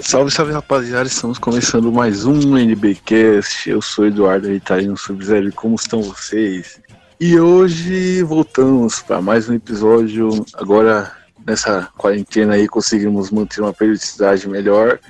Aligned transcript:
Salve, 0.00 0.30
salve 0.30 0.52
rapaziada, 0.52 1.08
estamos 1.08 1.38
começando 1.38 1.90
mais 1.90 2.24
um 2.24 2.56
NBcast. 2.56 3.68
Eu 3.68 3.82
sou 3.82 4.06
Eduardo 4.06 4.46
Ritalino 4.46 4.96
Sub-Zero 4.96 5.48
e 5.48 5.52
como 5.52 5.74
estão 5.74 6.00
vocês? 6.00 6.80
E 7.18 7.36
hoje 7.40 8.22
voltamos 8.22 9.00
para 9.00 9.20
mais 9.20 9.48
um 9.48 9.54
episódio. 9.54 10.46
Agora, 10.54 11.10
nessa 11.44 11.88
quarentena 11.96 12.54
aí, 12.54 12.68
conseguimos 12.68 13.32
manter 13.32 13.60
uma 13.60 13.74
periodicidade 13.74 14.48
melhor. 14.48 15.00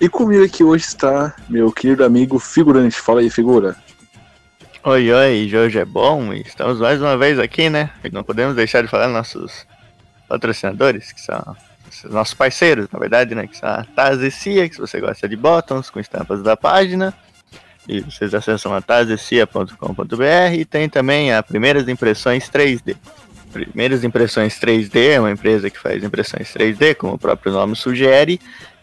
E 0.00 0.08
comigo 0.08 0.44
aqui 0.44 0.62
hoje 0.62 0.84
está 0.84 1.34
meu 1.48 1.72
querido 1.72 2.04
amigo 2.04 2.38
Figurante. 2.38 3.00
Fala 3.00 3.20
aí, 3.20 3.28
figura. 3.28 3.76
Oi, 4.82 5.12
oi, 5.12 5.50
hoje 5.54 5.78
é 5.78 5.84
bom 5.84 6.32
estamos 6.32 6.80
mais 6.80 6.98
uma 7.02 7.14
vez 7.14 7.38
aqui, 7.38 7.68
né? 7.68 7.90
Não 8.10 8.24
podemos 8.24 8.56
deixar 8.56 8.80
de 8.80 8.88
falar 8.88 9.04
dos 9.08 9.14
nossos 9.14 9.66
patrocinadores, 10.26 11.12
que 11.12 11.20
são 11.20 11.54
nossos 12.04 12.32
parceiros, 12.32 12.88
na 12.90 12.98
verdade, 12.98 13.34
né? 13.34 13.46
Que 13.46 13.58
são 13.58 13.68
a 13.68 13.84
Taz 13.84 14.22
e 14.22 14.30
Cia, 14.30 14.66
que 14.66 14.74
se 14.74 14.80
você 14.80 14.98
gosta 14.98 15.28
de 15.28 15.36
bottoms 15.36 15.90
com 15.90 16.00
estampas 16.00 16.42
da 16.42 16.56
página. 16.56 17.12
E 17.86 18.00
vocês 18.00 18.32
acessam 18.32 18.72
a 18.72 18.80
tazecia.com.br 18.80 20.54
e 20.58 20.64
tem 20.64 20.88
também 20.88 21.30
a 21.30 21.42
Primeiras 21.42 21.86
Impressões 21.86 22.48
3D. 22.48 22.96
Primeiras 23.52 24.02
Impressões 24.02 24.58
3D 24.58 25.10
é 25.10 25.20
uma 25.20 25.30
empresa 25.30 25.68
que 25.68 25.78
faz 25.78 26.02
impressões 26.02 26.54
3D, 26.54 26.94
como 26.94 27.14
o 27.14 27.18
próprio 27.18 27.52
nome 27.52 27.76
sugere, 27.76 28.40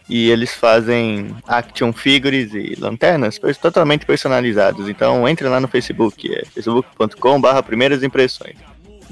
e 0.08 0.30
eles 0.30 0.54
fazem 0.54 1.34
action 1.46 1.92
figures 1.92 2.52
e 2.54 2.74
lanternas 2.78 3.38
totalmente 3.60 4.06
personalizados. 4.06 4.88
Então 4.88 5.28
entre 5.28 5.48
lá 5.48 5.60
no 5.60 5.68
Facebook, 5.68 6.32
é 6.32 6.44
facebook.com/barra 6.46 7.62
primeiras 7.62 8.02
impressões. 8.02 8.56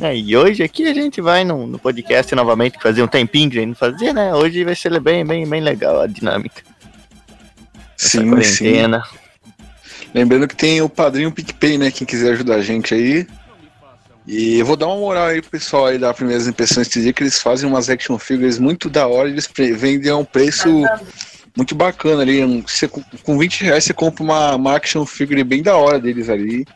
É, 0.00 0.14
e 0.14 0.36
hoje 0.36 0.62
aqui 0.62 0.86
a 0.86 0.92
gente 0.92 1.20
vai 1.22 1.42
no, 1.42 1.66
no 1.66 1.78
podcast 1.78 2.34
novamente, 2.34 2.76
que 2.76 2.82
fazia 2.82 3.02
um 3.02 3.08
tempinho 3.08 3.50
que 3.50 3.56
a 3.56 3.60
gente 3.60 3.70
não 3.70 3.76
fazia, 3.76 4.12
né? 4.12 4.34
Hoje 4.34 4.62
vai 4.62 4.74
ser 4.74 5.00
bem, 5.00 5.24
bem, 5.24 5.48
bem 5.48 5.60
legal 5.60 6.00
a 6.00 6.06
dinâmica. 6.06 6.62
Essa 7.98 8.20
sim, 8.20 8.28
quarentena. 8.28 9.02
sim. 9.02 9.26
Lembrando 10.12 10.46
que 10.46 10.56
tem 10.56 10.82
o 10.82 10.88
padrinho 10.88 11.32
PicPay, 11.32 11.78
né? 11.78 11.90
Quem 11.90 12.06
quiser 12.06 12.32
ajudar 12.32 12.56
a 12.56 12.62
gente 12.62 12.94
aí. 12.94 13.26
E 14.26 14.58
eu 14.58 14.66
vou 14.66 14.76
dar 14.76 14.86
uma 14.86 14.96
moral 14.96 15.26
aí 15.26 15.40
pro 15.40 15.52
pessoal 15.52 15.86
aí 15.86 15.98
da 15.98 16.12
Primeiras 16.12 16.48
Impressões 16.48 16.88
que 16.88 17.22
eles 17.22 17.40
fazem 17.40 17.68
umas 17.68 17.88
action 17.88 18.18
figures 18.18 18.58
muito 18.58 18.90
da 18.90 19.06
hora, 19.06 19.28
eles 19.28 19.48
vendem 19.56 20.10
a 20.10 20.16
um 20.16 20.24
preço 20.24 20.68
muito 21.56 21.74
bacana 21.74 22.22
ali. 22.22 22.62
Você, 22.62 22.88
com 22.88 23.38
20 23.38 23.64
reais 23.64 23.84
você 23.84 23.94
compra 23.94 24.24
uma, 24.24 24.56
uma 24.56 24.76
action 24.76 25.06
figure 25.06 25.44
bem 25.44 25.62
da 25.62 25.76
hora 25.76 26.00
deles 26.00 26.28
ali 26.28 26.66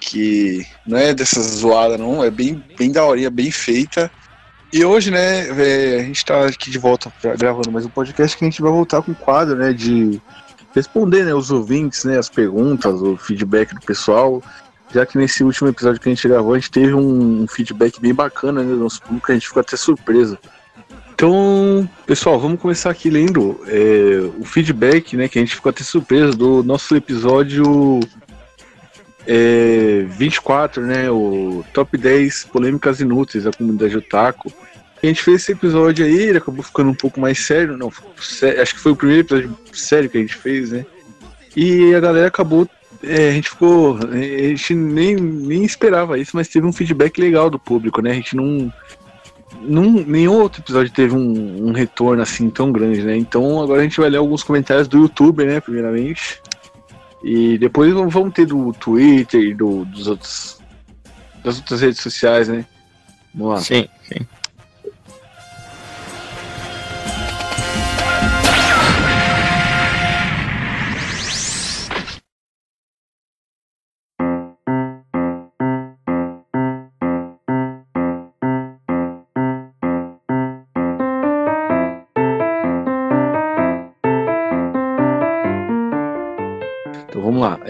que 0.00 0.66
não 0.86 0.98
é 0.98 1.14
dessas 1.14 1.44
zoadas, 1.46 1.98
não, 1.98 2.24
é 2.24 2.30
bem, 2.30 2.64
bem 2.76 2.90
daorinha, 2.90 3.30
bem 3.30 3.50
feita. 3.50 4.10
E 4.72 4.84
hoje, 4.84 5.10
né, 5.10 5.48
é, 5.48 6.00
a 6.00 6.02
gente 6.02 6.24
tá 6.24 6.46
aqui 6.46 6.70
de 6.70 6.78
volta 6.78 7.12
pra, 7.20 7.36
gravando 7.36 7.70
mais 7.70 7.84
um 7.84 7.90
podcast 7.90 8.36
que 8.36 8.44
a 8.44 8.48
gente 8.48 8.62
vai 8.62 8.70
voltar 8.70 9.02
com 9.02 9.12
o 9.12 9.16
quadro, 9.16 9.56
né, 9.56 9.72
de 9.72 10.20
responder, 10.74 11.24
né, 11.24 11.34
os 11.34 11.50
ouvintes, 11.50 12.04
né, 12.04 12.18
as 12.18 12.28
perguntas, 12.28 13.00
o 13.02 13.16
feedback 13.16 13.74
do 13.74 13.80
pessoal. 13.80 14.42
Já 14.92 15.06
que 15.06 15.16
nesse 15.16 15.44
último 15.44 15.68
episódio 15.68 16.00
que 16.00 16.08
a 16.08 16.14
gente 16.14 16.28
gravou, 16.28 16.54
a 16.54 16.58
gente 16.58 16.70
teve 16.70 16.94
um, 16.94 17.46
feedback 17.46 18.00
bem 18.00 18.12
bacana, 18.12 18.62
né, 18.62 18.70
do 18.70 18.80
nosso 18.80 19.00
público, 19.02 19.30
a 19.30 19.34
gente 19.34 19.46
ficou 19.46 19.60
até 19.60 19.76
surpreso. 19.76 20.36
Então, 21.14 21.88
pessoal, 22.06 22.40
vamos 22.40 22.60
começar 22.60 22.90
aqui 22.90 23.10
lendo 23.10 23.60
é, 23.66 24.20
o 24.38 24.44
feedback, 24.44 25.16
né, 25.16 25.28
que 25.28 25.38
a 25.38 25.42
gente 25.42 25.54
ficou 25.54 25.70
até 25.70 25.84
surpreso 25.84 26.36
do 26.36 26.62
nosso 26.62 26.96
episódio 26.96 28.00
é, 29.26 30.06
24, 30.08 30.84
né? 30.84 31.10
O 31.10 31.64
Top 31.72 31.96
10 31.96 32.44
Polêmicas 32.44 33.00
Inúteis 33.00 33.44
da 33.44 33.52
comunidade 33.52 33.96
Otaku. 33.96 34.52
A 35.02 35.06
gente 35.06 35.22
fez 35.22 35.42
esse 35.42 35.52
episódio 35.52 36.04
aí, 36.04 36.20
ele 36.20 36.38
acabou 36.38 36.62
ficando 36.62 36.90
um 36.90 36.94
pouco 36.94 37.20
mais 37.20 37.38
sério, 37.46 37.76
não, 37.76 37.90
acho 38.60 38.74
que 38.74 38.80
foi 38.80 38.92
o 38.92 38.96
primeiro 38.96 39.22
episódio 39.22 39.56
sério 39.72 40.10
que 40.10 40.18
a 40.18 40.20
gente 40.20 40.34
fez, 40.34 40.72
né? 40.72 40.84
E 41.56 41.94
a 41.94 42.00
galera 42.00 42.28
acabou, 42.28 42.68
é, 43.02 43.30
a 43.30 43.32
gente 43.32 43.50
ficou, 43.50 43.96
a 43.96 44.16
gente 44.16 44.74
nem, 44.74 45.16
nem 45.16 45.64
esperava 45.64 46.18
isso, 46.18 46.32
mas 46.34 46.48
teve 46.48 46.66
um 46.66 46.72
feedback 46.72 47.20
legal 47.20 47.48
do 47.48 47.58
público, 47.58 48.02
né? 48.02 48.10
A 48.10 48.14
gente 48.14 48.36
não, 48.36 48.72
num, 49.60 50.04
nenhum 50.04 50.34
outro 50.34 50.60
episódio 50.60 50.92
teve 50.92 51.14
um, 51.14 51.68
um, 51.68 51.72
retorno 51.72 52.22
assim 52.22 52.50
tão 52.50 52.70
grande, 52.70 53.02
né? 53.02 53.16
Então 53.16 53.62
agora 53.62 53.80
a 53.80 53.84
gente 53.84 54.00
vai 54.00 54.10
ler 54.10 54.18
alguns 54.18 54.42
comentários 54.42 54.88
do 54.88 54.98
YouTube, 54.98 55.44
né? 55.44 55.60
Primeiramente. 55.60 56.40
E 57.22 57.58
depois 57.58 57.92
vamos 57.92 58.32
ter 58.32 58.46
do 58.46 58.72
Twitter 58.72 59.40
e 59.40 59.54
do, 59.54 59.84
dos 59.84 60.06
outros, 60.06 60.58
das 61.44 61.58
outras 61.58 61.80
redes 61.80 62.00
sociais, 62.00 62.48
né? 62.48 62.64
Vamos 63.34 63.54
lá. 63.54 63.60
Sim, 63.60 63.88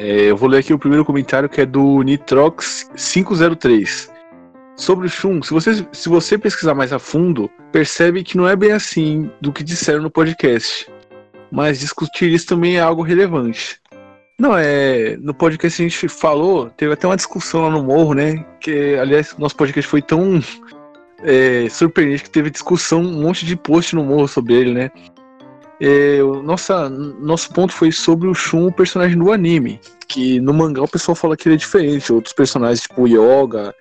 É, 0.02 0.30
eu 0.30 0.36
vou 0.36 0.48
ler 0.48 0.60
aqui 0.60 0.72
o 0.72 0.78
primeiro 0.78 1.04
comentário 1.04 1.46
que 1.46 1.60
é 1.60 1.66
do 1.66 1.98
Nitrox503. 1.98 4.08
Sobre 4.74 5.06
o 5.06 5.10
Shun, 5.10 5.42
se 5.42 5.52
você, 5.52 5.86
se 5.92 6.08
você 6.08 6.38
pesquisar 6.38 6.74
mais 6.74 6.90
a 6.90 6.98
fundo, 6.98 7.50
percebe 7.70 8.24
que 8.24 8.34
não 8.34 8.48
é 8.48 8.56
bem 8.56 8.72
assim 8.72 9.30
do 9.42 9.52
que 9.52 9.62
disseram 9.62 10.00
no 10.00 10.10
podcast. 10.10 10.90
Mas 11.52 11.80
discutir 11.80 12.32
isso 12.32 12.46
também 12.46 12.78
é 12.78 12.80
algo 12.80 13.02
relevante. 13.02 13.78
Não, 14.38 14.56
é. 14.56 15.18
No 15.18 15.34
podcast 15.34 15.82
a 15.82 15.86
gente 15.86 16.08
falou, 16.08 16.70
teve 16.70 16.94
até 16.94 17.06
uma 17.06 17.16
discussão 17.16 17.60
lá 17.60 17.70
no 17.70 17.82
morro, 17.82 18.14
né? 18.14 18.42
Que, 18.58 18.94
aliás, 18.94 19.36
nosso 19.36 19.54
podcast 19.54 19.86
foi 19.86 20.00
tão 20.00 20.40
é, 21.22 21.68
surpreendente 21.68 22.22
que 22.22 22.30
teve 22.30 22.48
discussão, 22.48 23.02
um 23.02 23.20
monte 23.20 23.44
de 23.44 23.54
post 23.54 23.94
no 23.94 24.02
morro 24.02 24.26
sobre 24.26 24.54
ele, 24.54 24.72
né? 24.72 24.90
É, 25.80 26.18
nossa, 26.42 26.88
nosso 26.88 27.50
ponto 27.52 27.72
foi 27.72 27.90
sobre 27.90 28.28
o 28.28 28.34
Shun, 28.34 28.66
o 28.66 28.72
personagem 28.72 29.18
do 29.18 29.32
anime. 29.32 29.80
Que 30.06 30.40
no 30.40 30.52
mangá 30.52 30.82
o 30.82 30.88
pessoal 30.88 31.14
fala 31.14 31.36
que 31.36 31.48
ele 31.48 31.54
é 31.54 31.58
diferente. 31.58 32.12
Outros 32.12 32.34
personagens, 32.34 32.82
tipo 32.82 33.08
Yoga, 33.08 33.74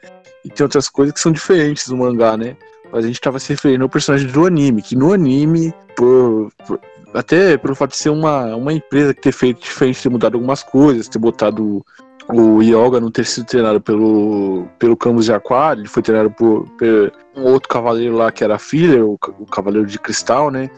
e 0.46 0.50
tem 0.50 0.64
outras 0.64 0.88
coisas 0.88 1.14
que 1.14 1.20
são 1.20 1.32
diferentes 1.32 1.88
do 1.88 1.98
mangá, 1.98 2.38
né? 2.38 2.56
Mas 2.92 3.04
a 3.04 3.08
gente 3.08 3.22
tava 3.22 3.40
se 3.40 3.50
referindo 3.50 3.84
ao 3.84 3.90
personagem 3.90 4.28
do 4.28 4.46
anime, 4.46 4.82
que 4.82 4.96
no 4.96 5.14
anime, 5.14 5.74
por, 5.96 6.52
por, 6.66 6.80
até 7.14 7.58
pelo 7.58 7.76
fato 7.76 7.92
de 7.92 7.98
ser 7.98 8.10
uma, 8.10 8.56
uma 8.56 8.74
empresa 8.74 9.14
que 9.14 9.22
ter 9.22 9.32
feito 9.32 9.62
diferente, 9.62 10.02
ter 10.02 10.10
mudado 10.10 10.36
algumas 10.36 10.64
coisas, 10.64 11.08
ter 11.08 11.20
botado 11.20 11.86
o 12.32 12.62
Yoga 12.62 13.00
não 13.00 13.10
ter 13.10 13.26
sido 13.26 13.46
treinado 13.46 13.82
pelo, 13.82 14.68
pelo 14.78 14.96
Camus 14.96 15.26
de 15.26 15.34
Aquário, 15.34 15.82
ele 15.82 15.90
foi 15.90 16.04
treinado 16.04 16.30
por, 16.32 16.70
por 16.78 17.12
um 17.36 17.44
outro 17.44 17.68
cavaleiro 17.68 18.16
lá 18.16 18.32
que 18.32 18.44
era 18.44 18.60
filler, 18.60 19.04
o, 19.04 19.18
o 19.40 19.46
Cavaleiro 19.48 19.88
de 19.88 19.98
Cristal, 19.98 20.52
né? 20.52 20.70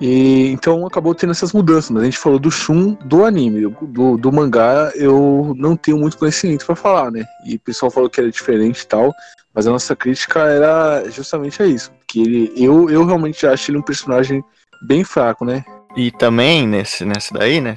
E 0.00 0.48
então 0.48 0.86
acabou 0.86 1.14
tendo 1.14 1.30
essas 1.30 1.52
mudanças, 1.52 1.90
mas 1.90 2.02
a 2.02 2.04
gente 2.06 2.18
falou 2.18 2.38
do 2.38 2.50
Shun 2.50 2.92
do 3.04 3.24
anime, 3.24 3.74
do, 3.82 4.16
do 4.16 4.32
mangá 4.32 4.92
eu 4.94 5.54
não 5.56 5.74
tenho 5.76 5.98
muito 5.98 6.18
conhecimento 6.18 6.66
para 6.66 6.76
falar, 6.76 7.10
né? 7.10 7.24
E 7.46 7.56
o 7.56 7.60
pessoal 7.60 7.90
falou 7.90 8.10
que 8.10 8.20
era 8.20 8.30
diferente 8.30 8.82
e 8.82 8.86
tal, 8.86 9.12
mas 9.54 9.66
a 9.66 9.70
nossa 9.70 9.96
crítica 9.96 10.40
era 10.40 11.08
justamente 11.10 11.62
a 11.62 11.66
isso, 11.66 11.90
que 12.06 12.20
ele, 12.20 12.52
eu, 12.56 12.90
eu 12.90 13.06
realmente 13.06 13.46
acho 13.46 13.70
ele 13.70 13.78
um 13.78 13.82
personagem 13.82 14.44
bem 14.86 15.02
fraco, 15.02 15.44
né? 15.44 15.64
E 15.96 16.10
também 16.10 16.66
nesse, 16.68 17.06
nesse 17.06 17.32
daí, 17.32 17.58
né? 17.58 17.74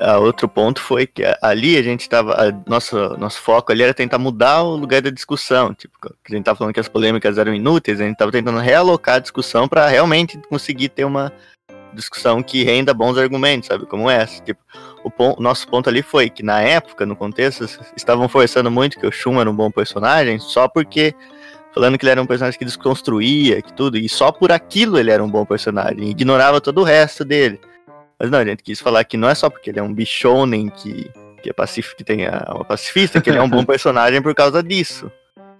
Uh, 0.00 0.20
outro 0.20 0.48
ponto 0.48 0.80
foi 0.80 1.06
que 1.06 1.22
ali 1.40 1.76
a 1.76 1.82
gente 1.82 2.08
tava. 2.08 2.36
nosso, 2.66 2.96
nosso 3.16 3.40
foco 3.40 3.70
ali 3.70 3.82
era 3.82 3.94
tentar 3.94 4.18
mudar 4.18 4.62
o 4.62 4.74
lugar 4.76 5.00
da 5.00 5.10
discussão. 5.10 5.72
Tipo, 5.72 5.94
a 6.04 6.32
gente 6.32 6.44
tava 6.44 6.58
falando 6.58 6.74
que 6.74 6.80
as 6.80 6.88
polêmicas 6.88 7.38
eram 7.38 7.54
inúteis, 7.54 8.00
a 8.00 8.04
gente 8.04 8.16
tava 8.16 8.32
tentando 8.32 8.58
realocar 8.58 9.16
a 9.16 9.20
discussão 9.20 9.68
para 9.68 9.86
realmente 9.86 10.36
conseguir 10.48 10.88
ter 10.88 11.04
uma 11.04 11.32
discussão 11.94 12.42
que 12.42 12.64
renda 12.64 12.92
bons 12.92 13.16
argumentos, 13.16 13.68
sabe? 13.68 13.86
Como 13.86 14.10
essa. 14.10 14.42
Tipo, 14.42 14.60
o 15.04 15.10
ponto, 15.10 15.40
nosso 15.40 15.68
ponto 15.68 15.88
ali 15.88 16.02
foi 16.02 16.28
que 16.28 16.42
na 16.42 16.60
época, 16.60 17.06
no 17.06 17.14
contexto, 17.14 17.64
estavam 17.96 18.28
forçando 18.28 18.70
muito 18.70 18.98
que 18.98 19.06
o 19.06 19.12
Shun 19.12 19.40
era 19.40 19.50
um 19.50 19.54
bom 19.54 19.70
personagem, 19.70 20.38
só 20.38 20.68
porque. 20.68 21.14
Falando 21.72 21.98
que 21.98 22.04
ele 22.04 22.12
era 22.12 22.22
um 22.22 22.26
personagem 22.26 22.56
que 22.56 22.64
desconstruía, 22.64 23.60
que 23.60 23.72
tudo, 23.72 23.98
e 23.98 24.08
só 24.08 24.30
por 24.30 24.52
aquilo 24.52 24.96
ele 24.96 25.10
era 25.10 25.24
um 25.24 25.28
bom 25.28 25.44
personagem, 25.44 26.08
ignorava 26.08 26.60
todo 26.60 26.80
o 26.80 26.84
resto 26.84 27.24
dele. 27.24 27.60
Mas 28.18 28.30
não, 28.30 28.38
a 28.38 28.44
gente 28.44 28.62
quis 28.62 28.80
falar 28.80 29.04
que 29.04 29.16
não 29.16 29.28
é 29.28 29.34
só 29.34 29.50
porque 29.50 29.70
ele 29.70 29.78
é 29.78 29.82
um 29.82 29.92
bichonen 29.92 30.68
que, 30.68 31.10
que 31.42 31.50
é 31.50 31.52
pacífico, 31.52 31.96
que 31.96 32.04
tem 32.04 32.26
a, 32.26 32.52
uma 32.54 32.64
pacifista, 32.64 33.20
que 33.20 33.30
ele 33.30 33.38
é 33.38 33.42
um 33.42 33.48
bom 33.48 33.64
personagem 33.66 34.22
por 34.22 34.34
causa 34.34 34.62
disso. 34.62 35.10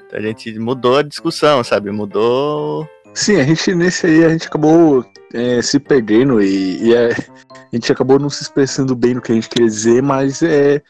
Então 0.06 0.18
a 0.18 0.22
gente 0.22 0.58
mudou 0.58 0.98
a 0.98 1.02
discussão, 1.02 1.64
sabe? 1.64 1.90
Mudou. 1.90 2.88
Sim, 3.12 3.40
a 3.40 3.44
gente 3.44 3.74
nesse 3.74 4.06
aí 4.06 4.24
a 4.24 4.28
gente 4.28 4.48
acabou 4.48 5.04
é, 5.32 5.62
se 5.62 5.78
perdendo 5.78 6.40
e, 6.42 6.82
e 6.82 6.94
é, 6.94 7.12
a 7.12 7.76
gente 7.76 7.92
acabou 7.92 8.18
não 8.18 8.30
se 8.30 8.42
expressando 8.42 8.94
bem 8.94 9.14
no 9.14 9.20
que 9.20 9.32
a 9.32 9.34
gente 9.34 9.48
queria 9.48 9.68
dizer, 9.68 10.02
mas 10.02 10.42
é, 10.42 10.82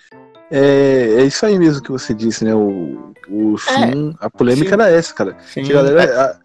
é, 0.51 1.17
é 1.19 1.25
isso 1.25 1.45
aí 1.45 1.59
mesmo 1.59 1.83
que 1.83 1.91
você 1.91 2.15
disse, 2.15 2.45
né? 2.45 2.55
O, 2.55 3.13
o 3.29 3.57
Shun, 3.57 4.11
é, 4.11 4.15
a 4.21 4.31
polêmica 4.31 4.69
sim. 4.69 4.75
era 4.75 4.91
essa, 4.91 5.15
cara. 5.15 5.37
Sim, 5.47 5.63
que 5.65 5.73
a 5.73 5.77
galera, 5.77 6.41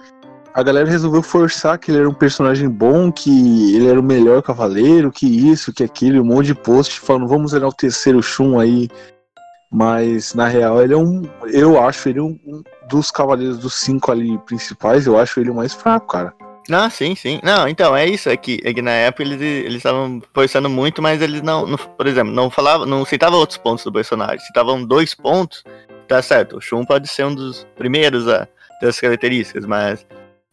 a, 0.60 0.64
galera 0.64 0.90
resolveu 0.90 1.22
forçar 1.22 1.78
que 1.78 1.92
ele 1.92 2.00
era 2.00 2.10
um 2.10 2.14
personagem 2.14 2.70
bom, 2.70 3.12
que 3.12 3.76
ele 3.76 3.88
era 3.88 4.00
o 4.00 4.04
melhor 4.04 4.42
cavaleiro, 4.42 5.12
que 5.12 5.26
isso, 5.26 5.74
que 5.74 5.84
aquilo, 5.84 6.22
um 6.22 6.26
monte 6.26 6.48
de 6.48 6.56
post 6.56 7.00
falando, 7.00 7.28
vamos 7.28 7.52
zerar 7.52 7.70
o 7.70 8.22
Shun 8.22 8.60
aí. 8.60 8.88
Mas 9.72 10.34
na 10.34 10.48
real 10.48 10.82
ele 10.82 10.94
é 10.94 10.98
um. 10.98 11.30
Eu 11.46 11.80
acho 11.80 12.10
ele 12.10 12.20
um, 12.20 12.40
um 12.46 12.64
dos 12.90 13.12
cavaleiros 13.12 13.60
dos 13.60 13.76
cinco 13.76 14.12
ali 14.12 14.38
principais, 14.40 15.06
eu 15.06 15.18
acho 15.18 15.40
ele 15.40 15.52
o 15.52 15.56
mais 15.56 15.74
fraco, 15.74 16.08
cara. 16.08 16.34
Ah, 16.72 16.90
sim, 16.90 17.16
sim. 17.16 17.40
Não, 17.44 17.68
então, 17.68 17.96
é 17.96 18.06
isso. 18.06 18.30
É 18.30 18.38
que, 18.38 18.60
é 18.64 18.74
que 18.74 18.82
na 18.82 18.92
época 18.92 19.24
eles 19.24 19.76
estavam 19.76 20.22
forçando 20.34 20.70
muito, 20.70 21.02
mas 21.02 21.22
eles 21.22 21.42
não, 21.42 21.66
não, 21.66 21.78
por 21.78 22.06
exemplo, 22.06 22.32
não 22.32 22.50
falavam, 22.50 22.86
não 22.86 23.06
citavam 23.06 23.40
outros 23.40 23.58
pontos 23.58 23.84
do 23.84 23.92
personagem. 23.92 24.40
Citavam 24.40 24.84
dois 24.84 25.16
pontos, 25.16 25.64
tá 26.08 26.22
certo. 26.22 26.58
O 26.58 26.62
Shun 26.62 26.86
pode 26.86 27.08
ser 27.08 27.26
um 27.26 27.34
dos 27.34 27.66
primeiros 27.76 28.28
a 28.28 28.48
ter 28.80 28.88
as 28.88 29.00
características, 29.00 29.66
mas 29.66 30.06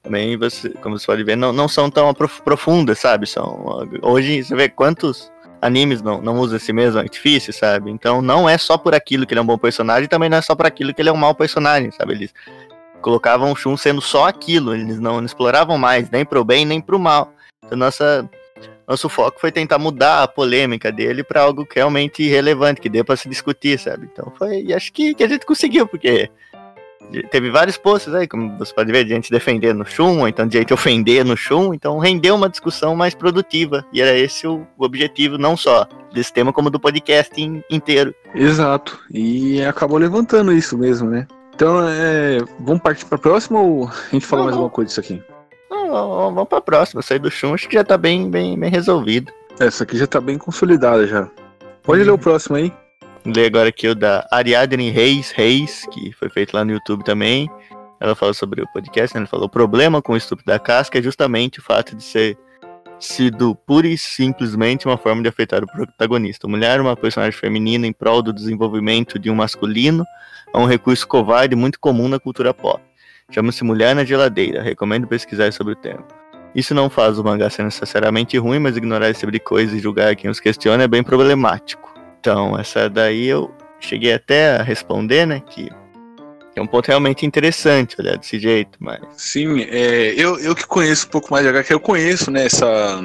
também, 0.06 0.36
você, 0.36 0.70
como 0.70 0.96
você 0.96 1.04
pode 1.04 1.24
ver, 1.24 1.36
não, 1.36 1.52
não 1.52 1.66
são 1.66 1.90
tão 1.90 2.14
profundas, 2.14 3.00
sabe? 3.00 3.26
São, 3.26 3.88
hoje 4.02 4.44
você 4.44 4.54
vê 4.54 4.68
quantos 4.68 5.32
animes 5.60 6.00
não, 6.00 6.22
não 6.22 6.38
usam 6.38 6.56
esse 6.56 6.72
mesmo 6.72 7.00
artifício, 7.00 7.52
sabe? 7.52 7.90
Então 7.90 8.22
não 8.22 8.48
é 8.48 8.56
só 8.56 8.78
por 8.78 8.94
aquilo 8.94 9.26
que 9.26 9.34
ele 9.34 9.40
é 9.40 9.42
um 9.42 9.46
bom 9.46 9.58
personagem, 9.58 10.08
também 10.08 10.28
não 10.28 10.38
é 10.38 10.42
só 10.42 10.54
por 10.54 10.64
aquilo 10.64 10.94
que 10.94 11.02
ele 11.02 11.08
é 11.08 11.12
um 11.12 11.16
mau 11.16 11.34
personagem, 11.34 11.90
sabe? 11.90 12.12
Eles 12.12 12.32
colocavam 13.02 13.50
o 13.50 13.56
Shun 13.56 13.76
sendo 13.76 14.00
só 14.00 14.28
aquilo, 14.28 14.74
eles 14.74 15.00
não, 15.00 15.16
não 15.16 15.26
exploravam 15.26 15.76
mais, 15.76 16.08
nem 16.08 16.24
pro 16.24 16.44
bem 16.44 16.64
nem 16.64 16.80
pro 16.80 17.00
mal. 17.00 17.32
Então 17.64 17.76
nossa, 17.76 18.28
nosso 18.86 19.08
foco 19.08 19.40
foi 19.40 19.50
tentar 19.50 19.78
mudar 19.78 20.22
a 20.22 20.28
polêmica 20.28 20.92
dele 20.92 21.24
para 21.24 21.42
algo 21.42 21.66
realmente 21.68 22.28
relevante, 22.28 22.80
que 22.80 22.88
dê 22.88 23.02
para 23.02 23.16
se 23.16 23.28
discutir, 23.28 23.76
sabe? 23.76 24.08
Então 24.12 24.32
foi, 24.38 24.62
e 24.62 24.72
acho 24.72 24.92
que, 24.92 25.14
que 25.14 25.24
a 25.24 25.28
gente 25.28 25.44
conseguiu, 25.44 25.88
porque 25.88 26.30
teve 27.31 27.50
vários 27.50 27.76
posts 27.76 28.12
aí, 28.14 28.26
como 28.26 28.56
você 28.58 28.72
pode 28.72 28.90
ver, 28.90 29.04
de 29.04 29.10
gente 29.10 29.31
defendendo 29.31 29.82
o 29.82 29.87
Shun, 29.87 30.20
ou 30.20 30.28
então 30.28 30.46
de 30.46 30.58
gente 30.58 30.72
ofender 30.72 31.25
no 31.25 31.37
Shun, 31.37 31.75
então 31.75 31.98
rendeu 31.98 32.34
uma 32.34 32.48
discussão 32.48 32.94
mais 32.94 33.14
produtiva, 33.14 33.84
e 33.93 34.00
era 34.00 34.16
esse 34.16 34.46
o, 34.46 34.66
objetivo, 34.78 35.38
não 35.38 35.56
só 35.56 35.87
desse 36.12 36.32
tema, 36.32 36.52
como 36.52 36.70
do 36.70 36.81
podcast 36.81 37.40
in, 37.40 37.62
inteiro. 37.70 38.14
Exato, 38.34 38.98
e 39.10 39.62
acabou 39.62 39.98
levantando 39.98 40.52
isso 40.52 40.76
mesmo, 40.76 41.08
né? 41.08 41.26
Então, 41.54 41.88
é, 41.88 42.38
vamos 42.60 42.82
partir 42.82 43.06
para 43.06 43.16
a 43.16 43.20
próxima 43.20 43.60
ou 43.60 43.88
a 43.88 43.92
gente 44.12 44.26
fala 44.26 44.42
não, 44.42 44.46
mais 44.46 44.56
alguma 44.56 44.70
coisa 44.70 44.88
disso 44.88 45.00
aqui? 45.00 45.22
Não, 45.70 46.34
vamos 46.34 46.49
para 46.49 46.58
a 46.58 46.62
próxima. 46.62 47.00
Sair 47.00 47.19
do 47.19 47.31
chão 47.31 47.54
acho 47.54 47.66
que 47.66 47.75
já 47.75 47.81
está 47.81 47.96
bem, 47.96 48.31
bem, 48.31 48.58
bem 48.58 48.70
resolvido. 48.70 49.32
Essa 49.58 49.84
aqui 49.84 49.96
já 49.96 50.04
está 50.04 50.20
bem 50.20 50.37
consolidada 50.37 51.06
já. 51.06 51.31
Pode 51.82 52.02
ler 52.02 52.10
o 52.10 52.19
próximo 52.19 52.56
aí. 52.56 52.70
Ler 53.34 53.46
agora 53.46 53.69
aqui 53.69 53.88
o 53.88 53.94
da 53.94 54.26
Ariadne 54.31 54.90
Reis 54.90 55.32
Reis, 55.32 55.84
que 55.90 56.12
foi 56.12 56.28
feito 56.31 56.55
lá 56.55 56.64
no 56.64 56.73
YouTube 56.73 57.02
também. 57.02 57.50
Ela 58.00 58.14
falou 58.14 58.32
sobre 58.32 58.62
o 58.62 58.69
podcast, 58.73 59.14
né? 59.14 59.20
Ela 59.20 59.26
falou: 59.26 59.46
o 59.46 59.50
problema 59.50 60.00
com 60.00 60.12
o 60.12 60.17
estupro 60.17 60.44
da 60.44 60.58
casca 60.58 60.99
é 60.99 61.02
justamente 61.02 61.58
o 61.58 61.62
fato 61.62 61.96
de 61.96 62.05
ser 62.05 62.38
sido 62.99 63.55
pura 63.55 63.87
e 63.87 63.99
simplesmente 63.99 64.87
uma 64.87 64.96
forma 64.96 65.23
de 65.23 65.28
afetar 65.28 65.62
o 65.62 65.67
protagonista. 65.67 66.46
A 66.46 66.50
mulher 66.50 66.78
é 66.78 66.82
uma 66.82 66.96
personagem 66.96 67.38
feminina 67.38 67.87
em 67.87 67.93
prol 67.93 68.23
do 68.23 68.32
desenvolvimento 68.32 69.19
de 69.19 69.31
um 69.31 69.34
masculino 69.34 70.05
é 70.55 70.58
um 70.58 70.64
recurso 70.64 71.06
covarde 71.06 71.55
muito 71.55 71.78
comum 71.78 72.08
na 72.08 72.19
cultura 72.19 72.55
pop. 72.55 72.82
Chama-se 73.31 73.62
Mulher 73.64 73.94
na 73.94 74.05
Geladeira. 74.05 74.62
Recomendo 74.62 75.06
pesquisar 75.06 75.52
sobre 75.52 75.75
o 75.75 75.76
tema. 75.76 76.05
Isso 76.55 76.75
não 76.75 76.88
faz 76.88 77.19
o 77.19 77.25
mangá 77.25 77.50
ser 77.50 77.64
necessariamente 77.64 78.38
ruim, 78.38 78.58
mas 78.58 78.76
ignorar 78.76 79.11
esse 79.11 79.20
tipo 79.20 79.32
de 79.32 79.40
coisa 79.40 79.76
e 79.76 79.81
julgar 79.81 80.17
quem 80.17 80.31
os 80.31 80.40
questiona 80.40 80.84
é 80.84 80.88
bem 80.88 81.02
problemático. 81.02 81.95
Então, 82.26 82.58
essa 82.58 82.90
daí 82.90 83.28
eu 83.28 83.55
cheguei 83.78 84.12
até 84.12 84.56
a 84.56 84.62
responder, 84.64 85.25
né? 85.25 85.40
Que 85.49 85.70
é 86.56 86.61
um 86.61 86.67
ponto 86.67 86.88
realmente 86.88 87.25
interessante 87.25 87.94
olhar 88.00 88.19
desse 88.19 88.37
jeito, 88.40 88.76
mas. 88.81 88.99
Sim, 89.17 89.62
é, 89.62 90.12
eu, 90.17 90.37
eu 90.40 90.52
que 90.52 90.67
conheço 90.67 91.06
um 91.06 91.11
pouco 91.11 91.31
mais 91.31 91.44
de 91.44 91.50
HQ, 91.50 91.73
eu 91.73 91.78
conheço, 91.78 92.28
né, 92.32 92.46
essa. 92.46 93.00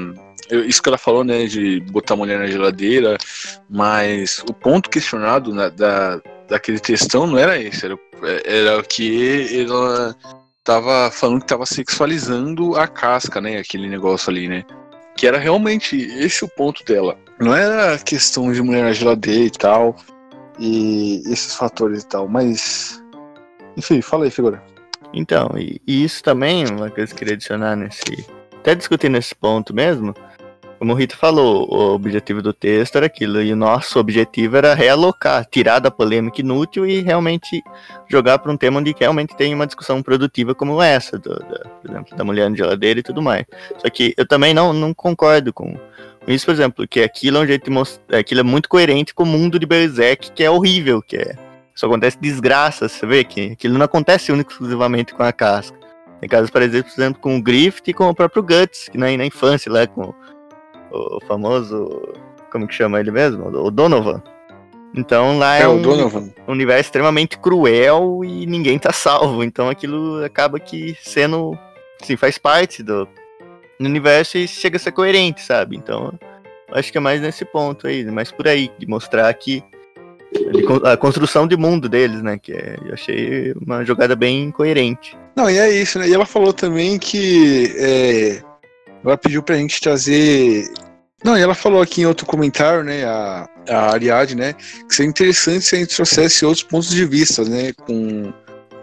Eu, 0.49 0.65
isso 0.65 0.81
que 0.81 0.89
ela 0.89 0.97
falou, 0.97 1.23
né, 1.23 1.45
de 1.45 1.81
botar 1.81 2.15
a 2.15 2.17
mulher 2.17 2.39
na 2.39 2.47
geladeira, 2.47 3.15
mas 3.69 4.43
o 4.49 4.55
ponto 4.55 4.89
questionado 4.89 5.53
na, 5.53 5.69
da, 5.69 6.19
daquele 6.49 6.79
textão 6.79 7.27
não 7.27 7.37
era 7.37 7.61
esse, 7.61 7.85
era, 7.85 7.99
era 8.43 8.81
que 8.81 9.47
ela 9.55 10.15
tava 10.63 11.11
falando 11.11 11.41
que 11.41 11.47
tava 11.47 11.67
sexualizando 11.67 12.75
a 12.75 12.87
casca, 12.87 13.39
né? 13.39 13.59
Aquele 13.59 13.87
negócio 13.87 14.31
ali, 14.31 14.47
né? 14.47 14.65
Que 15.15 15.27
era 15.27 15.37
realmente 15.37 15.95
esse 15.95 16.43
o 16.43 16.47
ponto 16.47 16.83
dela. 16.83 17.17
Não 17.39 17.55
era 17.55 17.97
questão 17.99 18.51
de 18.51 18.61
mulher 18.61 18.83
na 18.83 18.93
geladeira 18.93 19.45
e 19.45 19.51
tal, 19.51 19.95
e 20.59 21.21
esses 21.25 21.55
fatores 21.55 22.03
e 22.03 22.07
tal, 22.07 22.27
mas. 22.27 23.01
Enfim, 23.75 24.01
fala 24.01 24.25
aí, 24.25 24.31
figura. 24.31 24.63
Então, 25.13 25.49
e, 25.57 25.81
e 25.85 26.03
isso 26.03 26.23
também, 26.23 26.65
uma 26.67 26.89
coisa 26.89 27.07
que 27.07 27.13
eu 27.13 27.17
queria 27.17 27.33
adicionar 27.33 27.75
nesse. 27.75 28.25
Até 28.59 28.75
discutindo 28.75 29.17
esse 29.17 29.33
ponto 29.33 29.73
mesmo, 29.73 30.13
como 30.81 30.93
o 30.93 30.95
Rito 30.95 31.15
falou, 31.15 31.67
o 31.71 31.93
objetivo 31.93 32.41
do 32.41 32.51
texto 32.51 32.95
era 32.95 33.05
aquilo, 33.05 33.39
e 33.39 33.53
o 33.53 33.55
nosso 33.55 33.99
objetivo 33.99 34.57
era 34.57 34.73
realocar, 34.73 35.45
tirar 35.45 35.77
da 35.77 35.91
polêmica 35.91 36.41
inútil 36.41 36.87
e 36.87 37.01
realmente 37.01 37.63
jogar 38.09 38.39
para 38.39 38.51
um 38.51 38.57
tema 38.57 38.79
onde 38.79 38.95
realmente 38.99 39.37
tem 39.37 39.53
uma 39.53 39.67
discussão 39.67 40.01
produtiva 40.01 40.55
como 40.55 40.81
essa, 40.81 41.19
do, 41.19 41.35
da, 41.35 41.69
por 41.83 41.91
exemplo, 41.91 42.17
da 42.17 42.23
mulher 42.23 42.49
na 42.49 42.57
geladeira 42.57 42.99
e 42.99 43.03
tudo 43.03 43.21
mais. 43.21 43.45
Só 43.77 43.87
que 43.91 44.15
eu 44.17 44.27
também 44.27 44.55
não, 44.55 44.73
não 44.73 44.91
concordo 44.91 45.53
com, 45.53 45.77
isso, 46.27 46.47
por 46.47 46.55
exemplo, 46.55 46.87
que 46.87 47.01
aquilo 47.01 47.37
é 47.37 47.41
um 47.41 47.45
jeito 47.45 47.69
de 47.69 48.15
aquilo 48.15 48.39
é 48.39 48.43
muito 48.43 48.67
coerente 48.67 49.13
com 49.13 49.21
o 49.21 49.27
mundo 49.27 49.59
de 49.59 49.67
Berserk, 49.67 50.31
que 50.31 50.43
é 50.43 50.49
horrível, 50.49 50.99
que 50.99 51.15
é. 51.15 51.35
Só 51.75 51.85
acontece 51.85 52.17
desgraça, 52.19 52.89
você 52.89 53.05
vê 53.05 53.23
que 53.23 53.51
aquilo 53.51 53.77
não 53.77 53.85
acontece 53.85 54.31
único 54.31 54.51
exclusivamente 54.51 55.13
com 55.13 55.21
a 55.21 55.31
casca. 55.31 55.77
Tem 56.19 56.27
casos, 56.27 56.49
por 56.49 56.63
exemplo, 56.63 57.21
com 57.21 57.37
o 57.37 57.41
Griffith 57.41 57.87
e 57.89 57.93
com 57.93 58.09
o 58.09 58.15
próprio 58.15 58.41
Guts, 58.41 58.89
que 58.89 58.97
na, 58.97 59.15
na 59.15 59.25
infância 59.27 59.71
lá, 59.71 59.85
com 59.85 60.11
o 60.91 61.19
famoso. 61.27 62.13
Como 62.51 62.67
que 62.67 62.73
chama 62.73 62.99
ele 62.99 63.11
mesmo? 63.11 63.47
O 63.47 63.71
Donovan. 63.71 64.21
Então 64.93 65.37
lá 65.37 65.57
é, 65.57 65.61
é 65.61 65.67
um 65.69 65.81
universo 66.47 66.81
extremamente 66.81 67.37
cruel 67.37 68.21
e 68.25 68.45
ninguém 68.45 68.77
tá 68.77 68.91
salvo. 68.91 69.43
Então 69.43 69.69
aquilo 69.69 70.23
acaba 70.23 70.59
que 70.59 70.97
sendo. 71.01 71.57
Assim, 72.01 72.17
faz 72.17 72.37
parte 72.37 72.81
do, 72.81 73.07
do 73.79 73.85
universo 73.85 74.37
e 74.37 74.47
chega 74.47 74.77
a 74.77 74.79
ser 74.79 74.91
coerente, 74.91 75.41
sabe? 75.41 75.77
Então 75.77 76.11
acho 76.71 76.91
que 76.91 76.97
é 76.97 77.01
mais 77.01 77.21
nesse 77.21 77.45
ponto 77.45 77.87
aí, 77.87 78.03
mais 78.05 78.31
por 78.31 78.47
aí, 78.47 78.71
de 78.77 78.87
mostrar 78.87 79.33
que 79.33 79.63
a 80.85 80.95
construção 80.95 81.47
de 81.47 81.57
mundo 81.57 81.89
deles, 81.89 82.21
né? 82.21 82.37
Que 82.37 82.53
é, 82.53 82.77
eu 82.85 82.93
achei 82.93 83.53
uma 83.53 83.83
jogada 83.83 84.15
bem 84.15 84.51
coerente. 84.51 85.17
Não, 85.35 85.49
e 85.49 85.57
é 85.57 85.69
isso, 85.69 85.99
né? 85.99 86.07
E 86.07 86.13
ela 86.13 86.25
falou 86.25 86.53
também 86.53 86.97
que 86.97 87.73
é, 87.77 88.41
ela 89.03 89.17
pediu 89.17 89.43
pra 89.43 89.55
gente 89.55 89.79
trazer. 89.79 90.65
Não, 91.23 91.37
e 91.37 91.41
ela 91.41 91.53
falou 91.53 91.81
aqui 91.81 92.01
em 92.01 92.05
outro 92.05 92.25
comentário, 92.25 92.83
né, 92.83 93.05
a, 93.05 93.47
a 93.69 93.91
Ariadne, 93.91 94.41
né, 94.41 94.53
que 94.53 94.95
seria 94.95 95.09
interessante 95.09 95.65
se 95.65 95.75
a 95.75 95.79
gente 95.79 95.95
trouxesse 95.95 96.45
outros 96.45 96.63
pontos 96.63 96.89
de 96.89 97.05
vista, 97.05 97.43
né, 97.43 97.73
com 97.73 98.33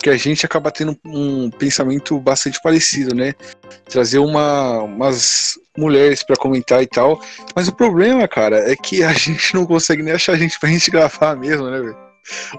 que 0.01 0.09
a 0.09 0.17
gente 0.17 0.47
acaba 0.47 0.71
tendo 0.71 0.97
um 1.05 1.51
pensamento 1.51 2.19
bastante 2.21 2.61
parecido, 2.63 3.15
né, 3.15 3.35
trazer 3.89 4.21
uma, 4.21 4.83
umas 4.83 5.59
mulheres 5.77 6.23
para 6.23 6.37
comentar 6.37 6.83
e 6.83 6.87
tal, 6.87 7.21
mas 7.55 7.67
o 7.67 7.75
problema, 7.75 8.27
cara, 8.29 8.71
é 8.71 8.77
que 8.77 9.03
a 9.03 9.13
gente 9.15 9.55
não 9.55 9.67
consegue 9.67 10.03
nem 10.03 10.15
achar 10.15 10.37
gente 10.37 10.59
pra 10.61 10.69
gente 10.69 10.91
gravar 10.93 11.37
mesmo, 11.37 11.69
né, 11.69 11.81
velho? 11.81 12.08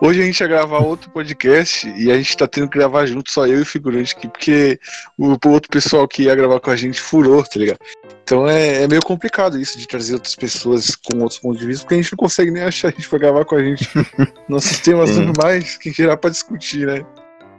Hoje 0.02 0.22
a 0.22 0.26
gente 0.26 0.40
ia 0.40 0.48
gravar 0.48 0.80
outro 0.80 1.10
podcast 1.12 1.88
e 1.96 2.12
a 2.12 2.18
gente 2.18 2.36
tá 2.36 2.48
tendo 2.48 2.70
que 2.70 2.78
gravar 2.78 3.06
junto, 3.06 3.32
só 3.32 3.46
eu 3.46 3.60
e 3.60 3.62
o 3.62 3.66
figurante 3.66 4.16
aqui, 4.16 4.28
porque 4.28 4.80
o, 5.18 5.32
outro 5.48 5.70
pessoal 5.70 6.08
que 6.08 6.24
ia 6.24 6.36
gravar 6.36 6.60
com 6.60 6.72
a 6.72 6.76
gente 6.76 7.00
furou, 7.00 7.44
tá 7.44 7.60
ligado? 7.60 7.80
Então 8.24 8.48
é, 8.48 8.84
é, 8.84 8.88
meio 8.88 9.02
complicado 9.02 9.60
isso 9.60 9.78
de 9.78 9.88
trazer 9.88 10.14
outras 10.14 10.36
pessoas 10.36 10.96
com 10.96 11.20
outros 11.20 11.40
pontos 11.40 11.60
de 11.60 11.68
vista, 11.68 11.84
porque 11.84 11.96
a 11.96 12.02
gente 12.02 12.12
não 12.12 12.18
consegue 12.18 12.52
nem 12.52 12.64
achar 12.64 12.90
a 12.90 12.92
gente 12.92 13.08
pra 13.10 13.20
gravar 13.20 13.46
com 13.46 13.56
a 13.56 13.64
gente. 13.64 13.90
Nossos 14.48 14.80
temas 14.80 15.16
normais, 15.18 15.78
que 15.78 15.92
gerar 15.92 16.18
pra 16.18 16.30
discutir, 16.30 16.86
né? 16.86 17.06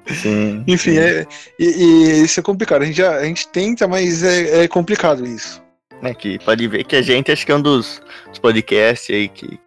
Sim, 0.07 0.65
Enfim, 0.67 0.93
sim. 0.93 0.99
É, 0.99 1.27
e, 1.59 1.65
e, 1.65 2.25
isso 2.25 2.41
é 2.41 2.43
complicado. 2.43 2.83
A 2.83 2.87
gente, 2.87 2.97
já, 2.97 3.17
a 3.17 3.25
gente 3.25 3.49
tenta, 3.49 3.87
mas 3.87 4.23
é, 4.23 4.65
é 4.65 4.69
complicado 4.69 5.27
isso. 5.27 5.63
É 6.03 6.15
que 6.15 6.39
pode 6.39 6.67
ver 6.67 6.85
que 6.85 6.97
a 6.97 7.03
gente 7.03 7.31
acho 7.31 7.45
que 7.45 7.53
é 7.53 7.55
um 7.55 7.61
dos, 7.61 8.01
dos 8.29 8.39
podcasts 8.39 9.15
aí 9.15 9.29
que, 9.29 9.61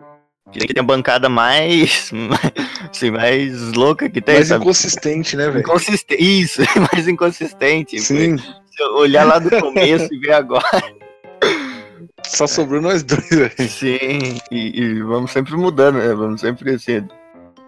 que 0.60 0.74
tem 0.74 0.82
a 0.82 0.86
bancada 0.86 1.30
mais. 1.30 2.12
Assim, 2.90 3.12
mais 3.12 3.74
louca 3.74 4.10
que 4.10 4.22
tem. 4.22 4.36
Mais 4.36 4.48
sabe? 4.48 4.64
inconsistente, 4.64 5.36
né, 5.36 5.48
velho? 5.50 5.60
Inconsistente. 5.60 6.24
Isso, 6.24 6.62
mais 6.94 7.08
inconsistente. 7.08 8.00
Sim. 8.00 8.38
Se 8.38 8.84
olhar 8.96 9.26
lá 9.26 9.40
do 9.40 9.50
começo 9.50 10.14
e 10.14 10.20
ver 10.20 10.34
agora. 10.34 10.64
Só 12.26 12.48
sobrou 12.48 12.82
nós 12.82 13.04
dois, 13.04 13.30
velho. 13.30 13.70
Sim, 13.70 14.40
e, 14.52 14.80
e, 14.80 15.02
vamos 15.02 15.32
sempre 15.32 15.56
mudando, 15.56 15.98
né? 15.98 16.14
Vamos 16.14 16.42
sempre 16.42 16.72
assim, 16.72 17.06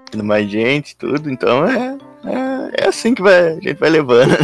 tendo 0.09 0.23
mais 0.23 0.49
gente, 0.49 0.95
tudo. 0.95 1.29
Então 1.29 1.67
é, 1.67 1.97
é, 2.25 2.85
é 2.85 2.87
assim 2.87 3.13
que 3.13 3.21
vai, 3.21 3.49
a 3.49 3.59
gente 3.59 3.75
vai 3.75 3.89
levando. 3.89 4.37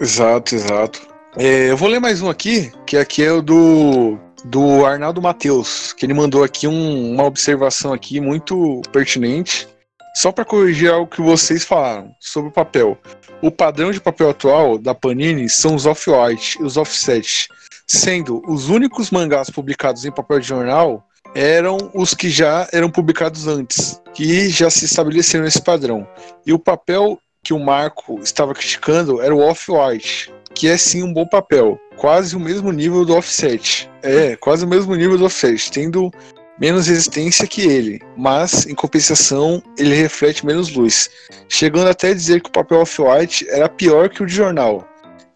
Exato, 0.00 0.54
exato. 0.54 1.00
É, 1.36 1.70
eu 1.70 1.76
vou 1.76 1.88
ler 1.88 2.00
mais 2.00 2.22
um 2.22 2.30
aqui, 2.30 2.72
que 2.86 2.96
aqui 2.96 3.22
é 3.22 3.32
o 3.32 3.42
do 3.42 4.18
do 4.46 4.84
Arnaldo 4.86 5.20
Matheus, 5.20 5.92
que 5.92 6.06
ele 6.06 6.14
mandou 6.14 6.44
aqui 6.44 6.66
um, 6.68 7.12
uma 7.12 7.24
observação 7.24 7.92
aqui 7.92 8.20
muito 8.20 8.80
pertinente. 8.92 9.68
Só 10.14 10.32
para 10.32 10.46
corrigir 10.46 10.90
algo 10.90 11.10
que 11.10 11.20
vocês 11.20 11.64
falaram 11.64 12.10
sobre 12.20 12.48
o 12.48 12.52
papel. 12.52 12.96
O 13.42 13.50
padrão 13.50 13.90
de 13.90 14.00
papel 14.00 14.30
atual 14.30 14.78
da 14.78 14.94
Panini 14.94 15.46
são 15.48 15.74
os 15.74 15.84
off-white 15.84 16.58
e 16.58 16.64
os 16.64 16.78
offset, 16.78 17.48
sendo 17.86 18.42
os 18.48 18.70
únicos 18.70 19.10
mangás 19.10 19.50
publicados 19.50 20.06
em 20.06 20.10
papel 20.10 20.40
de 20.40 20.48
jornal 20.48 21.06
eram 21.34 21.76
os 21.92 22.14
que 22.14 22.30
já 22.30 22.66
eram 22.72 22.90
publicados 22.90 23.46
antes, 23.46 24.00
que 24.14 24.48
já 24.48 24.70
se 24.70 24.86
estabeleceram 24.86 25.44
nesse 25.44 25.60
padrão. 25.60 26.08
E 26.46 26.52
o 26.52 26.58
papel 26.58 27.18
que 27.44 27.52
o 27.52 27.58
Marco 27.58 28.18
estava 28.20 28.54
criticando 28.54 29.20
era 29.20 29.34
o 29.34 29.40
off-white, 29.40 30.32
que 30.54 30.66
é 30.66 30.78
sim 30.78 31.02
um 31.02 31.12
bom 31.12 31.26
papel, 31.26 31.78
quase 31.96 32.36
o 32.36 32.40
mesmo 32.40 32.70
nível 32.70 33.04
do 33.04 33.16
offset. 33.16 33.90
É, 34.02 34.36
quase 34.36 34.64
o 34.64 34.68
mesmo 34.68 34.94
nível 34.94 35.18
do 35.18 35.24
offset, 35.24 35.70
tendo 35.70 36.10
menos 36.58 36.86
resistência 36.86 37.46
que 37.46 37.62
ele, 37.62 38.00
mas 38.16 38.66
em 38.66 38.74
compensação 38.74 39.62
ele 39.78 39.94
reflete 39.94 40.46
menos 40.46 40.72
luz, 40.72 41.10
chegando 41.48 41.88
até 41.88 42.10
a 42.10 42.14
dizer 42.14 42.40
que 42.40 42.48
o 42.48 42.52
papel 42.52 42.80
off-white 42.80 43.46
era 43.50 43.68
pior 43.68 44.08
que 44.08 44.22
o 44.22 44.26
de 44.26 44.34
jornal. 44.34 44.86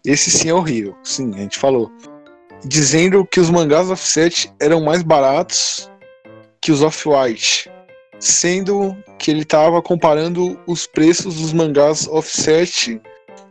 Esse 0.03 0.31
sim 0.31 0.49
é 0.49 0.53
horrível, 0.53 0.95
sim, 1.03 1.31
a 1.35 1.37
gente 1.37 1.59
falou. 1.59 1.91
Dizendo 2.65 3.25
que 3.25 3.39
os 3.39 3.49
mangás 3.49 3.89
offset 3.89 4.51
eram 4.59 4.81
mais 4.81 5.03
baratos 5.03 5.89
que 6.59 6.71
os 6.71 6.81
off-white, 6.81 7.69
sendo 8.19 8.95
que 9.17 9.31
ele 9.31 9.41
estava 9.41 9.81
comparando 9.81 10.59
os 10.67 10.87
preços 10.87 11.35
dos 11.35 11.53
mangás 11.53 12.07
offset 12.07 12.99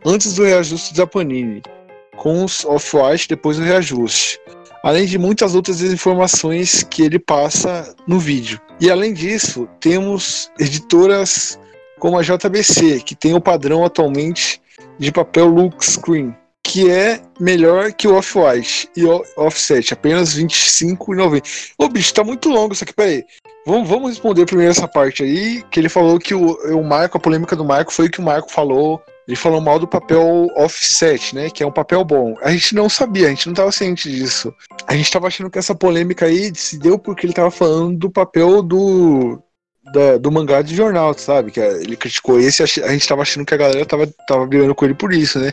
antes 0.05 0.33
do 0.33 0.43
reajuste 0.43 0.93
da 0.93 1.05
Panini 1.05 1.61
com 2.21 2.45
os 2.45 2.63
off-white 2.65 3.27
depois 3.27 3.57
do 3.57 3.63
reajuste 3.63 4.39
além 4.83 5.05
de 5.05 5.17
muitas 5.17 5.55
outras 5.55 5.81
informações 5.81 6.83
que 6.83 7.03
ele 7.03 7.19
passa 7.19 7.95
no 8.07 8.19
vídeo. 8.19 8.59
E 8.79 8.89
além 8.89 9.13
disso, 9.13 9.67
temos 9.79 10.51
editoras 10.59 11.59
como 11.99 12.17
a 12.17 12.23
JBC, 12.23 13.01
que 13.01 13.15
tem 13.15 13.33
o 13.33 13.41
padrão 13.41 13.85
atualmente 13.85 14.59
de 14.97 15.11
papel 15.11 15.47
look 15.47 15.85
screen, 15.85 16.35
que 16.63 16.89
é 16.89 17.21
melhor 17.39 17.93
que 17.93 18.07
o 18.07 18.15
Off-White 18.15 18.89
e 18.95 19.05
o 19.05 19.23
Offset, 19.37 19.93
apenas 19.93 20.35
R$25,90. 20.35 21.73
Ô 21.77 21.87
bicho, 21.87 22.13
tá 22.13 22.23
muito 22.23 22.49
longo 22.49 22.73
isso 22.73 22.83
aqui, 22.83 22.93
peraí. 22.93 23.23
Vamos, 23.67 23.87
vamos 23.87 24.09
responder 24.09 24.47
primeiro 24.47 24.71
essa 24.71 24.87
parte 24.87 25.21
aí, 25.21 25.63
que 25.69 25.79
ele 25.79 25.89
falou 25.89 26.17
que 26.17 26.33
o, 26.33 26.53
o 26.75 26.83
Marco, 26.83 27.17
a 27.17 27.21
polêmica 27.21 27.55
do 27.55 27.63
Marco 27.63 27.93
foi 27.93 28.07
o 28.07 28.09
que 28.09 28.19
o 28.19 28.23
Marco 28.23 28.51
falou 28.51 28.99
ele 29.27 29.37
falou 29.37 29.61
mal 29.61 29.79
do 29.79 29.87
papel 29.87 30.47
offset, 30.55 31.35
né? 31.35 31.49
Que 31.49 31.63
é 31.63 31.67
um 31.67 31.71
papel 31.71 32.03
bom. 32.03 32.35
A 32.41 32.51
gente 32.51 32.73
não 32.75 32.89
sabia, 32.89 33.27
a 33.27 33.29
gente 33.29 33.45
não 33.45 33.53
estava 33.53 33.71
ciente 33.71 34.09
disso. 34.09 34.53
A 34.87 34.95
gente 34.95 35.05
estava 35.05 35.27
achando 35.27 35.49
que 35.49 35.59
essa 35.59 35.75
polêmica 35.75 36.25
aí 36.25 36.51
se 36.55 36.77
deu 36.77 36.97
porque 36.97 37.25
ele 37.25 37.31
estava 37.31 37.51
falando 37.51 37.97
do 37.97 38.09
papel 38.09 38.61
do, 38.61 39.41
da, 39.93 40.17
do 40.17 40.31
mangá 40.31 40.61
de 40.61 40.75
jornal, 40.75 41.13
sabe? 41.13 41.51
Que 41.51 41.59
ele 41.59 41.95
criticou 41.95 42.39
esse, 42.39 42.63
a 42.63 42.65
gente 42.65 43.01
estava 43.01 43.21
achando 43.21 43.45
que 43.45 43.53
a 43.53 43.57
galera 43.57 43.85
tava, 43.85 44.07
tava 44.27 44.45
brigando 44.45 44.73
com 44.73 44.85
ele 44.85 44.95
por 44.95 45.13
isso, 45.13 45.39
né? 45.39 45.51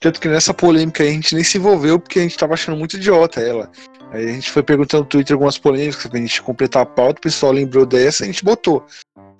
Tanto 0.00 0.20
que 0.20 0.28
nessa 0.28 0.52
polêmica 0.52 1.02
aí 1.02 1.08
a 1.08 1.12
gente 1.12 1.34
nem 1.34 1.42
se 1.42 1.56
envolveu 1.56 1.98
porque 1.98 2.18
a 2.18 2.22
gente 2.22 2.32
estava 2.32 2.54
achando 2.54 2.76
muito 2.76 2.96
idiota 2.96 3.40
ela. 3.40 3.70
Aí 4.12 4.28
a 4.28 4.32
gente 4.32 4.50
foi 4.50 4.62
perguntando 4.62 5.02
no 5.02 5.08
Twitter 5.08 5.34
algumas 5.34 5.58
polêmicas 5.58 6.06
pra 6.06 6.20
gente 6.20 6.42
completar 6.42 6.82
a 6.82 6.86
pauta, 6.86 7.18
o 7.18 7.22
pessoal 7.22 7.52
lembrou 7.52 7.86
dessa 7.86 8.22
e 8.22 8.28
a 8.28 8.32
gente 8.32 8.44
botou. 8.44 8.84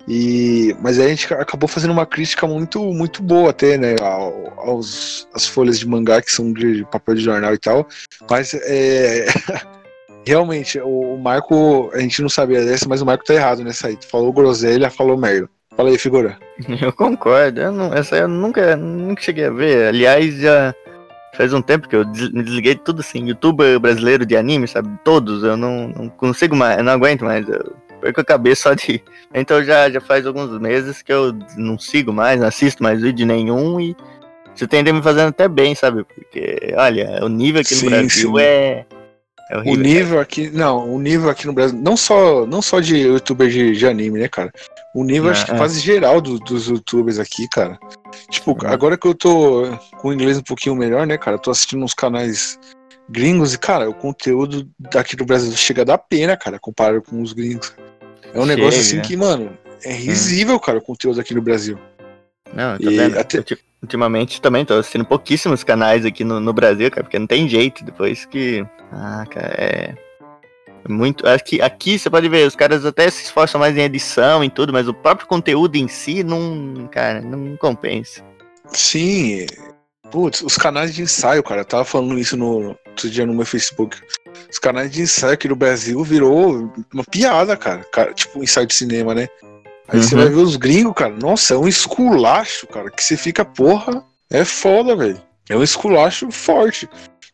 E, 0.07 0.73
mas 0.81 0.97
a 0.99 1.07
gente 1.07 1.33
acabou 1.33 1.67
fazendo 1.67 1.91
uma 1.91 2.05
crítica 2.05 2.47
muito, 2.47 2.81
muito 2.93 3.21
boa 3.21 3.49
até, 3.49 3.77
né, 3.77 3.95
aos, 4.57 5.27
as 5.33 5.45
folhas 5.45 5.77
de 5.77 5.87
mangá 5.87 6.21
que 6.21 6.31
são 6.31 6.53
de 6.53 6.85
papel 6.89 7.15
de 7.15 7.21
jornal 7.21 7.53
e 7.53 7.57
tal. 7.57 7.85
Mas 8.29 8.53
é, 8.53 9.25
realmente, 10.25 10.79
o 10.79 11.17
Marco, 11.17 11.91
a 11.93 11.99
gente 11.99 12.21
não 12.21 12.29
sabia 12.29 12.63
dessa, 12.63 12.87
mas 12.87 13.01
o 13.01 13.05
Marco 13.05 13.25
tá 13.25 13.33
errado 13.33 13.63
nessa 13.65 13.87
aí. 13.87 13.97
Falou 14.09 14.31
groselha, 14.31 14.89
falou 14.89 15.17
merda. 15.17 15.49
Fala 15.75 15.89
aí, 15.89 15.97
figura. 15.97 16.39
Eu 16.81 16.93
concordo. 16.93 17.61
Eu 17.61 17.71
não, 17.71 17.93
essa 17.93 18.15
eu 18.15 18.27
nunca, 18.27 18.75
nunca 18.75 19.21
cheguei 19.21 19.45
a 19.45 19.51
ver. 19.51 19.89
Aliás, 19.89 20.35
já 20.35 20.73
faz 21.35 21.53
um 21.53 21.61
tempo 21.61 21.87
que 21.87 21.95
eu 21.95 22.03
me 22.03 22.41
desliguei 22.41 22.73
de 22.73 22.81
tudo 22.81 23.01
assim. 23.01 23.27
Youtuber 23.27 23.79
brasileiro 23.79 24.25
de 24.25 24.35
anime, 24.35 24.67
sabe? 24.67 24.89
Todos. 25.03 25.43
Eu 25.43 25.55
não, 25.55 25.89
não 25.89 26.09
consigo 26.09 26.55
mais, 26.55 26.79
eu 26.79 26.83
não 26.83 26.93
aguento 26.93 27.23
mais. 27.23 27.47
Eu 27.47 27.75
perco 28.01 28.21
a 28.21 28.25
cabeça 28.25 28.69
só 28.69 28.73
de. 28.73 29.01
Então 29.33 29.63
já, 29.63 29.89
já 29.89 29.99
faz 30.01 30.25
alguns 30.25 30.59
meses 30.59 31.01
que 31.01 31.11
eu 31.11 31.33
não 31.55 31.77
sigo 31.77 32.13
mais, 32.13 32.39
não 32.39 32.47
assisto 32.47 32.81
mais 32.81 33.01
vídeo 33.01 33.25
nenhum 33.25 33.79
e 33.79 33.95
você 34.57 34.67
tende 34.67 34.89
a 34.89 34.93
me 34.93 35.03
fazendo 35.03 35.29
até 35.29 35.47
bem, 35.47 35.75
sabe? 35.75 36.03
Porque, 36.03 36.73
olha, 36.75 37.23
o 37.23 37.29
nível 37.29 37.61
aqui 37.61 37.75
no 37.75 37.79
sim, 37.81 37.89
Brasil 37.89 38.31
sim. 38.35 38.41
é. 38.41 38.85
É 39.49 39.57
horrível, 39.57 39.73
o 39.73 39.77
nível 39.77 40.09
cara. 40.09 40.21
aqui, 40.23 40.49
não, 40.49 40.93
o 40.93 40.99
nível 40.99 41.29
aqui 41.29 41.47
no 41.47 41.53
Brasil, 41.53 41.79
não 41.79 41.95
só, 41.95 42.45
não 42.45 42.61
só 42.61 42.81
de 42.81 42.97
youtuber 42.97 43.47
de, 43.49 43.71
de 43.77 43.87
anime, 43.87 44.19
né, 44.19 44.27
cara? 44.27 44.51
O 44.93 45.05
nível, 45.05 45.29
acho 45.29 45.45
que 45.45 45.51
é. 45.51 45.57
quase 45.57 45.79
geral 45.79 46.19
do, 46.19 46.37
dos 46.37 46.67
youtubers 46.67 47.17
aqui, 47.17 47.47
cara. 47.47 47.79
Tipo, 48.29 48.57
é. 48.65 48.67
agora 48.67 48.97
que 48.97 49.07
eu 49.07 49.15
tô 49.15 49.63
com 50.01 50.09
o 50.09 50.13
inglês 50.13 50.37
um 50.37 50.43
pouquinho 50.43 50.75
melhor, 50.75 51.07
né, 51.07 51.17
cara? 51.17 51.37
Eu 51.37 51.41
tô 51.41 51.49
assistindo 51.49 51.81
uns 51.81 51.93
canais 51.93 52.59
gringos 53.09 53.53
e, 53.53 53.57
cara, 53.57 53.89
o 53.89 53.93
conteúdo 53.93 54.69
daqui 54.77 55.15
do 55.15 55.23
Brasil 55.23 55.51
chega 55.55 55.83
a 55.83 55.85
dar 55.85 55.97
pena, 55.97 56.35
cara, 56.35 56.59
comparado 56.59 57.01
com 57.01 57.21
os 57.21 57.31
gringos. 57.31 57.73
É 58.33 58.39
um 58.39 58.45
Chega. 58.45 58.55
negócio 58.55 58.79
assim 58.79 59.01
que, 59.01 59.15
mano, 59.15 59.57
é 59.83 59.93
risível, 59.93 60.55
hum. 60.55 60.59
cara, 60.59 60.77
o 60.77 60.81
conteúdo 60.81 61.19
aqui 61.19 61.33
no 61.33 61.41
Brasil. 61.41 61.77
Não, 62.53 62.77
tá 62.77 62.89
vendo? 62.89 63.17
Até... 63.17 63.43
Ultimamente 63.81 64.41
também 64.41 64.65
tô 64.65 64.73
assistindo 64.73 65.05
pouquíssimos 65.05 65.63
canais 65.63 66.03
aqui 66.03 66.23
no, 66.23 66.39
no 66.39 66.51
Brasil, 66.51 66.89
cara, 66.89 67.03
porque 67.03 67.19
não 67.19 67.27
tem 67.27 67.47
jeito. 67.47 67.85
Depois 67.85 68.25
que. 68.25 68.65
Ah, 68.91 69.23
cara, 69.29 69.53
é. 69.57 69.95
Muito. 70.89 71.27
Aqui, 71.27 71.61
aqui 71.61 71.99
você 71.99 72.09
pode 72.09 72.27
ver, 72.27 72.47
os 72.47 72.55
caras 72.55 72.85
até 72.85 73.09
se 73.09 73.25
esforçam 73.25 73.59
mais 73.59 73.77
em 73.77 73.81
edição 73.81 74.43
e 74.43 74.49
tudo, 74.49 74.73
mas 74.73 74.87
o 74.87 74.93
próprio 74.93 75.27
conteúdo 75.27 75.75
em 75.75 75.87
si 75.87 76.23
não. 76.23 76.89
Cara, 76.91 77.21
não 77.21 77.55
compensa. 77.57 78.23
Sim. 78.69 79.45
Putz, 80.09 80.41
os 80.41 80.57
canais 80.57 80.95
de 80.95 81.03
ensaio, 81.03 81.43
cara, 81.43 81.61
eu 81.61 81.65
tava 81.65 81.85
falando 81.85 82.17
isso 82.17 82.35
no 82.35 82.75
outro 82.97 83.09
dia 83.09 83.25
no 83.25 83.33
meu 83.33 83.45
Facebook. 83.45 83.97
Os 84.51 84.57
canais 84.57 84.91
de 84.91 85.01
ensaio 85.01 85.33
aqui 85.33 85.47
no 85.47 85.55
Brasil 85.55 86.03
virou 86.03 86.71
uma 86.91 87.03
piada, 87.03 87.55
cara. 87.55 87.83
cara 87.91 88.13
tipo, 88.13 88.43
ensaio 88.43 88.65
de 88.65 88.73
cinema, 88.73 89.13
né? 89.13 89.27
Aí 89.87 89.99
uhum. 89.99 90.03
você 90.03 90.15
vai 90.15 90.29
ver 90.29 90.37
os 90.37 90.55
gringos, 90.55 90.93
cara. 90.95 91.15
Nossa, 91.15 91.53
é 91.53 91.57
um 91.57 91.67
esculacho, 91.67 92.67
cara. 92.67 92.89
Que 92.89 93.03
você 93.03 93.15
fica, 93.15 93.45
porra, 93.45 94.03
é 94.29 94.43
foda, 94.43 94.95
velho. 94.95 95.21
É 95.49 95.55
um 95.55 95.63
esculacho 95.63 96.29
forte. 96.31 96.89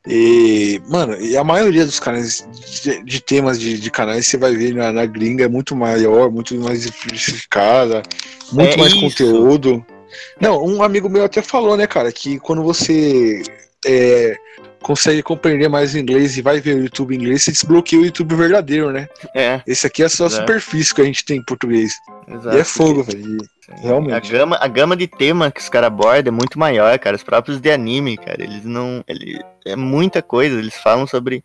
E, 0.05 0.82
mano, 0.89 1.15
e 1.20 1.38
a 1.38 1.43
maioria 1.46 1.86
dos 1.86 2.00
canais 2.00 2.46
de, 2.84 3.01
de 3.03 3.22
temas 3.22 3.58
de, 3.58 3.79
de, 3.79 3.89
canais 3.89 4.27
você 4.27 4.36
vai 4.36 4.53
ver 4.53 4.75
na, 4.75 4.91
na, 4.91 5.05
gringa 5.05 5.46
é 5.46 5.48
muito 5.48 5.74
maior, 5.77 6.29
muito 6.29 6.53
mais 6.60 6.82
diversificada, 6.82 8.03
muito 8.51 8.74
é 8.74 8.77
mais 8.77 8.91
isso. 8.91 9.01
conteúdo. 9.01 9.86
Não, 10.41 10.62
um 10.62 10.84
amigo 10.84 11.10
meu 11.10 11.24
até 11.24 11.41
falou, 11.41 11.77
né, 11.77 11.88
cara, 11.88 12.12
que 12.12 12.38
quando 12.38 12.62
você 12.62 13.43
é, 13.86 14.38
consegue 14.84 15.24
compreender 15.24 15.70
mais 15.70 15.94
o 15.94 15.98
inglês 15.98 16.38
e 16.38 16.42
vai 16.42 16.60
ver 16.60 16.75
o 16.75 16.84
YouTube 16.84 17.16
em 17.16 17.18
inglês, 17.18 17.44
você 17.44 17.52
desbloqueia 17.52 18.02
o 18.02 18.06
YouTube 18.06 18.36
verdadeiro, 18.36 18.92
né? 18.92 19.08
É. 19.34 19.62
Esse 19.66 19.88
aqui 19.88 20.04
é 20.04 20.10
só 20.10 20.25
a 20.25 20.30
superfície 20.30 20.94
que 20.94 21.02
a 21.02 21.06
gente 21.06 21.25
tem 21.25 21.38
em 21.38 21.44
português. 21.44 21.94
Exato. 22.28 22.56
E 22.56 22.60
é 22.60 22.63
fogo, 22.63 23.04
velho. 23.04 23.38
Realmente. 23.82 24.13
A 24.13 24.38
gama, 24.38 24.58
a 24.60 24.68
gama 24.68 24.96
de 24.96 25.08
tema 25.08 25.50
que 25.50 25.62
os 25.62 25.70
caras 25.70 25.88
abordam 25.88 26.34
é 26.34 26.38
muito 26.38 26.60
maior, 26.60 26.98
cara. 27.00 27.16
Os 27.16 27.24
próprios 27.24 27.60
de 27.60 27.72
anime, 27.72 28.18
cara, 28.18 28.44
eles 28.44 28.66
não. 28.66 29.04
Ele, 29.08 29.40
é 29.66 29.75
muita 29.75 30.22
coisa, 30.22 30.60
eles 30.60 30.75
falam 30.75 31.08
sobre. 31.08 31.44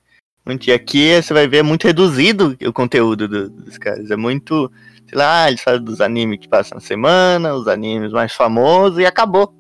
E 0.67 0.73
aqui 0.73 1.15
você 1.21 1.33
vai 1.33 1.47
ver 1.47 1.59
é 1.59 1.63
muito 1.63 1.87
reduzido 1.87 2.57
o 2.67 2.73
conteúdo 2.73 3.29
do, 3.29 3.49
dos 3.49 3.79
caras. 3.79 4.11
É 4.11 4.17
muito. 4.17 4.71
Sei 5.07 5.17
lá, 5.17 5.49
eles 5.49 5.61
falam 5.63 5.83
dos 5.83 6.01
animes 6.01 6.41
que 6.41 6.49
passam 6.49 6.77
na 6.77 6.81
semana, 6.81 7.55
os 7.55 7.69
animes 7.69 8.13
mais 8.13 8.33
famosos 8.33 8.99
e 8.99 9.07
acabou. 9.07 9.55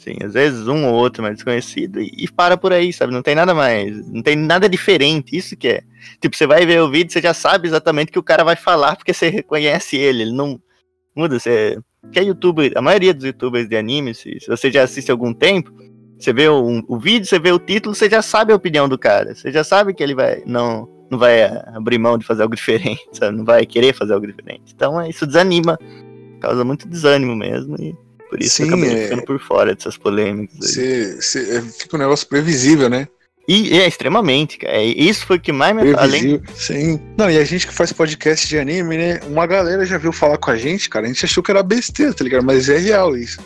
Sim, 0.00 0.16
às 0.24 0.32
vezes 0.32 0.66
um 0.66 0.86
ou 0.86 0.94
outro 0.94 1.22
mais 1.22 1.34
desconhecido 1.34 2.00
e, 2.00 2.26
para 2.26 2.56
por 2.56 2.72
aí, 2.72 2.90
sabe? 2.90 3.12
Não 3.12 3.20
tem 3.20 3.34
nada 3.34 3.54
mais, 3.54 4.08
não 4.08 4.22
tem 4.22 4.34
nada 4.34 4.66
diferente, 4.66 5.36
isso 5.36 5.54
que 5.54 5.68
é. 5.68 5.82
Tipo, 6.18 6.34
você 6.34 6.46
vai 6.46 6.64
ver 6.64 6.80
o 6.80 6.90
vídeo, 6.90 7.12
você 7.12 7.20
já 7.20 7.34
sabe 7.34 7.68
exatamente 7.68 8.08
o 8.08 8.12
que 8.12 8.18
o 8.18 8.22
cara 8.22 8.42
vai 8.42 8.56
falar 8.56 8.96
porque 8.96 9.12
você 9.12 9.28
reconhece 9.28 9.98
ele, 9.98 10.22
ele 10.22 10.32
não 10.32 10.58
muda, 11.14 11.38
você... 11.38 11.78
Que 12.10 12.18
é 12.18 12.22
youtuber, 12.22 12.72
a 12.76 12.80
maioria 12.80 13.12
dos 13.12 13.26
youtubers 13.26 13.68
de 13.68 13.76
anime, 13.76 14.14
se, 14.14 14.38
você 14.48 14.72
já 14.72 14.84
assiste 14.84 15.10
algum 15.10 15.34
tempo, 15.34 15.70
você 16.18 16.32
vê 16.32 16.48
o, 16.48 16.82
o 16.88 16.98
vídeo, 16.98 17.28
você 17.28 17.38
vê 17.38 17.52
o 17.52 17.58
título, 17.58 17.94
você 17.94 18.08
já 18.08 18.22
sabe 18.22 18.54
a 18.54 18.56
opinião 18.56 18.88
do 18.88 18.96
cara, 18.96 19.34
você 19.34 19.52
já 19.52 19.62
sabe 19.62 19.92
que 19.92 20.02
ele 20.02 20.14
vai, 20.14 20.42
não, 20.46 20.88
não 21.10 21.18
vai 21.18 21.42
abrir 21.74 21.98
mão 21.98 22.16
de 22.16 22.24
fazer 22.24 22.42
algo 22.42 22.56
diferente, 22.56 23.06
sabe? 23.12 23.36
Não 23.36 23.44
vai 23.44 23.66
querer 23.66 23.94
fazer 23.94 24.14
algo 24.14 24.26
diferente. 24.26 24.72
Então, 24.74 25.04
isso 25.04 25.26
desanima, 25.26 25.78
causa 26.40 26.64
muito 26.64 26.88
desânimo 26.88 27.36
mesmo 27.36 27.76
e... 27.78 27.94
Por 28.30 28.40
isso 28.40 28.56
Sim, 28.56 28.62
eu 28.62 28.68
acabei 28.68 28.92
é... 28.92 29.02
ficando 29.02 29.24
por 29.24 29.40
fora 29.40 29.74
dessas 29.74 29.96
polêmicas. 29.96 30.70
Cê, 30.70 31.20
cê, 31.20 31.56
é, 31.56 31.62
fica 31.62 31.96
um 31.96 31.98
negócio 31.98 32.26
previsível, 32.28 32.88
né? 32.88 33.08
E 33.48 33.76
é 33.76 33.88
extremamente, 33.88 34.58
cara. 34.58 34.74
É, 34.74 34.84
isso 34.84 35.26
foi 35.26 35.36
o 35.36 35.40
que 35.40 35.50
mais 35.50 35.74
me 35.74 35.92
além 35.94 36.40
Sim. 36.54 37.00
Não, 37.18 37.28
e 37.28 37.36
a 37.36 37.44
gente 37.44 37.66
que 37.66 37.74
faz 37.74 37.92
podcast 37.92 38.46
de 38.46 38.56
anime, 38.56 38.96
né? 38.96 39.20
Uma 39.26 39.44
galera 39.44 39.84
já 39.84 39.98
viu 39.98 40.12
falar 40.12 40.38
com 40.38 40.52
a 40.52 40.56
gente, 40.56 40.88
cara. 40.88 41.06
A 41.06 41.08
gente 41.08 41.24
achou 41.24 41.42
que 41.42 41.50
era 41.50 41.60
besteira, 41.60 42.14
tá 42.14 42.22
ligado? 42.22 42.44
Mas 42.44 42.68
é 42.68 42.78
real 42.78 43.16
isso. 43.16 43.40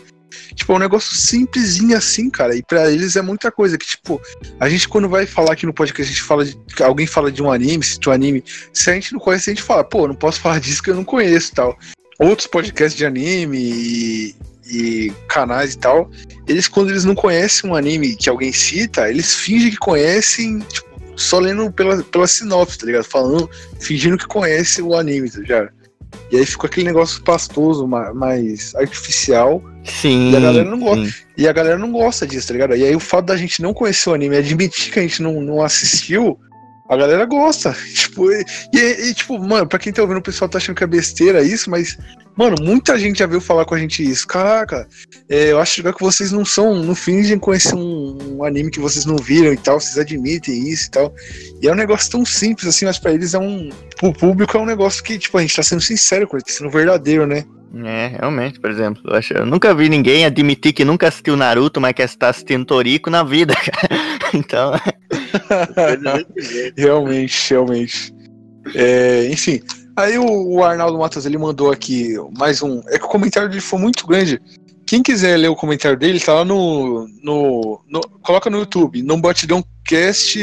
Tipo, 0.54 0.74
é 0.74 0.76
um 0.76 0.80
negócio 0.80 1.16
simplesinho 1.16 1.96
assim, 1.96 2.28
cara. 2.28 2.54
E 2.54 2.62
para 2.62 2.90
eles 2.90 3.16
é 3.16 3.22
muita 3.22 3.50
coisa. 3.50 3.78
Que, 3.78 3.86
tipo, 3.86 4.20
a 4.60 4.68
gente 4.68 4.88
quando 4.88 5.08
vai 5.08 5.24
falar 5.26 5.52
aqui 5.52 5.64
no 5.64 5.72
podcast, 5.72 6.12
a 6.12 6.14
gente 6.14 6.26
fala 6.26 6.44
de. 6.44 6.58
Alguém 6.82 7.06
fala 7.06 7.32
de 7.32 7.42
um 7.42 7.50
anime, 7.50 7.82
se 7.82 7.98
um 8.06 8.12
anime. 8.12 8.44
Se 8.72 8.90
a 8.90 8.94
gente 8.94 9.12
não 9.14 9.20
conhece, 9.20 9.50
a 9.50 9.54
gente 9.54 9.62
fala, 9.62 9.82
pô, 9.82 10.06
não 10.06 10.14
posso 10.14 10.38
falar 10.42 10.60
disso 10.60 10.82
que 10.82 10.90
eu 10.90 10.96
não 10.96 11.04
conheço 11.04 11.52
e 11.52 11.54
tal. 11.54 11.78
Outros 12.18 12.46
podcasts 12.46 12.96
de 12.96 13.06
anime 13.06 13.58
e, 13.58 14.36
e 14.66 15.12
canais 15.28 15.74
e 15.74 15.78
tal, 15.78 16.10
eles, 16.46 16.68
quando 16.68 16.90
eles 16.90 17.04
não 17.04 17.14
conhecem 17.14 17.68
um 17.68 17.74
anime 17.74 18.16
que 18.16 18.28
alguém 18.28 18.52
cita, 18.52 19.08
eles 19.08 19.34
fingem 19.34 19.70
que 19.70 19.76
conhecem, 19.76 20.60
tipo, 20.60 20.88
só 21.16 21.38
lendo 21.38 21.70
pela, 21.72 22.02
pela 22.02 22.26
sinopse, 22.26 22.78
tá 22.78 22.86
ligado? 22.86 23.04
Falando, 23.04 23.48
fingindo 23.80 24.18
que 24.18 24.26
conhece 24.26 24.82
o 24.82 24.94
anime, 24.94 25.30
tá 25.30 25.38
ligado? 25.38 25.68
E 26.30 26.36
aí 26.36 26.46
ficou 26.46 26.66
aquele 26.66 26.86
negócio 26.86 27.22
pastoso, 27.22 27.86
mais 27.86 28.74
artificial. 28.74 29.62
Sim. 29.84 30.32
E 30.32 30.36
a 30.36 30.40
galera 30.40 30.70
não 30.70 30.80
gosta. 30.80 31.14
E 31.36 31.48
a 31.48 31.52
galera 31.52 31.78
não 31.78 31.92
gosta 31.92 32.26
disso, 32.26 32.48
tá 32.48 32.54
ligado? 32.54 32.76
E 32.76 32.84
aí 32.84 32.96
o 32.96 33.00
fato 33.00 33.26
da 33.26 33.36
gente 33.36 33.60
não 33.60 33.74
conhecer 33.74 34.10
o 34.10 34.14
anime, 34.14 34.36
admitir 34.36 34.92
que 34.92 34.98
a 34.98 35.02
gente 35.02 35.22
não, 35.22 35.40
não 35.40 35.62
assistiu, 35.62 36.38
a 36.88 36.96
galera 36.96 37.24
gosta. 37.24 37.74
Tipo, 37.94 38.30
e, 38.30 38.44
e, 38.72 39.14
tipo, 39.14 39.38
mano, 39.38 39.66
pra 39.66 39.78
quem 39.78 39.92
tá 39.92 40.02
ouvindo, 40.02 40.18
o 40.18 40.22
pessoal 40.22 40.48
tá 40.48 40.58
achando 40.58 40.76
que 40.76 40.84
é 40.84 40.86
besteira 40.86 41.42
isso, 41.42 41.68
mas, 41.68 41.98
mano, 42.36 42.54
muita 42.60 42.96
gente 42.96 43.18
já 43.18 43.26
veio 43.26 43.40
falar 43.40 43.64
com 43.64 43.74
a 43.74 43.78
gente 43.78 44.08
isso. 44.08 44.26
Caraca, 44.26 44.86
é, 45.28 45.50
eu 45.50 45.58
acho 45.58 45.82
que 45.82 46.02
vocês 46.02 46.30
não 46.30 46.44
são, 46.44 46.76
não 46.76 46.94
fingem 46.94 47.38
conhecer 47.38 47.74
um, 47.74 48.36
um, 48.36 48.44
anime 48.44 48.70
que 48.70 48.78
vocês 48.78 49.04
não 49.04 49.16
viram 49.16 49.52
e 49.52 49.56
tal, 49.56 49.80
vocês 49.80 49.98
admitem 49.98 50.68
isso 50.68 50.86
e 50.86 50.90
tal. 50.90 51.14
E 51.60 51.66
é 51.66 51.72
um 51.72 51.76
negócio 51.76 52.10
tão 52.10 52.24
simples 52.24 52.68
assim, 52.68 52.84
mas 52.84 52.98
pra 52.98 53.12
eles 53.12 53.34
é 53.34 53.38
um. 53.38 53.70
Pro 53.96 54.12
público 54.12 54.56
é 54.56 54.60
um 54.60 54.66
negócio 54.66 55.02
que, 55.02 55.18
tipo, 55.18 55.36
a 55.38 55.40
gente 55.40 55.56
tá 55.56 55.62
sendo 55.62 55.80
sincero 55.80 56.28
com 56.28 56.36
ele, 56.36 56.44
tá 56.44 56.52
sendo 56.52 56.70
verdadeiro, 56.70 57.26
né? 57.26 57.44
É, 57.82 58.08
realmente, 58.18 58.60
por 58.60 58.70
exemplo, 58.70 59.02
eu, 59.06 59.16
acho, 59.16 59.34
eu 59.34 59.46
nunca 59.46 59.74
vi 59.74 59.88
ninguém 59.88 60.24
admitir 60.24 60.72
que 60.72 60.84
nunca 60.84 61.08
assistiu 61.08 61.36
Naruto, 61.36 61.80
mas 61.80 61.92
que 61.92 62.02
está 62.02 62.28
assistindo 62.28 62.64
Toriko 62.64 63.10
na 63.10 63.24
vida, 63.24 63.54
cara. 63.56 63.88
Então. 64.32 64.72
realmente, 66.76 67.50
realmente. 67.50 68.14
É, 68.74 69.28
enfim, 69.30 69.60
aí 69.96 70.18
o, 70.18 70.24
o, 70.24 70.64
Arnaldo 70.64 70.98
Matos 70.98 71.26
ele 71.26 71.38
mandou 71.38 71.72
aqui 71.72 72.14
mais 72.36 72.62
um. 72.62 72.80
É 72.88 72.98
que 72.98 73.04
o 73.04 73.08
comentário 73.08 73.48
dele 73.48 73.60
foi 73.60 73.78
muito 73.78 74.06
grande. 74.06 74.40
Quem 74.86 75.02
quiser 75.02 75.36
ler 75.36 75.48
o 75.48 75.56
comentário 75.56 75.98
dele, 75.98 76.20
tá 76.20 76.34
lá 76.34 76.44
no. 76.44 77.08
no, 77.22 77.80
no 77.88 78.00
coloca 78.22 78.48
no 78.50 78.58
YouTube, 78.58 79.02
não 79.02 79.20
batidão 79.20 79.64
cast 79.84 80.38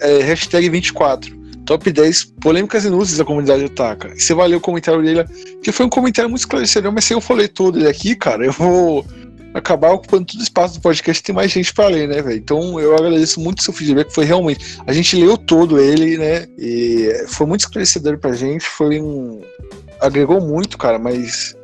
é, 0.00 0.22
hashtag 0.22 0.68
24 0.68 1.45
top 1.66 1.90
10 1.92 2.24
polêmicas 2.40 2.84
inúteis 2.84 3.18
da 3.18 3.24
comunidade 3.24 3.64
otaka. 3.64 4.14
Você 4.16 4.32
vai 4.32 4.48
ler 4.48 4.56
o 4.56 4.60
comentário 4.60 5.02
dele, 5.02 5.24
que 5.62 5.72
foi 5.72 5.84
um 5.84 5.90
comentário 5.90 6.30
muito 6.30 6.40
esclarecedor, 6.40 6.92
mas 6.92 7.04
se 7.04 7.12
eu 7.12 7.20
falei 7.20 7.48
todo 7.48 7.78
ele 7.78 7.88
aqui, 7.88 8.14
cara, 8.14 8.46
eu 8.46 8.52
vou 8.52 9.04
acabar 9.52 9.90
ocupando 9.90 10.26
todo 10.26 10.40
o 10.40 10.42
espaço 10.42 10.74
do 10.74 10.80
podcast 10.80 11.22
tem 11.22 11.34
mais 11.34 11.50
gente 11.50 11.72
para 11.72 11.88
ler, 11.88 12.08
né, 12.08 12.22
velho? 12.22 12.38
Então 12.38 12.78
eu 12.78 12.94
agradeço 12.94 13.40
muito 13.40 13.60
o 13.60 13.62
seu 13.62 13.72
feedback, 13.72 14.12
foi 14.12 14.24
realmente. 14.24 14.78
A 14.86 14.92
gente 14.92 15.16
leu 15.16 15.36
todo 15.36 15.80
ele, 15.80 16.16
né? 16.18 16.46
E 16.58 17.24
foi 17.28 17.46
muito 17.46 17.60
esclarecedor 17.60 18.18
pra 18.18 18.32
gente, 18.32 18.64
foi 18.64 19.00
um. 19.00 19.42
agregou 20.00 20.40
muito, 20.40 20.76
cara, 20.76 20.98
mas 20.98 21.56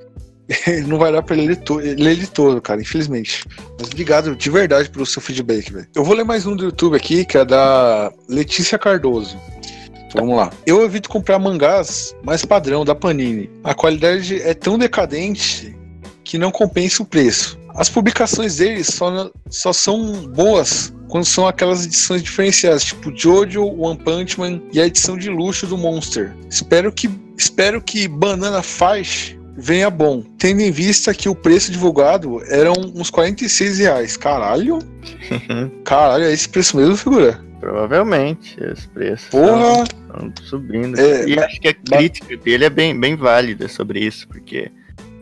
não 0.87 0.99
vai 0.99 1.13
dar 1.13 1.23
pra 1.23 1.37
ele 1.37 1.49
ler, 1.49 1.57
to 1.57 1.77
ler 1.77 2.13
ele 2.13 2.27
todo, 2.27 2.61
cara, 2.61 2.81
infelizmente. 2.81 3.45
Mas 3.79 3.89
obrigado 3.89 4.35
de 4.35 4.51
verdade 4.51 4.89
pelo 4.89 5.07
seu 5.07 5.21
feedback, 5.21 5.73
velho. 5.73 5.87
Eu 5.95 6.05
vou 6.05 6.15
ler 6.15 6.25
mais 6.25 6.47
um 6.47 6.57
do 6.57 6.65
YouTube 6.65 6.97
aqui, 6.97 7.25
que 7.25 7.37
é 7.37 7.45
da 7.45 8.11
Letícia 8.29 8.79
Cardoso. 8.79 9.39
Vamos 10.15 10.37
lá. 10.37 10.53
Eu 10.67 10.85
evito 10.85 11.09
comprar 11.09 11.39
mangás 11.39 12.15
mais 12.23 12.45
padrão 12.45 12.85
da 12.85 12.95
Panini. 12.95 13.51
A 13.65 13.75
qualidade 13.75 14.41
é 14.43 14.55
tão 14.55 14.79
decadente 14.79 15.77
que 16.25 16.39
não 16.39 16.51
compensa 16.51 17.03
o 17.03 17.07
preço. 17.07 17.59
As 17.75 17.89
publicações 17.89 18.57
deles 18.57 18.89
só, 18.89 19.31
só 19.49 19.73
são 19.73 20.27
boas 20.29 20.93
quando 21.09 21.25
são 21.25 21.47
aquelas 21.47 21.85
edições 21.85 22.23
diferenciadas, 22.23 22.85
tipo 22.85 23.15
Jojo, 23.15 23.65
One 23.65 23.99
Punch 23.99 24.39
Man 24.39 24.63
e 24.73 24.81
a 24.81 24.87
edição 24.87 25.17
de 25.17 25.29
luxo 25.29 25.67
do 25.67 25.77
Monster. 25.77 26.35
Espero 26.49 26.93
que, 26.93 27.11
espero 27.37 27.83
que 27.83 28.09
Banana 28.09 28.63
Faish 28.63 29.37
venha 29.57 29.91
bom, 29.91 30.23
tendo 30.39 30.61
em 30.61 30.71
vista 30.71 31.15
que 31.15 31.29
o 31.29 31.35
preço 31.35 31.71
divulgado 31.71 32.43
eram 32.47 32.73
uns 32.95 33.11
46 33.11 33.79
reais. 33.79 34.17
Caralho? 34.17 34.79
Caralho, 35.85 36.25
é 36.25 36.33
esse 36.33 36.49
preço 36.49 36.77
mesmo, 36.77 36.97
figura? 36.97 37.41
Provavelmente, 37.61 38.57
os 38.65 38.87
preços 38.87 39.29
Porra! 39.29 39.85
estão 39.85 40.33
subindo. 40.43 40.99
É, 40.99 41.29
e 41.29 41.39
acho 41.39 41.61
que 41.61 41.69
a 41.69 41.75
crítica 41.75 42.37
dele 42.37 42.65
é 42.65 42.71
bem, 42.71 42.99
bem 42.99 43.15
válida 43.15 43.69
sobre 43.69 44.01
isso, 44.01 44.27
porque 44.27 44.71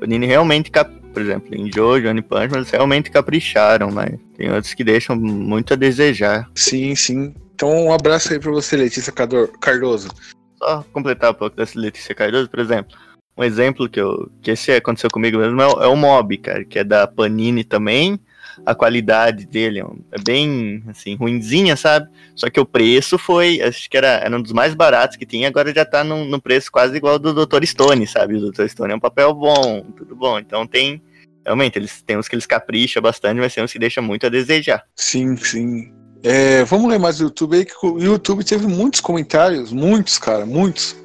o 0.00 0.06
Nini 0.06 0.26
realmente, 0.26 0.70
cap... 0.70 0.90
por 1.12 1.20
exemplo, 1.20 1.54
em 1.54 1.70
Jojo, 1.70 2.08
One 2.08 2.22
Punch, 2.22 2.54
eles 2.54 2.70
realmente 2.70 3.10
capricharam, 3.10 3.90
mas 3.90 4.12
tem 4.38 4.50
outros 4.50 4.72
que 4.72 4.82
deixam 4.82 5.16
muito 5.16 5.74
a 5.74 5.76
desejar. 5.76 6.48
Sim, 6.54 6.94
sim. 6.94 7.34
Então 7.54 7.86
um 7.86 7.92
abraço 7.92 8.32
aí 8.32 8.40
pra 8.40 8.50
você, 8.50 8.74
Letícia 8.74 9.12
Cardoso. 9.60 10.08
Só 10.56 10.82
completar 10.94 11.32
um 11.32 11.34
pouco 11.34 11.56
dessa 11.56 11.78
Letícia 11.78 12.14
Cardoso, 12.14 12.48
por 12.48 12.60
exemplo. 12.60 12.96
Um 13.40 13.44
exemplo 13.44 13.88
que, 13.88 14.00
eu, 14.00 14.30
que 14.42 14.50
esse 14.50 14.70
aconteceu 14.70 15.08
comigo 15.10 15.38
mesmo 15.38 15.60
é 15.62 15.66
o, 15.66 15.82
é 15.84 15.86
o 15.86 15.96
Mob, 15.96 16.36
cara, 16.36 16.64
que 16.64 16.78
é 16.78 16.84
da 16.84 17.06
Panini 17.06 17.64
também 17.64 18.20
a 18.64 18.74
qualidade 18.74 19.46
dele 19.46 19.80
é 19.80 20.20
bem, 20.22 20.82
assim, 20.88 21.14
ruinzinha, 21.16 21.76
sabe? 21.76 22.08
Só 22.34 22.48
que 22.50 22.60
o 22.60 22.66
preço 22.66 23.18
foi, 23.18 23.60
acho 23.60 23.88
que 23.88 23.96
era, 23.96 24.08
era 24.08 24.36
um 24.36 24.42
dos 24.42 24.52
mais 24.52 24.74
baratos 24.74 25.16
que 25.16 25.26
tinha, 25.26 25.48
agora 25.48 25.72
já 25.74 25.84
tá 25.84 26.02
num, 26.04 26.24
num 26.24 26.40
preço 26.40 26.70
quase 26.70 26.96
igual 26.96 27.18
do 27.18 27.46
Dr. 27.46 27.64
Stone, 27.64 28.06
sabe? 28.06 28.36
O 28.36 28.50
Dr. 28.50 28.68
Stone 28.68 28.92
é 28.92 28.96
um 28.96 29.00
papel 29.00 29.34
bom, 29.34 29.82
tudo 29.96 30.14
bom. 30.14 30.38
Então 30.38 30.66
tem, 30.66 31.02
realmente, 31.44 31.78
eles 31.78 32.02
tem 32.02 32.18
uns 32.18 32.28
que 32.28 32.34
eles 32.34 32.46
capricham 32.46 33.02
bastante, 33.02 33.38
mas 33.38 33.54
tem 33.54 33.64
uns 33.64 33.72
que 33.72 33.78
deixam 33.78 34.02
muito 34.02 34.26
a 34.26 34.30
desejar. 34.30 34.84
Sim, 34.94 35.36
sim. 35.36 35.92
É, 36.22 36.64
vamos 36.64 36.90
ler 36.90 36.98
mais 36.98 37.18
do 37.18 37.24
YouTube 37.24 37.56
aí, 37.56 37.64
que 37.64 37.74
o 37.82 37.98
YouTube 37.98 38.44
teve 38.44 38.66
muitos 38.66 39.00
comentários, 39.00 39.72
muitos, 39.72 40.18
cara, 40.18 40.44
muitos. 40.44 40.96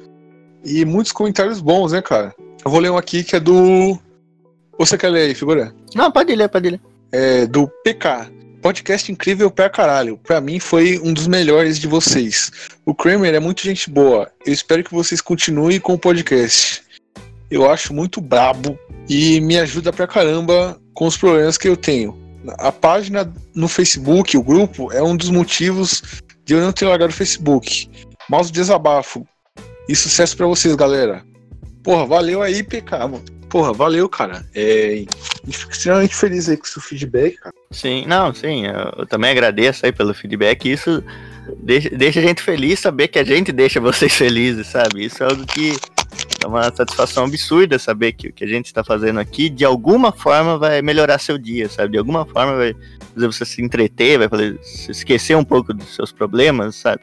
E 0.64 0.84
muitos 0.84 1.12
comentários 1.12 1.60
bons, 1.60 1.92
né, 1.92 2.02
cara? 2.02 2.34
Eu 2.64 2.70
vou 2.70 2.80
ler 2.80 2.90
um 2.90 2.96
aqui 2.96 3.22
que 3.22 3.36
é 3.36 3.40
do. 3.40 3.98
Você 4.78 4.98
quer 4.98 5.08
ler 5.08 5.28
aí, 5.28 5.34
figura? 5.34 5.74
Não, 5.94 6.10
pode 6.10 6.34
ler, 6.34 6.48
pode 6.48 6.70
ler 6.70 6.80
é, 7.12 7.46
do 7.46 7.68
PK. 7.82 8.30
Podcast 8.60 9.12
incrível 9.12 9.50
pra 9.50 9.70
caralho. 9.70 10.18
Pra 10.18 10.40
mim 10.40 10.58
foi 10.58 10.98
um 11.02 11.12
dos 11.12 11.26
melhores 11.26 11.78
de 11.78 11.86
vocês. 11.86 12.50
O 12.84 12.94
Kramer 12.94 13.34
é 13.34 13.40
muito 13.40 13.62
gente 13.62 13.88
boa. 13.88 14.30
Eu 14.44 14.52
espero 14.52 14.82
que 14.82 14.92
vocês 14.92 15.20
continuem 15.20 15.78
com 15.78 15.94
o 15.94 15.98
podcast. 15.98 16.82
Eu 17.50 17.70
acho 17.70 17.94
muito 17.94 18.20
brabo 18.20 18.78
e 19.08 19.40
me 19.40 19.58
ajuda 19.58 19.92
pra 19.92 20.06
caramba 20.06 20.80
com 20.94 21.06
os 21.06 21.16
problemas 21.16 21.56
que 21.56 21.68
eu 21.68 21.76
tenho. 21.76 22.18
A 22.58 22.72
página 22.72 23.32
no 23.54 23.68
Facebook, 23.68 24.36
o 24.36 24.42
grupo, 24.42 24.92
é 24.92 25.02
um 25.02 25.16
dos 25.16 25.30
motivos 25.30 26.02
de 26.44 26.54
eu 26.54 26.60
não 26.60 26.72
ter 26.72 26.86
largado 26.86 27.12
o 27.12 27.16
Facebook. 27.16 27.88
Mas 28.28 28.48
o 28.48 28.52
desabafo. 28.52 29.24
E 29.88 29.94
sucesso 29.94 30.36
para 30.36 30.46
vocês, 30.46 30.74
galera. 30.74 31.24
Porra, 31.82 32.04
valeu 32.06 32.42
aí, 32.42 32.62
PK. 32.62 32.96
Porra, 33.48 33.72
valeu, 33.72 34.08
cara. 34.08 34.44
É, 34.54 35.04
extremamente 35.46 36.16
feliz 36.16 36.48
aí 36.48 36.56
com 36.56 36.64
o 36.64 36.68
seu 36.68 36.82
feedback, 36.82 37.36
cara. 37.36 37.54
Sim, 37.70 38.04
não, 38.06 38.34
sim. 38.34 38.66
Eu, 38.66 38.92
eu 38.98 39.06
também 39.06 39.30
agradeço 39.30 39.86
aí 39.86 39.92
pelo 39.92 40.12
feedback. 40.12 40.70
Isso 40.70 41.02
deixa, 41.62 41.90
deixa 41.90 42.20
a 42.20 42.22
gente 42.22 42.42
feliz 42.42 42.80
saber 42.80 43.08
que 43.08 43.18
a 43.18 43.24
gente 43.24 43.52
deixa 43.52 43.80
vocês 43.80 44.12
felizes, 44.14 44.66
sabe? 44.66 45.04
Isso 45.04 45.22
é 45.22 45.26
algo 45.26 45.46
que 45.46 45.76
é 46.44 46.46
uma 46.46 46.74
satisfação 46.74 47.24
absurda 47.24 47.78
saber 47.78 48.12
que 48.12 48.28
o 48.28 48.32
que 48.32 48.44
a 48.44 48.48
gente 48.48 48.66
está 48.66 48.82
fazendo 48.82 49.20
aqui, 49.20 49.48
de 49.48 49.64
alguma 49.64 50.12
forma, 50.12 50.58
vai 50.58 50.82
melhorar 50.82 51.18
seu 51.18 51.38
dia, 51.38 51.68
sabe? 51.68 51.92
De 51.92 51.98
alguma 51.98 52.26
forma 52.26 52.56
vai 52.56 52.74
fazer 53.14 53.26
você 53.26 53.44
se 53.44 53.62
entreter, 53.62 54.18
vai 54.18 54.28
fazer 54.28 54.58
você 54.58 54.90
esquecer 54.90 55.36
um 55.36 55.44
pouco 55.44 55.72
dos 55.72 55.94
seus 55.94 56.10
problemas, 56.10 56.76
sabe? 56.76 57.02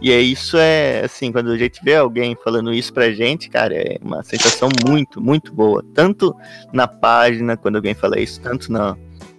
E 0.00 0.12
é 0.12 0.20
isso 0.20 0.58
é 0.58 1.04
assim, 1.04 1.32
quando 1.32 1.50
a 1.50 1.58
gente 1.58 1.80
vê 1.82 1.96
alguém 1.96 2.36
falando 2.44 2.72
isso 2.72 2.92
pra 2.92 3.10
gente, 3.10 3.48
cara, 3.48 3.74
é 3.74 3.98
uma 4.02 4.22
sensação 4.22 4.68
muito, 4.86 5.20
muito 5.20 5.52
boa. 5.52 5.84
Tanto 5.94 6.34
na 6.72 6.86
página, 6.86 7.56
quando 7.56 7.76
alguém 7.76 7.94
fala 7.94 8.20
isso, 8.20 8.40
tanto 8.40 8.70
no, 8.70 8.96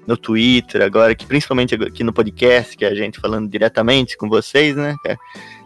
no 0.07 0.17
Twitter, 0.17 0.81
agora, 0.81 1.13
que 1.13 1.25
principalmente 1.25 1.75
aqui 1.75 2.03
no 2.03 2.11
podcast, 2.11 2.75
que 2.75 2.85
é 2.85 2.87
a 2.87 2.95
gente 2.95 3.19
falando 3.19 3.49
diretamente 3.49 4.17
com 4.17 4.27
vocês, 4.27 4.75
né? 4.75 4.95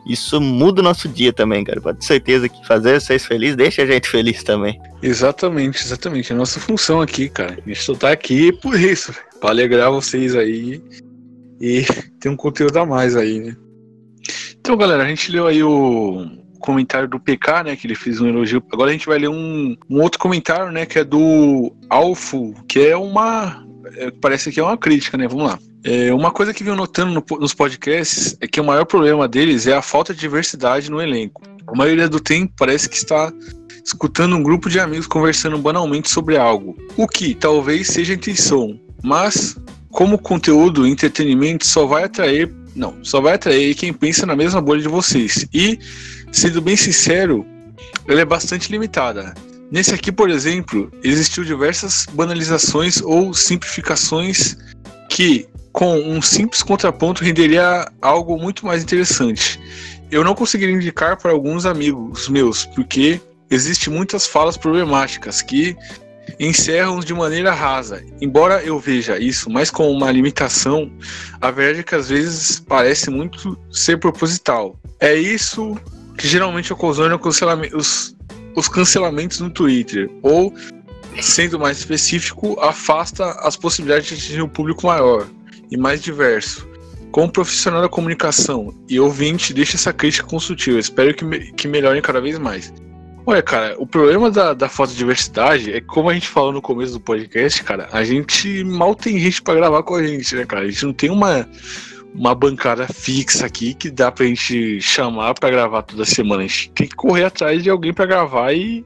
Isso 0.06 0.42
muda 0.42 0.82
o 0.82 0.84
nosso 0.84 1.08
dia 1.08 1.32
também, 1.32 1.64
cara. 1.64 1.80
Pode 1.80 2.00
ter 2.00 2.06
certeza 2.06 2.50
que 2.50 2.68
fazer 2.68 3.00
vocês 3.00 3.26
felizes 3.26 3.56
deixa 3.56 3.84
a 3.84 3.86
gente 3.86 4.10
feliz 4.10 4.44
também. 4.44 4.82
Exatamente, 5.02 5.82
exatamente. 5.84 6.32
É 6.32 6.36
a 6.36 6.38
nossa 6.38 6.60
função 6.60 7.02
aqui, 7.02 7.30
cara. 7.30 7.58
A 7.64 7.70
gente 7.70 7.84
só 7.84 7.94
tá 7.94 8.12
aqui 8.12 8.52
por 8.52 8.78
isso, 8.80 9.14
pra 9.40 9.52
alegrar 9.52 9.92
vocês 9.92 10.36
aí 10.36 10.82
e 11.62 11.86
ter 12.20 12.30
um 12.30 12.36
conteúdo 12.36 12.78
a 12.78 12.86
mais 12.86 13.16
aí, 13.16 13.40
né? 13.40 13.56
Então, 14.62 14.78
galera, 14.78 15.04
a 15.04 15.08
gente 15.08 15.32
leu 15.32 15.48
aí 15.48 15.64
o 15.64 16.30
comentário 16.60 17.08
do 17.08 17.20
PK, 17.20 17.64
né? 17.64 17.76
Que 17.76 17.88
ele 17.88 17.96
fez 17.96 18.22
um 18.22 18.28
elogio. 18.28 18.64
Agora 18.72 18.92
a 18.92 18.94
gente 18.94 19.08
vai 19.08 19.18
ler 19.18 19.28
um, 19.28 19.76
um 19.90 20.00
outro 20.00 20.20
comentário, 20.20 20.72
né? 20.72 20.86
Que 20.86 21.00
é 21.00 21.04
do 21.04 21.74
Alfo, 21.90 22.54
que 22.68 22.80
é 22.80 22.96
uma. 22.96 23.66
É, 23.96 24.12
parece 24.12 24.52
que 24.52 24.60
é 24.60 24.64
uma 24.64 24.78
crítica, 24.78 25.18
né? 25.18 25.28
Vamos 25.28 25.46
lá. 25.46 25.60
É, 25.84 26.14
uma 26.14 26.30
coisa 26.30 26.54
que 26.54 26.64
venho 26.64 26.76
notando 26.76 27.12
no, 27.12 27.40
nos 27.40 27.56
podcasts 27.56 28.38
é 28.40 28.48
que 28.48 28.62
o 28.62 28.64
maior 28.64 28.86
problema 28.86 29.28
deles 29.28 29.66
é 29.66 29.74
a 29.74 29.82
falta 29.82 30.14
de 30.14 30.20
diversidade 30.20 30.92
no 30.92 31.02
elenco. 31.02 31.42
A 31.68 31.76
maioria 31.76 32.08
do 32.08 32.20
tempo 32.20 32.54
parece 32.56 32.88
que 32.88 32.98
está 32.98 33.34
escutando 33.84 34.36
um 34.36 34.44
grupo 34.44 34.70
de 34.70 34.80
amigos 34.80 35.08
conversando 35.08 35.58
banalmente 35.58 36.08
sobre 36.08 36.38
algo, 36.38 36.78
o 36.96 37.08
que 37.08 37.34
talvez 37.34 37.88
seja 37.88 38.14
a 38.14 38.16
intenção, 38.16 38.80
mas 39.04 39.58
como 39.90 40.20
conteúdo 40.20 40.86
e 40.86 40.92
entretenimento 40.92 41.66
só 41.66 41.88
vai 41.88 42.04
atrair, 42.04 42.54
não, 42.76 42.96
só 43.04 43.20
vai 43.20 43.34
atrair 43.34 43.76
quem 43.76 43.92
pensa 43.94 44.26
na 44.26 44.36
mesma 44.36 44.62
bolha 44.62 44.82
de 44.82 44.88
vocês. 44.88 45.46
E, 45.54 45.80
sendo 46.32 46.62
bem 46.62 46.76
sincero, 46.78 47.46
ela 48.08 48.22
é 48.22 48.26
bastante 48.26 48.72
limitada. 48.72 49.34
Nesse 49.72 49.94
aqui, 49.94 50.12
por 50.12 50.30
exemplo, 50.30 50.92
existiu 51.04 51.44
diversas 51.44 52.06
banalizações 52.12 53.02
ou 53.02 53.34
simplificações 53.34 54.58
que, 55.10 55.48
com 55.72 55.98
um 55.98 56.22
simples 56.22 56.62
contraponto, 56.62 57.24
renderia 57.24 57.88
algo 58.02 58.38
muito 58.38 58.66
mais 58.66 58.84
interessante. 58.84 59.60
Eu 60.12 60.24
não 60.24 60.36
conseguiria 60.36 60.76
indicar 60.76 61.18
para 61.18 61.32
alguns 61.32 61.66
amigos 61.66 62.28
meus, 62.28 62.66
porque 62.66 63.22
existe 63.50 63.90
muitas 63.90 64.28
falas 64.28 64.58
problemáticas 64.58 65.42
que 65.42 65.76
encerram 66.40 67.00
de 67.00 67.14
maneira 67.14 67.54
rasa. 67.54 68.04
Embora 68.22 68.64
eu 68.64 68.80
veja 68.80 69.20
isso 69.20 69.50
mais 69.50 69.70
como 69.70 69.90
uma 69.92 70.12
limitação, 70.12 70.92
a 71.40 71.52
verdade 71.52 71.80
é 71.80 71.84
que 71.84 71.96
às 71.96 72.10
vezes 72.10 72.60
parece 72.60 73.10
muito 73.10 73.58
ser 73.72 73.98
proposital. 73.98 74.80
É 75.00 75.16
isso 75.16 75.78
que 76.18 76.28
geralmente 76.28 76.72
ocasiona 76.72 77.20
os, 77.74 78.16
os 78.56 78.68
cancelamentos 78.68 79.40
no 79.40 79.50
Twitter, 79.50 80.10
ou, 80.22 80.54
sendo 81.20 81.60
mais 81.60 81.80
específico, 81.80 82.60
afasta 82.60 83.32
as 83.40 83.56
possibilidades 83.56 84.08
de 84.08 84.16
atingir 84.16 84.42
um 84.42 84.50
público 84.50 84.88
maior 84.88 85.28
e 85.72 85.78
mais 85.78 86.02
diverso. 86.02 86.68
Como 87.12 87.32
profissional 87.32 87.82
da 87.82 87.90
comunicação 87.90 88.74
e 88.88 89.00
ouvinte, 89.00 89.54
deixa 89.54 89.76
essa 89.76 89.92
crítica 89.92 90.26
construtiva. 90.28 90.80
Espero 90.80 91.14
que, 91.14 91.26
me, 91.26 91.52
que 91.52 91.68
cada 92.02 92.22
vez 92.22 92.38
mais. 92.40 92.74
Olha, 93.24 93.42
cara, 93.44 93.76
o 93.78 93.86
problema 93.86 94.32
da, 94.32 94.54
da 94.54 94.68
fotodiversidade 94.68 95.72
é 95.72 95.80
que, 95.80 95.88
como 95.88 96.10
a 96.10 96.14
gente 96.14 96.28
falou 96.28 96.52
no 96.52 96.62
começo 96.62 96.94
do 96.94 97.00
podcast, 97.00 97.64
cara, 97.64 97.88
a 97.92 98.04
gente 98.04 98.64
mal 98.64 98.96
tem 98.96 99.20
gente 99.20 99.42
para 99.42 99.56
gravar 99.56 99.84
com 99.84 99.96
a 99.96 100.06
gente, 100.06 100.36
né, 100.36 100.46
cara? 100.46 100.64
A 100.64 100.70
gente 100.70 100.86
não 100.86 100.94
tem 100.94 101.12
uma, 101.12 101.48
uma 102.16 102.34
bancada 102.34 102.88
fixa 102.88 103.46
aqui 103.46 103.76
que 103.76 103.92
dá 103.92 104.12
pra 104.12 104.26
gente 104.26 104.82
chamar 104.82 105.36
para 105.36 105.52
gravar 105.52 105.84
toda 105.84 106.04
semana. 106.04 106.44
A 106.44 106.48
gente 106.48 106.72
tem 106.72 106.88
que 106.88 106.96
correr 106.96 107.26
atrás 107.26 107.62
de 107.62 107.70
alguém 107.70 107.94
para 107.94 108.08
gravar 108.08 108.54
e 108.54 108.84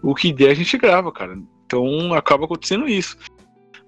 o 0.00 0.14
que 0.14 0.32
der 0.32 0.50
a 0.50 0.54
gente 0.54 0.78
grava, 0.78 1.10
cara. 1.10 1.36
Então 1.66 2.14
acaba 2.14 2.44
acontecendo 2.44 2.88
isso. 2.88 3.16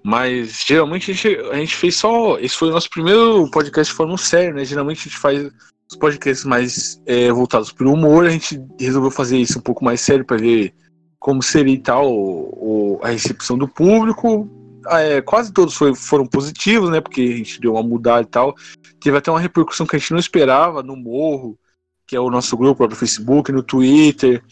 Mas 0.03 0.63
geralmente 0.67 1.09
a 1.09 1.13
gente, 1.13 1.39
a 1.51 1.55
gente 1.55 1.75
fez 1.75 1.95
só. 1.95 2.37
Esse 2.37 2.55
foi 2.55 2.67
o 2.67 2.73
nosso 2.73 2.89
primeiro 2.89 3.49
podcast 3.49 3.93
falando 3.93 4.17
sério, 4.17 4.53
né? 4.53 4.65
Geralmente 4.65 4.99
a 4.99 5.03
gente 5.03 5.17
faz 5.17 5.49
os 5.89 5.97
podcasts 5.97 6.45
mais 6.45 7.01
é, 7.05 7.31
voltados 7.31 7.71
para 7.71 7.87
o 7.87 7.93
humor. 7.93 8.25
A 8.25 8.29
gente 8.29 8.61
resolveu 8.79 9.11
fazer 9.11 9.37
isso 9.37 9.59
um 9.59 9.61
pouco 9.61 9.83
mais 9.83 10.01
sério 10.01 10.25
para 10.25 10.37
ver 10.37 10.73
como 11.19 11.41
seria 11.41 11.73
e 11.73 11.79
tal 11.79 12.11
o, 12.11 12.99
a 13.01 13.09
recepção 13.09 13.57
do 13.57 13.67
público 13.67 14.47
é, 14.87 15.21
quase 15.21 15.51
todos 15.51 15.75
foi, 15.75 15.95
foram 15.95 16.25
positivos, 16.25 16.89
né? 16.89 17.01
Porque 17.01 17.21
a 17.21 17.37
gente 17.37 17.59
deu 17.59 17.73
uma 17.73 17.83
mudada 17.83 18.21
e 18.21 18.29
tal. 18.29 18.55
Teve 18.99 19.17
até 19.17 19.31
uma 19.31 19.39
repercussão 19.39 19.85
que 19.85 19.95
a 19.95 19.99
gente 19.99 20.11
não 20.11 20.19
esperava 20.19 20.83
no 20.83 20.95
Morro, 20.95 21.57
que 22.05 22.15
é 22.15 22.19
o 22.19 22.29
nosso 22.29 22.55
grupo 22.57 22.87
no 22.87 22.95
Facebook, 22.95 23.51
no 23.51 23.63
Twitter. 23.63 24.43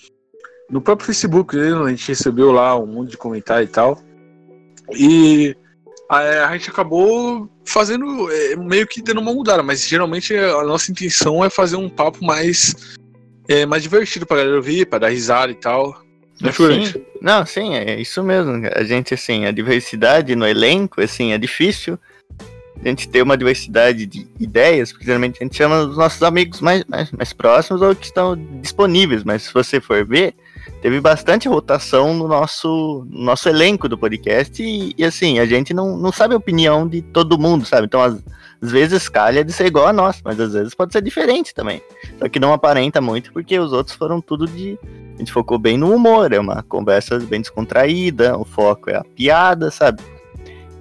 No 0.70 0.82
próprio 0.82 1.08
Facebook 1.08 1.58
a 1.58 1.90
gente 1.90 2.08
recebeu 2.08 2.52
lá 2.52 2.78
um 2.78 2.88
monte 2.88 3.12
de 3.12 3.18
comentário 3.18 3.66
e 3.66 3.70
tal. 3.70 4.00
E 4.92 5.56
a, 6.14 6.48
a 6.50 6.54
gente 6.54 6.70
acabou 6.70 7.50
fazendo, 7.66 8.32
é, 8.32 8.56
meio 8.56 8.88
que 8.88 9.02
dando 9.02 9.22
uma 9.22 9.34
mudada, 9.34 9.64
mas 9.64 9.88
geralmente 9.88 10.36
a 10.36 10.64
nossa 10.64 10.92
intenção 10.92 11.44
é 11.44 11.50
fazer 11.50 11.76
um 11.76 11.90
papo 11.90 12.24
mais, 12.24 12.96
é, 13.48 13.66
mais 13.66 13.82
divertido 13.82 14.26
pra 14.26 14.38
galera 14.38 14.56
ouvir, 14.56 14.86
pra 14.86 15.00
dar 15.00 15.10
risada 15.10 15.52
e 15.52 15.56
tal. 15.56 16.04
Né, 16.42 16.52
sim. 16.52 17.04
Não, 17.22 17.46
sim, 17.46 17.76
é 17.76 18.00
isso 18.00 18.22
mesmo. 18.22 18.68
A 18.76 18.84
gente, 18.84 19.14
assim, 19.14 19.46
a 19.46 19.52
diversidade 19.52 20.36
no 20.36 20.46
elenco, 20.46 21.02
assim, 21.02 21.32
é 21.32 21.38
difícil 21.38 21.98
a 22.84 22.88
gente 22.88 23.08
ter 23.08 23.22
uma 23.22 23.38
diversidade 23.38 24.06
de 24.06 24.28
ideias, 24.40 24.92
porque 24.92 25.06
geralmente 25.06 25.38
a 25.40 25.44
gente 25.44 25.56
chama 25.56 25.84
os 25.84 25.96
nossos 25.96 26.22
amigos 26.22 26.60
mais, 26.60 26.84
mais, 26.86 27.10
mais 27.12 27.32
próximos 27.32 27.82
ou 27.82 27.96
que 27.96 28.06
estão 28.06 28.36
disponíveis, 28.62 29.24
mas 29.24 29.44
se 29.44 29.54
você 29.54 29.80
for 29.80 30.06
ver, 30.06 30.36
teve 30.82 31.00
bastante 31.00 31.48
rotação 31.48 32.14
no 32.14 32.28
nosso, 32.28 33.06
no 33.10 33.24
nosso 33.24 33.48
elenco 33.50 33.88
do 33.88 33.98
podcast 33.98 34.62
e, 34.62 34.94
e, 34.98 35.04
assim, 35.04 35.40
a 35.40 35.46
gente 35.46 35.74
não, 35.74 35.98
não 35.98 36.12
sabe 36.12 36.34
a 36.34 36.38
opinião 36.38 36.88
de 36.88 37.02
todo 37.02 37.40
mundo, 37.40 37.66
sabe? 37.66 37.86
Então, 37.86 38.02
às, 38.02 38.16
às 38.62 38.72
vezes 38.72 39.10
calha 39.10 39.44
de 39.44 39.52
ser 39.52 39.66
igual 39.66 39.88
a 39.88 39.94
nós, 39.94 40.22
mas 40.24 40.40
às 40.40 40.54
vezes 40.54 40.74
pode 40.74 40.94
ser 40.94 41.02
diferente 41.02 41.54
também. 41.54 41.82
Só 42.18 42.30
que 42.30 42.40
não 42.40 42.54
aparenta 42.54 43.02
muito 43.02 43.34
porque 43.34 43.60
os 43.60 43.74
outros 43.74 43.96
foram 43.96 44.22
tudo 44.22 44.48
de 44.48 44.78
a 45.16 45.18
gente 45.20 45.32
focou 45.32 45.60
bem 45.60 45.78
no 45.78 45.94
humor, 45.94 46.32
é 46.34 46.40
uma 46.40 46.64
conversa 46.64 47.20
bem 47.20 47.42
descontraída, 47.42 48.38
o 48.38 48.44
foco 48.44 48.90
é 48.90 48.96
a 48.96 49.04
piada, 49.04 49.70
sabe? 49.70 50.02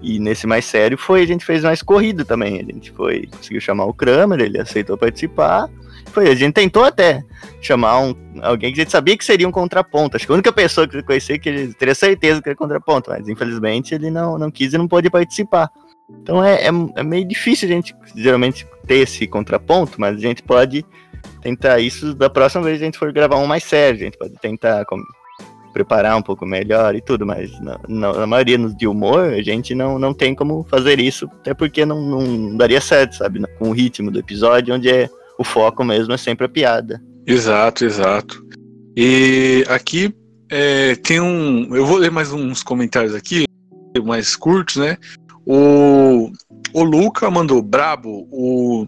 E 0.02 0.18
nesse 0.18 0.46
mais 0.46 0.64
sério 0.64 0.98
foi, 0.98 1.22
a 1.22 1.26
gente 1.26 1.44
fez 1.44 1.62
mais 1.62 1.80
corrido 1.80 2.24
também. 2.24 2.56
A 2.56 2.64
gente 2.64 2.90
foi, 2.90 3.28
conseguiu 3.30 3.60
chamar 3.60 3.84
o 3.84 3.94
Kramer, 3.94 4.40
ele 4.40 4.58
aceitou 4.58 4.98
participar. 4.98 5.70
Foi, 6.06 6.28
a 6.28 6.34
gente 6.34 6.54
tentou 6.54 6.84
até 6.84 7.22
chamar 7.60 8.00
um, 8.00 8.14
alguém 8.42 8.72
que 8.72 8.80
a 8.80 8.82
gente 8.82 8.90
sabia 8.90 9.16
que 9.16 9.24
seria 9.24 9.48
um 9.48 9.52
contraponto. 9.52 10.16
Acho 10.16 10.26
que 10.26 10.32
a 10.32 10.34
única 10.34 10.52
pessoa 10.52 10.88
que 10.88 10.96
eu 10.96 11.04
conheci 11.04 11.38
que 11.38 11.48
ele 11.48 11.74
teria 11.74 11.94
certeza 11.94 12.42
que 12.42 12.48
era 12.48 12.56
contraponto, 12.56 13.10
mas 13.10 13.28
infelizmente 13.28 13.94
ele 13.94 14.10
não, 14.10 14.36
não 14.36 14.50
quis 14.50 14.72
e 14.72 14.78
não 14.78 14.88
pôde 14.88 15.08
participar. 15.08 15.70
Então 16.10 16.44
é, 16.44 16.64
é, 16.64 16.70
é 16.96 17.02
meio 17.02 17.26
difícil 17.26 17.68
a 17.68 17.72
gente 17.72 17.94
geralmente 18.16 18.66
ter 18.86 18.96
esse 18.96 19.26
contraponto, 19.26 20.00
mas 20.00 20.16
a 20.16 20.20
gente 20.20 20.42
pode 20.42 20.84
tentar 21.40 21.78
isso 21.78 22.14
da 22.14 22.28
próxima 22.28 22.64
vez 22.64 22.78
que 22.78 22.84
a 22.84 22.86
gente 22.86 22.98
for 22.98 23.12
gravar 23.12 23.36
um 23.36 23.46
mais 23.46 23.62
sério. 23.62 24.00
A 24.00 24.04
gente 24.04 24.18
pode 24.18 24.34
tentar 24.34 24.84
preparar 25.72 26.16
um 26.16 26.22
pouco 26.22 26.44
melhor 26.44 26.94
e 26.94 27.00
tudo, 27.00 27.26
mas 27.26 27.50
na, 27.60 27.80
na, 27.88 28.12
na, 28.12 28.26
maioria 28.26 28.58
de 28.58 28.86
humor 28.86 29.32
a 29.32 29.42
gente 29.42 29.74
não, 29.74 29.98
não 29.98 30.12
tem 30.12 30.34
como 30.34 30.66
fazer 30.68 31.00
isso, 31.00 31.28
até 31.40 31.54
porque 31.54 31.84
não, 31.84 32.00
não 32.00 32.56
daria 32.56 32.80
certo, 32.80 33.16
sabe? 33.16 33.42
Com 33.58 33.70
o 33.70 33.72
ritmo 33.72 34.10
do 34.10 34.18
episódio, 34.18 34.74
onde 34.74 34.88
é 34.88 35.08
o 35.38 35.44
foco 35.44 35.84
mesmo 35.84 36.12
é 36.12 36.16
sempre 36.16 36.46
a 36.46 36.48
piada. 36.48 37.02
Exato, 37.26 37.84
exato. 37.84 38.44
E 38.96 39.64
aqui 39.68 40.14
é, 40.50 40.94
tem 40.96 41.20
um. 41.20 41.74
Eu 41.74 41.86
vou 41.86 41.96
ler 41.96 42.10
mais 42.10 42.32
uns 42.32 42.62
comentários 42.62 43.14
aqui, 43.14 43.44
mais 44.04 44.36
curtos, 44.36 44.76
né? 44.76 44.98
O, 45.46 46.30
o 46.72 46.82
Luca 46.82 47.30
mandou 47.30 47.62
brabo. 47.62 48.28
O 48.30 48.86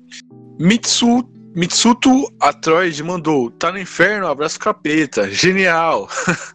Mitsu 0.59 1.25
Mitsuto 1.55 2.29
Atroid 2.40 3.01
mandou, 3.05 3.49
tá 3.49 3.70
no 3.70 3.79
inferno, 3.79 4.27
abraço 4.27 4.59
capeta, 4.59 5.31
genial. 5.31 6.09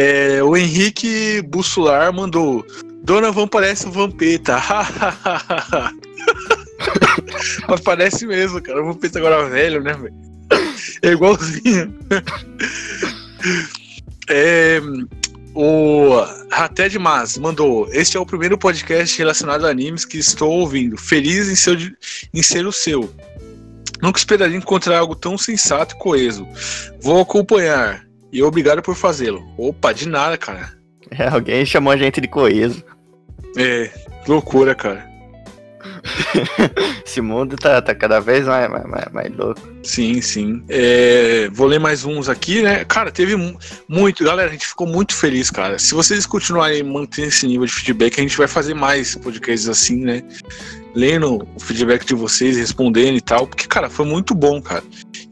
é, 0.00 0.40
o 0.44 0.56
Henrique 0.56 1.42
Bussular 1.42 2.12
mandou, 2.12 2.64
Dona 3.02 3.32
Van 3.32 3.48
parece 3.48 3.88
um 3.88 3.90
Vampeta, 3.90 4.62
Mas 7.68 7.80
parece 7.80 8.24
mesmo, 8.24 8.62
cara, 8.62 8.80
o 8.80 8.86
Vampeta 8.86 9.18
agora 9.18 9.48
velho, 9.48 9.82
né, 9.82 9.94
velho? 9.94 10.14
É 11.02 11.08
igualzinho. 11.08 11.92
é, 14.30 14.80
o 15.52 16.24
Rated 16.48 16.96
Mas 16.96 17.36
mandou: 17.36 17.88
Este 17.90 18.16
é 18.16 18.20
o 18.20 18.26
primeiro 18.26 18.56
podcast 18.56 19.18
relacionado 19.18 19.66
a 19.66 19.70
animes 19.70 20.04
que 20.04 20.18
estou 20.18 20.52
ouvindo. 20.52 20.96
Feliz 20.96 21.48
em, 21.48 21.56
seu, 21.56 21.76
em 22.32 22.42
ser 22.42 22.64
o 22.66 22.72
seu. 22.72 23.12
Nunca 24.00 24.20
esperaria 24.20 24.56
encontrar 24.56 24.98
algo 24.98 25.16
tão 25.16 25.36
sensato 25.36 25.96
e 25.96 25.98
coeso. 25.98 26.46
Vou 27.02 27.20
acompanhar. 27.20 28.07
E 28.32 28.42
obrigado 28.42 28.82
por 28.82 28.94
fazê-lo. 28.94 29.46
Opa, 29.56 29.92
de 29.92 30.08
nada, 30.08 30.36
cara. 30.36 30.72
É, 31.10 31.28
alguém 31.28 31.64
chamou 31.64 31.92
a 31.92 31.96
gente 31.96 32.20
de 32.20 32.28
coeso. 32.28 32.84
É, 33.56 33.90
loucura, 34.26 34.74
cara. 34.74 35.08
Esse 37.06 37.20
mundo 37.20 37.56
tá, 37.56 37.80
tá 37.80 37.94
cada 37.94 38.20
vez 38.20 38.46
mais, 38.46 38.70
mais, 38.70 39.12
mais, 39.12 39.36
louco. 39.36 39.60
Sim, 39.82 40.20
sim. 40.20 40.62
É, 40.68 41.48
vou 41.52 41.66
ler 41.66 41.80
mais 41.80 42.04
uns 42.04 42.28
aqui, 42.28 42.62
né? 42.62 42.84
Cara, 42.84 43.10
teve 43.10 43.34
muito. 43.88 44.24
Galera, 44.24 44.48
a 44.48 44.52
gente 44.52 44.66
ficou 44.66 44.86
muito 44.86 45.14
feliz, 45.14 45.50
cara. 45.50 45.78
Se 45.78 45.94
vocês 45.94 46.26
continuarem 46.26 46.82
mantendo 46.82 47.28
esse 47.28 47.46
nível 47.46 47.66
de 47.66 47.72
feedback, 47.72 48.18
a 48.18 48.22
gente 48.22 48.36
vai 48.36 48.48
fazer 48.48 48.74
mais 48.74 49.14
podcasts 49.14 49.68
assim, 49.68 49.96
né? 50.04 50.22
lendo 50.94 51.46
o 51.54 51.60
feedback 51.60 52.04
de 52.04 52.14
vocês, 52.14 52.56
respondendo 52.56 53.16
e 53.16 53.20
tal, 53.20 53.46
porque, 53.46 53.68
cara, 53.68 53.88
foi 53.88 54.04
muito 54.04 54.34
bom, 54.34 54.60
cara. 54.60 54.82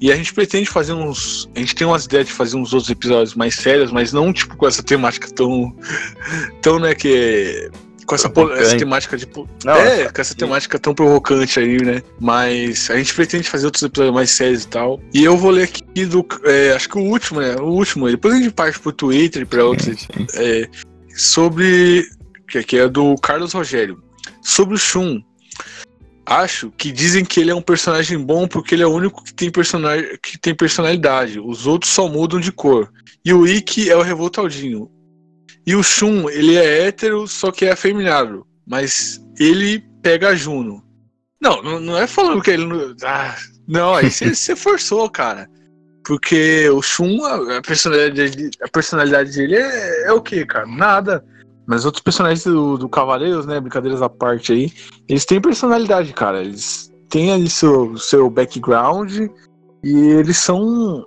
E 0.00 0.12
a 0.12 0.16
gente 0.16 0.32
pretende 0.34 0.68
fazer 0.68 0.92
uns. 0.92 1.48
A 1.54 1.58
gente 1.58 1.74
tem 1.74 1.86
umas 1.86 2.04
ideias 2.04 2.26
de 2.26 2.32
fazer 2.32 2.56
uns 2.56 2.72
outros 2.72 2.90
episódios 2.90 3.34
mais 3.34 3.54
sérios, 3.54 3.90
mas 3.90 4.12
não, 4.12 4.32
tipo, 4.32 4.56
com 4.56 4.66
essa 4.66 4.82
temática 4.82 5.28
tão. 5.30 5.74
tão, 6.60 6.78
né, 6.78 6.94
que. 6.94 7.70
Com 8.06 8.14
essa, 8.14 8.30
essa 8.58 8.76
temática 8.76 9.16
de. 9.16 9.26
Não, 9.64 9.74
é, 9.74 10.08
com 10.08 10.20
essa 10.20 10.34
temática 10.34 10.78
tão 10.78 10.94
provocante 10.94 11.58
aí, 11.58 11.82
né? 11.82 12.02
Mas 12.20 12.88
a 12.90 12.96
gente 12.96 13.12
pretende 13.14 13.48
fazer 13.48 13.66
outros 13.66 13.82
episódios 13.82 14.14
mais 14.14 14.30
sérios 14.30 14.62
e 14.62 14.68
tal. 14.68 15.00
E 15.12 15.24
eu 15.24 15.36
vou 15.36 15.50
ler 15.50 15.64
aqui 15.64 16.04
do. 16.04 16.24
É, 16.44 16.72
acho 16.72 16.88
que 16.88 16.98
o 16.98 17.02
último, 17.02 17.40
né? 17.40 17.56
O 17.56 17.64
último. 17.64 18.08
Depois 18.08 18.34
a 18.34 18.38
gente 18.38 18.52
parte 18.52 18.78
pro 18.78 18.92
Twitter 18.92 19.42
e 19.42 19.46
pra 19.46 19.64
outros. 19.64 20.06
É, 20.34 20.68
sobre. 21.16 22.06
Que, 22.46 22.62
que 22.62 22.78
é 22.78 22.86
do 22.86 23.16
Carlos 23.16 23.52
Rogério. 23.52 24.00
Sobre 24.40 24.76
o 24.76 24.78
Shun. 24.78 25.20
Acho 26.26 26.70
que 26.72 26.90
dizem 26.90 27.24
que 27.24 27.40
ele 27.40 27.50
é 27.50 27.54
um 27.54 27.62
personagem 27.62 28.18
bom 28.18 28.48
porque 28.48 28.74
ele 28.74 28.82
é 28.82 28.86
o 28.86 28.92
único 28.92 29.22
que 29.22 29.32
tem, 29.32 29.50
personagem, 29.50 30.18
que 30.20 30.36
tem 30.36 30.54
personalidade. 30.54 31.38
Os 31.38 31.66
outros 31.66 31.92
só 31.92 32.08
mudam 32.08 32.40
de 32.40 32.50
cor. 32.50 32.92
E 33.24 33.32
o 33.32 33.46
Ikki 33.46 33.88
é 33.88 33.96
o 33.96 34.02
revoltadinho. 34.02 34.90
E 35.66 35.74
o 35.74 35.82
Shun, 35.82 36.28
ele 36.28 36.56
é 36.56 36.86
hétero, 36.86 37.26
só 37.26 37.50
que 37.50 37.64
é 37.64 37.72
afeminado. 37.72 38.46
Mas 38.66 39.20
ele 39.38 39.84
pega 40.02 40.28
a 40.28 40.34
Juno. 40.34 40.84
Não, 41.40 41.62
não, 41.80 41.96
é 41.96 42.06
falando 42.06 42.42
que 42.42 42.50
ele 42.50 42.66
não. 42.66 42.94
Ah, 43.04 43.36
não, 43.66 43.94
aí 43.94 44.10
você 44.10 44.54
forçou, 44.56 45.08
cara. 45.10 45.48
Porque 46.04 46.68
o 46.70 46.80
Shun, 46.80 47.24
a 47.24 47.60
personalidade, 47.60 48.50
a 48.62 48.68
personalidade 48.68 49.32
dele 49.32 49.56
é, 49.56 50.06
é 50.06 50.12
o 50.12 50.20
que, 50.20 50.46
cara? 50.46 50.66
Nada. 50.66 51.24
Mas 51.66 51.84
outros 51.84 52.02
personagens 52.02 52.44
do, 52.44 52.78
do 52.78 52.88
Cavaleiros, 52.88 53.46
né? 53.46 53.60
Brincadeiras 53.60 54.00
à 54.02 54.08
parte 54.08 54.52
aí, 54.52 54.72
eles 55.08 55.24
têm 55.24 55.40
personalidade, 55.40 56.12
cara. 56.12 56.40
Eles 56.40 56.92
têm 57.08 57.32
ali 57.32 57.50
seu, 57.50 57.96
seu 57.96 58.30
background 58.30 59.12
e 59.82 59.96
eles 59.98 60.36
são 60.36 61.04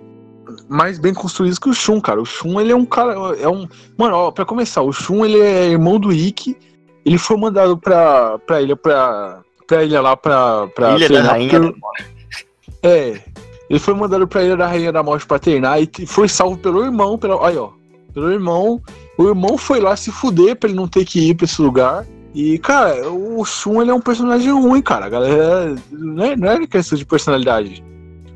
mais 0.68 0.98
bem 0.98 1.14
construídos 1.14 1.58
que 1.58 1.68
o 1.68 1.74
Shun, 1.74 2.00
cara. 2.00 2.20
O 2.20 2.26
Shun, 2.26 2.60
ele 2.60 2.72
é 2.72 2.76
um 2.76 2.84
cara. 2.84 3.14
É 3.38 3.48
um. 3.48 3.66
Mano, 3.96 4.16
ó, 4.16 4.30
pra 4.30 4.44
começar, 4.44 4.82
o 4.82 4.92
Shun 4.92 5.24
ele 5.24 5.40
é 5.40 5.68
irmão 5.68 5.98
do 5.98 6.12
Ikki. 6.12 6.56
Ele 7.04 7.16
foi 7.16 7.36
mandado 7.38 7.78
pra, 7.78 8.38
pra 8.40 8.60
ilha, 8.60 8.76
pra, 8.76 9.40
pra 9.66 9.82
ilha 9.82 10.02
lá 10.02 10.16
pra. 10.16 10.66
pra 10.68 10.96
ilha 10.96 11.08
da 11.08 11.22
Rainha 11.22 11.60
da 11.60 11.72
Morte. 11.72 12.16
É. 12.82 13.20
Ele 13.70 13.78
foi 13.78 13.94
mandado 13.94 14.26
pra 14.26 14.42
Ilha 14.42 14.56
da 14.56 14.66
Rainha 14.66 14.90
da 14.90 15.00
Morte 15.00 15.24
pra 15.24 15.38
treinar 15.38 15.80
e 15.80 15.88
foi 16.04 16.28
salvo 16.28 16.58
pelo 16.58 16.84
irmão. 16.84 17.16
Pela, 17.16 17.46
aí, 17.46 17.56
ó. 17.56 17.70
Pelo 18.12 18.32
irmão. 18.32 18.82
O 19.20 19.28
irmão 19.28 19.58
foi 19.58 19.80
lá 19.80 19.94
se 19.96 20.10
fuder 20.10 20.56
pra 20.56 20.66
ele 20.66 20.78
não 20.78 20.88
ter 20.88 21.04
que 21.04 21.20
ir 21.28 21.34
pra 21.34 21.44
esse 21.44 21.60
lugar. 21.60 22.06
E, 22.34 22.56
cara, 22.58 23.06
o 23.10 23.44
Shun 23.44 23.82
ele 23.82 23.90
é 23.90 23.94
um 23.94 24.00
personagem 24.00 24.50
ruim, 24.50 24.80
cara. 24.80 25.04
A 25.04 25.08
galera. 25.10 25.74
Não 25.92 26.24
é, 26.24 26.34
não 26.34 26.50
é 26.50 26.66
questão 26.66 26.96
de 26.96 27.04
personalidade. 27.04 27.84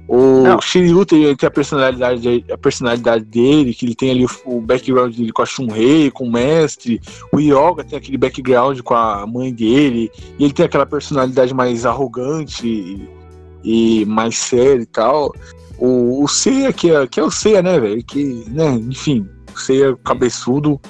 O 0.07 0.43
não. 0.43 0.61
Shiryu 0.61 1.07
tem, 1.07 1.35
tem, 1.35 1.47
a 1.47 1.51
personalidade, 1.51 2.45
a 2.53 2.59
personalidade 2.59 3.25
dele, 3.25 3.73
que 3.73 3.87
ele 3.87 3.95
tem 3.95 4.11
ali 4.11 4.27
o, 4.27 4.29
o 4.45 4.61
background 4.61 5.17
dele 5.17 5.33
com 5.33 5.41
a 5.41 5.47
Shun-Rei, 5.47 6.11
com 6.11 6.25
o 6.25 6.31
mestre. 6.31 7.01
O 7.33 7.41
Yoga 7.41 7.83
tem 7.83 7.97
aquele 7.99 8.19
background 8.19 8.79
com 8.83 8.93
a 8.93 9.27
mãe 9.27 9.55
dele. 9.55 10.11
E 10.39 10.45
ele 10.45 10.53
tem 10.53 10.67
aquela 10.67 10.85
personalidade 10.85 11.55
mais 11.55 11.87
arrogante 11.87 12.69
e, 12.69 13.09
e 13.65 14.05
mais 14.05 14.37
séria 14.37 14.83
e 14.83 14.87
tal. 14.87 15.35
O, 15.79 16.23
o 16.23 16.29
Seiya, 16.29 16.75
que 16.75 16.91
é, 16.91 17.07
que 17.07 17.19
é 17.19 17.23
o 17.23 17.31
Seiya, 17.31 17.63
né, 17.63 17.81
velho? 17.81 18.05
Que, 18.05 18.45
né, 18.51 18.71
enfim, 18.75 19.27
Seiya 19.61 19.97
cabeçudo. 20.05 20.81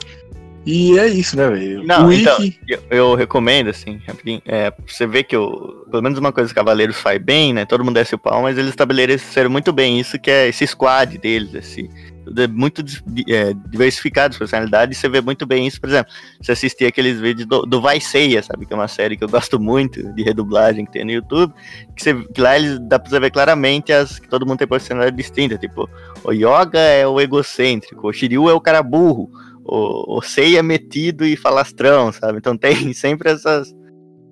E 0.67 0.99
é 0.99 1.07
isso, 1.07 1.37
né, 1.37 1.49
velho? 1.49 1.85
Não, 1.85 2.11
então, 2.11 2.39
eu, 2.67 2.81
eu, 2.91 3.15
recomendo, 3.15 3.69
assim, 3.69 4.01
rapidinho. 4.07 4.41
É, 4.47 4.73
você 4.87 5.07
vê 5.07 5.23
que 5.23 5.37
o, 5.37 5.85
pelo 5.91 6.03
menos 6.03 6.19
uma 6.19 6.33
coisa 6.33 6.49
que 6.49 6.55
Cavaleiros 6.55 6.97
faz 6.97 7.21
bem, 7.21 7.53
né? 7.53 7.67
Todo 7.67 7.85
mundo 7.85 7.95
desce 7.95 8.15
o 8.15 8.19
pau, 8.19 8.43
mas 8.43 8.57
eles 8.57 8.71
estabeleceram 8.71 9.51
muito 9.51 9.73
bem 9.73 10.01
isso, 10.01 10.19
que 10.19 10.31
é 10.31 10.49
esse 10.49 10.67
squad 10.67 11.19
deles, 11.19 11.55
esse. 11.55 11.91
É 12.37 12.47
muito 12.47 12.83
é, 13.29 13.53
diversificado 13.69 14.33
de 14.33 14.39
personalidade, 14.39 14.93
e 14.93 14.95
você 14.95 15.09
vê 15.09 15.21
muito 15.21 15.47
bem 15.47 15.67
isso, 15.67 15.81
por 15.81 15.89
exemplo, 15.89 16.13
você 16.41 16.53
assistir 16.53 16.87
aqueles 16.87 17.21
vídeos 17.21 17.47
do, 17.47 17.63
do 17.63 17.81
Vai 17.81 18.01
Ceia, 18.01 18.43
sabe? 18.43 18.67
Que 18.67 18.73
é 18.73 18.77
uma 18.77 18.89
série 18.89 19.17
que 19.17 19.25
eu 19.25 19.29
gosto 19.29 19.61
muito 19.61 20.13
de 20.15 20.23
redublagem 20.23 20.85
que 20.85 20.93
tem 20.93 21.05
no 21.05 21.11
YouTube, 21.11 21.53
que, 21.95 22.03
você, 22.03 22.15
que 22.15 22.41
lá 22.41 22.57
eles, 22.57 22.79
dá 22.81 22.99
pra 22.99 23.11
você 23.11 23.21
ver 23.21 23.31
claramente 23.31 23.93
as, 23.93 24.19
que 24.19 24.29
todo 24.29 24.47
mundo 24.47 24.59
tem 24.59 24.69
personalidade 24.69 25.17
distinta, 25.17 25.59
tipo, 25.59 25.89
o 26.25 26.33
Yoga 26.33 26.79
é 26.79 27.07
o 27.07 27.21
egocêntrico, 27.21 28.09
o 28.09 28.13
Shiryu 28.13 28.49
é 28.49 28.55
o 28.55 28.61
cara 28.61 28.83
burro, 28.83 29.31
o, 29.65 30.19
o 30.19 30.21
é 30.39 30.63
metido 30.63 31.25
e 31.25 31.37
falastrão, 31.37 32.13
sabe? 32.13 32.39
Então 32.39 32.57
tem 32.57 32.93
sempre 32.95 33.31
essas 33.31 33.75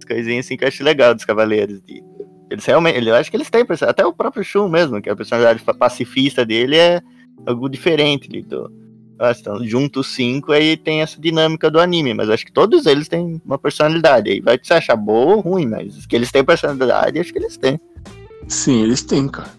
coisinhas 0.07 0.47
assim 0.47 0.57
que 0.57 0.65
eu 0.65 0.69
acho 0.69 0.85
legal 0.85 1.15
dos 1.15 1.25
Cavaleiros. 1.25 1.81
De, 1.83 2.03
eles 2.51 2.67
realmente, 2.67 3.07
eu 3.07 3.15
acho 3.15 3.31
que 3.31 3.37
eles 3.37 3.49
têm, 3.49 3.65
até 3.81 4.05
o 4.05 4.13
próprio 4.13 4.45
Shun 4.45 4.69
mesmo, 4.69 5.01
que 5.01 5.09
a 5.09 5.17
personalidade 5.17 5.63
pacifista 5.79 6.45
dele 6.45 6.77
é 6.77 7.01
algo 7.47 7.69
diferente 7.69 8.29
ali 8.29 8.43
do. 8.43 8.71
Então, 9.39 9.65
junto 9.65 10.01
os 10.01 10.09
cinco, 10.09 10.51
aí 10.51 10.77
tem 10.77 11.01
essa 11.01 11.21
dinâmica 11.21 11.71
do 11.71 11.79
anime, 11.79 12.13
mas 12.13 12.29
acho 12.29 12.45
que 12.45 12.53
todos 12.53 12.87
eles 12.87 13.07
têm 13.07 13.41
uma 13.45 13.57
personalidade. 13.57 14.31
Aí 14.31 14.41
vai 14.41 14.59
se 14.61 14.73
achar 14.73 14.97
boa 14.97 15.37
ou 15.37 15.41
ruim, 15.41 15.67
mas 15.67 16.07
que 16.07 16.17
eles 16.17 16.33
têm 16.33 16.45
personalidade, 16.45 17.21
acho 17.21 17.33
que 17.33 17.39
eles 17.39 17.57
têm. 17.57 17.79
Sim, 18.49 18.83
eles 18.83 19.03
têm, 19.03 19.29
cara. 19.29 19.51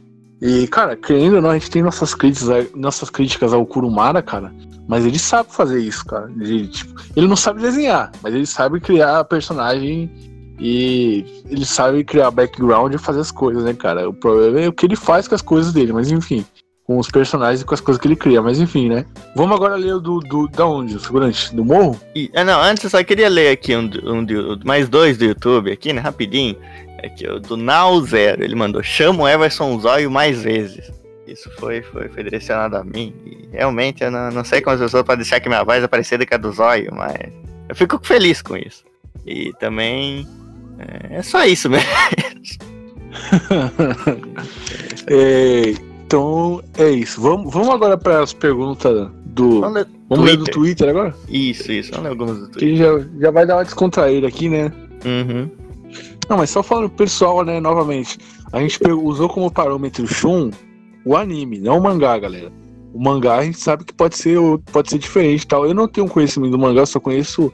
E, 0.42 0.68
cara, 0.68 0.98
querendo 0.98 1.38
ou 1.38 1.42
não, 1.42 1.52
a 1.52 1.54
gente 1.54 1.72
tem 1.72 1.82
nossas 1.82 2.14
críticas, 2.14 2.74
nossas 2.76 3.10
críticas 3.10 3.54
ao 3.54 3.66
Kurumara, 3.66 4.22
cara. 4.22 4.54
Mas 4.86 5.06
ele 5.06 5.18
sabe 5.18 5.54
fazer 5.54 5.80
isso, 5.80 6.06
cara. 6.06 6.30
Ele, 6.38 6.68
tipo, 6.68 7.02
ele 7.16 7.28
não 7.28 7.38
sabe 7.38 7.62
desenhar, 7.62 8.12
mas 8.22 8.34
ele 8.34 8.46
sabe 8.46 8.82
criar 8.82 9.24
personagem 9.24 10.12
e 10.60 11.44
ele 11.50 11.66
sabe 11.66 12.04
criar 12.04 12.32
background 12.32 12.94
e 12.94 12.98
fazer 12.98 13.22
as 13.22 13.32
coisas, 13.32 13.64
né, 13.64 13.74
cara? 13.74 14.10
O 14.10 14.14
problema 14.14 14.60
é 14.60 14.68
o 14.68 14.74
que 14.74 14.86
ele 14.86 14.98
faz 14.98 15.28
com 15.28 15.36
as 15.36 15.42
coisas 15.42 15.72
dele, 15.72 15.94
mas 15.94 16.12
enfim. 16.12 16.46
Com 16.86 16.98
os 16.98 17.08
personagens 17.08 17.62
e 17.62 17.65
com 17.65 17.74
as 17.74 17.80
coisas 17.80 18.02
que 18.02 18.08
ele 18.08 18.15
cria, 18.15 18.41
mas 18.41 18.60
enfim, 18.60 18.89
né? 18.89 19.06
Vamos 19.36 19.56
agora 19.56 19.76
ler 19.76 19.96
o 19.96 20.00
do, 20.02 20.19
do 20.19 20.48
da 20.50 20.65
onde, 20.65 20.98
o 20.98 21.00
figurante? 21.00 21.56
Do 21.56 21.63
morro? 21.63 22.00
E, 22.13 22.30
ah, 22.36 22.43
não, 22.43 22.62
antes 22.62 22.84
eu 22.84 22.89
só 22.89 23.02
queria 23.04 23.30
ler 23.30 23.52
aqui 23.52 23.76
um, 23.76 23.89
um, 24.04 24.26
mais 24.65 24.89
dois 24.89 25.17
do 25.17 25.24
YouTube 25.24 25.72
aqui, 25.72 25.93
né? 25.93 26.02
Rapidinho. 26.02 26.58
Aqui, 27.02 27.26
o 27.28 27.39
do 27.39 27.56
Now 27.56 28.02
Zero. 28.02 28.43
Ele 28.43 28.56
mandou: 28.56 28.84
chama 28.84 29.24
o 29.24 29.28
Everson 29.28 29.80
Zóio 29.80 30.12
mais 30.12 30.43
vezes. 30.43 30.91
Isso 31.26 31.50
foi, 31.58 31.82
foi, 31.82 32.10
foi 32.10 32.24
direcionado 32.24 32.76
a 32.76 32.84
mim. 32.84 33.13
E 33.26 33.56
realmente 33.56 34.04
eu 34.04 34.12
não, 34.12 34.30
não 34.30 34.43
sei 34.43 34.60
como 34.60 34.76
as 34.76 34.82
pessoas 34.82 35.04
podem 35.04 35.24
deixar 35.24 35.39
que 35.39 35.48
minha 35.48 35.63
voz 35.63 35.82
é 35.82 35.88
parecida 35.88 36.26
com 36.26 36.36
a 36.36 36.38
do 36.38 36.52
Zóio, 36.52 36.93
mas 36.93 37.32
eu 37.69 37.76
fico 37.76 37.98
feliz 38.04 38.41
com 38.41 38.58
isso. 38.58 38.84
E 39.26 39.54
também. 39.54 40.28
É, 40.80 41.17
é 41.17 41.22
só 41.22 41.46
isso 41.46 41.69
mesmo. 41.69 41.88
é, 45.08 45.74
então 46.06 46.62
é 46.78 46.89
isso. 46.89 47.20
Vamos, 47.22 47.52
vamos 47.54 47.70
agora 47.70 47.98
para 47.98 48.22
as 48.22 48.34
perguntas 48.34 49.10
do. 49.26 49.62
Vamos 49.62 49.76
ler, 49.76 49.88
vamos 50.10 50.26
ler 50.26 50.38
do 50.38 50.46
Twitter 50.46 50.89
agora? 50.89 51.16
Isso, 51.28 51.72
isso. 51.72 51.92
Vamos 51.92 52.04
ler 52.04 52.10
algumas 52.10 52.38
do 52.39 52.48
Twitter. 52.50 52.70
Que 52.70 52.76
já, 52.76 53.20
já 53.20 53.32
vai 53.32 53.46
dar 53.46 53.58
uma 53.58 53.63
descontraída 53.63 54.28
aqui, 54.28 54.50
né? 54.50 54.72
Uhum. 55.06 55.50
Não, 56.30 56.38
mas 56.38 56.50
só 56.50 56.63
falando 56.63 56.89
pessoal, 56.89 57.44
né, 57.44 57.60
novamente. 57.60 58.18
A 58.52 58.60
gente 58.60 58.80
usou 58.92 59.28
como 59.28 59.52
parâmetro 59.52 60.08
Shun 60.08 60.52
o 61.06 61.18
anime, 61.18 61.60
não 61.60 61.80
o 61.80 61.84
mangá, 61.84 62.18
galera. 62.18 62.52
O 62.94 63.04
mangá 63.04 63.38
a 63.38 63.44
gente 63.44 63.60
sabe 63.60 63.84
que 63.84 63.94
pode 63.94 64.16
ser, 64.18 64.38
pode 64.72 64.89
ser 64.89 65.00
diferente 65.00 65.48
tal. 65.48 65.66
Eu 65.66 65.74
não 65.74 65.88
tenho 65.88 66.08
conhecimento 66.08 66.52
do 66.52 66.60
mangá, 66.60 66.86
só 66.86 67.00
conheço 67.00 67.52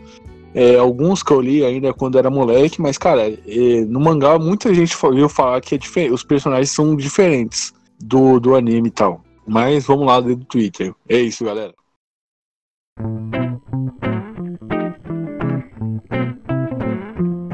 é, 0.54 0.76
alguns 0.76 1.24
que 1.24 1.32
eu 1.32 1.42
li 1.42 1.64
ainda 1.64 1.94
quando 1.94 2.18
era 2.18 2.30
moleque, 2.30 2.82
mas, 2.82 2.98
cara, 2.98 3.30
é, 3.30 3.86
no 3.88 4.00
mangá 4.00 4.38
muita 4.38 4.74
gente 4.74 4.96
viu 5.14 5.30
falar 5.30 5.62
que 5.62 5.76
é 5.76 6.12
os 6.12 6.24
personagens 6.24 6.72
são 6.72 6.96
diferentes 6.96 7.74
do, 8.00 8.40
do 8.40 8.56
anime 8.56 8.88
e 8.88 8.92
tal. 8.92 9.24
Mas 9.48 9.86
vamos 9.86 10.06
lá 10.06 10.20
do 10.20 10.36
Twitter. 10.38 10.94
É 11.08 11.18
isso, 11.18 11.44
galera. 11.44 11.74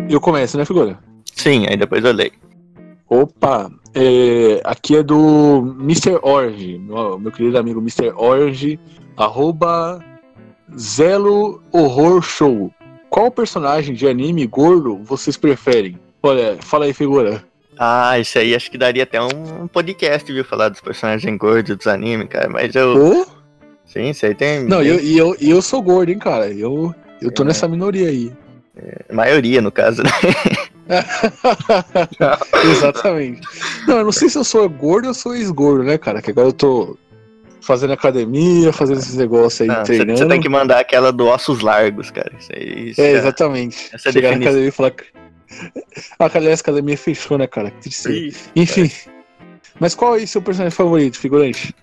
Eu 0.09 0.21
começo, 0.21 0.57
né, 0.57 0.65
figura? 0.65 0.99
Sim, 1.33 1.65
aí 1.69 1.77
depois 1.77 2.03
eu 2.03 2.11
leio. 2.11 2.33
Opa, 3.07 3.71
é, 3.93 4.61
aqui 4.63 4.97
é 4.97 5.03
do 5.03 5.75
Mr. 5.79 6.19
Orange, 6.21 6.77
meu, 6.79 7.19
meu 7.19 7.31
querido 7.31 7.57
amigo 7.57 7.79
Mr. 7.79 8.11
Orange, 8.15 8.79
arroba 9.15 10.03
Zelo 10.77 11.61
Horror 11.71 12.21
Show. 12.21 12.71
Qual 13.09 13.31
personagem 13.31 13.95
de 13.95 14.07
anime 14.07 14.45
gordo 14.45 14.97
vocês 15.03 15.37
preferem? 15.37 15.99
Olha, 16.21 16.57
fala 16.61 16.85
aí, 16.85 16.93
figura. 16.93 17.43
Ah, 17.77 18.17
isso 18.19 18.37
aí 18.37 18.55
acho 18.55 18.71
que 18.71 18.77
daria 18.77 19.03
até 19.03 19.21
um 19.21 19.67
podcast, 19.67 20.31
viu? 20.31 20.45
Falar 20.45 20.69
dos 20.69 20.81
personagens 20.81 21.37
gordos 21.37 21.75
dos 21.75 21.87
animes, 21.87 22.27
cara. 22.29 22.49
Mas 22.49 22.75
eu. 22.75 22.95
Oh? 22.97 23.25
Sim, 23.85 24.09
isso 24.09 24.25
aí 24.25 24.33
tem. 24.33 24.63
Não, 24.63 24.81
e 24.81 24.87
eu, 24.87 24.99
eu, 24.99 25.37
eu 25.39 25.61
sou 25.61 25.81
gordo, 25.81 26.11
hein, 26.11 26.19
cara. 26.19 26.49
Eu, 26.51 26.93
eu 27.21 27.31
tô 27.31 27.43
é. 27.43 27.47
nessa 27.47 27.67
minoria 27.67 28.09
aí. 28.09 28.31
É, 28.77 29.13
maioria, 29.13 29.61
no 29.61 29.71
caso, 29.71 30.03
né? 30.03 30.09
Exatamente. 32.71 33.41
Não, 33.87 33.99
eu 33.99 34.05
não 34.05 34.11
sei 34.11 34.29
se 34.29 34.37
eu 34.37 34.43
sou 34.43 34.67
gordo 34.69 35.07
ou 35.07 35.13
sou 35.13 35.35
ex-gordo, 35.35 35.83
né, 35.83 35.97
cara? 35.97 36.21
Que 36.21 36.31
agora 36.31 36.49
eu 36.49 36.53
tô 36.53 36.97
fazendo 37.61 37.93
academia, 37.93 38.71
fazendo 38.71 38.99
esses 38.99 39.15
negócios 39.15 39.61
aí, 39.61 39.67
não, 39.67 39.83
treinando. 39.83 40.19
Você 40.19 40.27
tem 40.27 40.41
que 40.41 40.49
mandar 40.49 40.79
aquela 40.79 41.11
do 41.11 41.25
ossos 41.25 41.61
largos, 41.61 42.11
cara. 42.11 42.31
Isso 42.39 42.51
aí, 42.53 42.89
isso 42.89 43.01
é, 43.01 43.11
exatamente. 43.11 43.89
Essa 43.93 44.11
Chegar 44.11 44.29
definição. 44.29 44.39
na 44.39 44.45
academia 44.45 44.67
e 44.67 44.71
falar. 44.71 44.93
A 46.19 46.25
academia 46.25 46.97
fechou, 46.97 47.37
né, 47.37 47.47
cara? 47.47 47.71
Que 47.71 47.81
tristeza. 47.81 48.37
Enfim. 48.55 48.91
Mas 49.79 49.93
qual 49.93 50.17
é 50.17 50.23
o 50.23 50.27
seu 50.27 50.41
personagem 50.41 50.75
favorito, 50.75 51.19
figurante? 51.19 51.75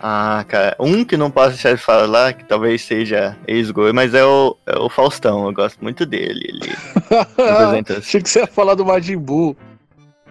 Ah, 0.00 0.44
cara, 0.46 0.76
um 0.78 1.04
que 1.04 1.16
não 1.16 1.30
posso 1.30 1.50
deixar 1.50 1.74
de 1.74 1.82
falar, 1.82 2.34
que 2.34 2.44
talvez 2.44 2.82
seja 2.82 3.36
ex-gol, 3.46 3.92
mas 3.94 4.14
é 4.14 4.24
o, 4.24 4.56
é 4.66 4.78
o 4.78 4.88
Faustão, 4.88 5.46
eu 5.46 5.52
gosto 5.52 5.78
muito 5.82 6.04
dele. 6.04 6.46
Ele 6.48 6.72
representa... 7.36 7.98
Achei 7.98 8.22
que 8.22 8.28
você 8.28 8.40
ia 8.40 8.46
falar 8.46 8.74
do 8.74 8.84
Majin 8.84 9.16
Buu. 9.16 9.56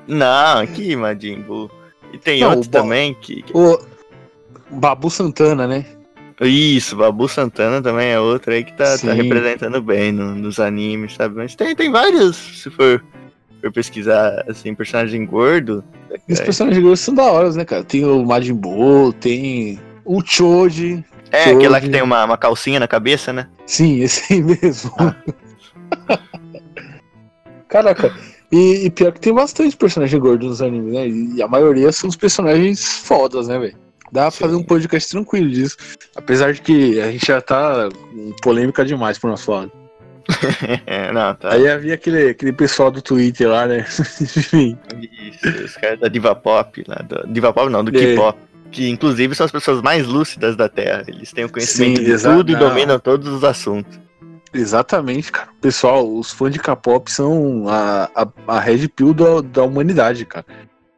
Não, 0.07 0.65
que 0.67 0.95
Majin 0.95 1.41
Buu. 1.41 1.69
E 2.13 2.17
tem 2.17 2.41
não, 2.41 2.51
outro 2.51 2.69
também 2.69 3.13
que... 3.15 3.43
O 3.53 3.79
Babu 4.69 5.09
Santana, 5.09 5.67
né? 5.67 5.85
Isso, 6.41 6.95
Babu 6.97 7.29
Santana 7.29 7.81
também 7.81 8.09
é 8.09 8.19
outro 8.19 8.51
aí 8.51 8.63
que 8.63 8.73
tá, 8.73 8.97
tá 8.97 9.13
representando 9.13 9.81
bem 9.81 10.11
no, 10.11 10.35
nos 10.35 10.59
animes, 10.59 11.15
sabe? 11.15 11.35
Mas 11.35 11.55
tem, 11.55 11.75
tem 11.75 11.89
vários, 11.89 12.35
se 12.35 12.69
for 12.69 13.01
for 13.65 13.71
pesquisar, 13.71 14.43
assim, 14.47 14.75
personagem 14.75 15.25
gordo. 15.25 15.83
Os 16.29 16.39
personagens 16.39 16.81
gordos 16.81 16.99
são 16.99 17.13
da 17.13 17.23
hora, 17.23 17.51
né, 17.51 17.65
cara? 17.65 17.83
Tem 17.83 18.05
o 18.05 18.23
Majin 18.23 18.53
Buu, 18.53 19.11
tem 19.13 19.79
o 20.03 20.21
Choji. 20.23 21.03
É, 21.31 21.45
Choji. 21.45 21.55
aquela 21.55 21.81
que 21.81 21.89
tem 21.89 22.01
uma, 22.01 22.23
uma 22.25 22.37
calcinha 22.37 22.79
na 22.79 22.87
cabeça, 22.87 23.33
né? 23.33 23.47
Sim, 23.65 24.01
esse 24.01 24.33
aí 24.33 24.43
mesmo. 24.43 24.91
Ah. 24.99 25.15
Caraca, 27.67 28.13
e, 28.51 28.85
e, 28.85 28.89
pior 28.89 29.11
que 29.11 29.19
tem 29.19 29.33
bastante 29.33 29.75
personagem 29.75 30.19
gordo 30.19 30.47
nos 30.47 30.61
animes, 30.61 30.93
né? 30.93 31.07
E 31.07 31.41
a 31.41 31.47
maioria 31.47 31.91
são 31.91 32.09
os 32.09 32.15
personagens 32.15 32.99
fodas, 32.99 33.47
né, 33.47 33.57
velho? 33.59 33.84
Dá 34.15 34.21
pra 34.21 34.31
Sim. 34.31 34.39
fazer 34.39 34.55
um 34.55 34.63
podcast 34.63 35.11
tranquilo 35.11 35.49
disso. 35.49 35.75
Apesar 36.15 36.53
de 36.53 36.61
que 36.61 37.01
a 37.01 37.11
gente 37.11 37.27
já 37.27 37.41
tá 37.41 37.89
polêmica 38.41 38.85
demais 38.85 39.19
pro 39.19 39.29
nosso 39.29 39.51
lado. 39.51 39.71
Não, 41.13 41.35
tá. 41.35 41.53
Aí 41.53 41.67
havia 41.67 41.95
aquele, 41.95 42.29
aquele 42.29 42.53
pessoal 42.53 42.89
do 42.89 43.01
Twitter 43.01 43.49
lá, 43.49 43.67
né? 43.67 43.85
Enfim. 44.21 44.79
Isso, 45.01 45.65
os 45.65 45.75
caras 45.75 45.99
da 45.99 46.07
Diva 46.07 46.33
Pop, 46.33 46.81
lá 46.87 46.95
do, 46.95 47.27
Diva 47.27 47.51
Pop 47.51 47.69
não, 47.69 47.83
do 47.83 47.95
é. 47.95 47.99
K-Pop. 47.99 48.39
Que 48.71 48.89
inclusive 48.89 49.35
são 49.35 49.45
as 49.45 49.51
pessoas 49.51 49.81
mais 49.81 50.07
lúcidas 50.07 50.55
da 50.55 50.69
Terra. 50.69 51.03
Eles 51.07 51.33
têm 51.33 51.43
o 51.43 51.49
conhecimento 51.49 51.99
Sim, 51.99 52.05
de 52.05 52.23
tudo 52.23 52.51
e 52.51 52.55
dominam 52.55 52.97
todos 52.97 53.27
os 53.27 53.43
assuntos. 53.43 53.99
Exatamente, 54.53 55.31
cara. 55.31 55.49
Pessoal, 55.59 56.09
os 56.09 56.31
fãs 56.31 56.53
de 56.53 56.59
K-pop 56.59 57.11
são 57.11 57.67
a, 57.67 58.09
a, 58.15 58.27
a 58.47 58.59
Red 58.61 58.87
Pill 58.87 59.13
da, 59.13 59.41
da 59.41 59.63
humanidade, 59.63 60.25
cara. 60.25 60.45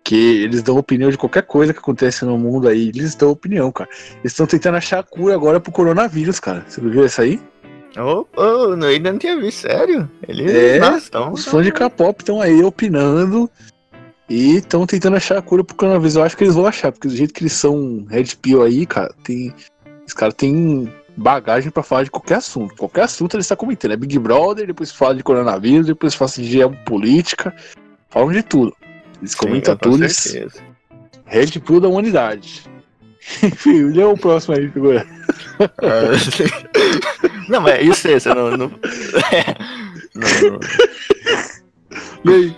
Que 0.07 0.43
eles 0.43 0.63
dão 0.63 0.77
opinião 0.77 1.09
de 1.09 1.17
qualquer 1.17 1.43
coisa 1.43 1.73
que 1.73 1.79
acontece 1.79 2.23
no 2.23 2.37
mundo 2.37 2.69
aí. 2.69 2.87
Eles 2.87 3.13
dão 3.13 3.29
opinião, 3.29 3.69
cara. 3.73 3.89
Eles 4.19 4.31
estão 4.31 4.47
tentando 4.47 4.77
achar 4.77 4.99
a 4.99 5.03
cura 5.03 5.33
agora 5.33 5.59
pro 5.59 5.69
coronavírus, 5.69 6.39
cara. 6.39 6.63
Você 6.65 6.79
viu 6.79 7.05
isso 7.05 7.21
aí? 7.21 7.41
Oh, 7.97 8.25
oh 8.37 8.73
não, 8.77 8.87
ainda 8.87 9.11
não 9.11 9.19
tinha 9.19 9.35
visto, 9.35 9.67
sério? 9.67 10.09
Eles, 10.25 10.49
é, 10.49 10.79
nossa, 10.79 11.11
tão, 11.11 11.33
os 11.33 11.43
fãs 11.43 11.65
de 11.65 11.73
K-pop 11.73 12.21
estão 12.21 12.41
aí 12.41 12.63
opinando 12.63 13.49
e 14.29 14.55
estão 14.55 14.85
tentando 14.85 15.17
achar 15.17 15.39
a 15.39 15.41
cura 15.41 15.61
pro 15.61 15.75
coronavírus. 15.75 16.15
Eu 16.15 16.23
acho 16.23 16.37
que 16.37 16.45
eles 16.45 16.55
vão 16.55 16.65
achar, 16.65 16.89
porque 16.93 17.09
do 17.09 17.15
jeito 17.15 17.33
que 17.33 17.43
eles 17.43 17.51
são 17.51 18.05
Red 18.09 18.27
Pill 18.41 18.63
aí, 18.63 18.85
cara, 18.85 19.13
tem. 19.25 19.53
Os 20.07 20.13
caras 20.13 20.35
têm 20.35 20.89
bagagem 21.17 21.69
para 21.69 21.83
falar 21.83 22.03
de 22.03 22.11
qualquer 22.11 22.35
assunto. 22.35 22.75
Qualquer 22.75 23.01
assunto 23.01 23.35
eles 23.35 23.43
estão 23.43 23.57
comentando. 23.57 23.91
É 23.91 23.97
Big 23.97 24.17
Brother, 24.17 24.67
depois 24.67 24.89
fala 24.89 25.15
de 25.15 25.23
coronavírus, 25.23 25.87
depois 25.87 26.15
fala 26.15 26.31
de 26.31 26.45
geopolítica. 26.45 27.53
Falam 28.09 28.31
de 28.31 28.41
tudo. 28.41 28.73
Eles 29.19 29.31
Sim, 29.31 29.37
comentam 29.37 29.77
tudo. 29.77 30.05
Red 31.25 31.59
Pill 31.59 31.79
da 31.79 31.87
humanidade. 31.87 32.63
Enfim, 33.43 33.91
lê 33.91 34.03
o 34.03 34.17
próximo 34.17 34.55
aí, 34.55 34.69
figura. 34.69 35.05
não, 37.49 37.61
mas 37.61 37.85
isso 37.85 38.07
é, 38.07 38.19
você 38.19 38.29
não. 38.33 38.51
não... 38.51 38.57
não... 38.57 38.71
Lê 42.23 42.55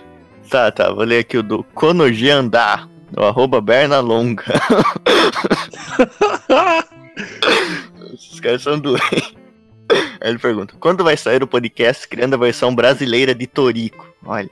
Tá, 0.50 0.70
tá, 0.72 0.90
vou 0.90 1.04
ler 1.04 1.20
aqui 1.20 1.38
o 1.38 1.44
do 1.44 1.62
Konoji 1.62 2.28
Andar, 2.28 2.88
o 3.16 3.22
arroba 3.22 3.60
Berna 3.60 4.00
Longa. 4.00 4.42
Esses 8.12 8.40
caras 8.40 8.62
são 8.62 8.76
doentes. 8.76 9.32
Aí 10.20 10.30
ele 10.30 10.40
pergunta: 10.40 10.74
quando 10.80 11.04
vai 11.04 11.16
sair 11.16 11.40
o 11.40 11.46
podcast 11.46 12.08
criando 12.08 12.34
a 12.34 12.36
versão 12.36 12.74
brasileira 12.74 13.32
de 13.32 13.46
Torico? 13.46 14.12
Olha, 14.26 14.50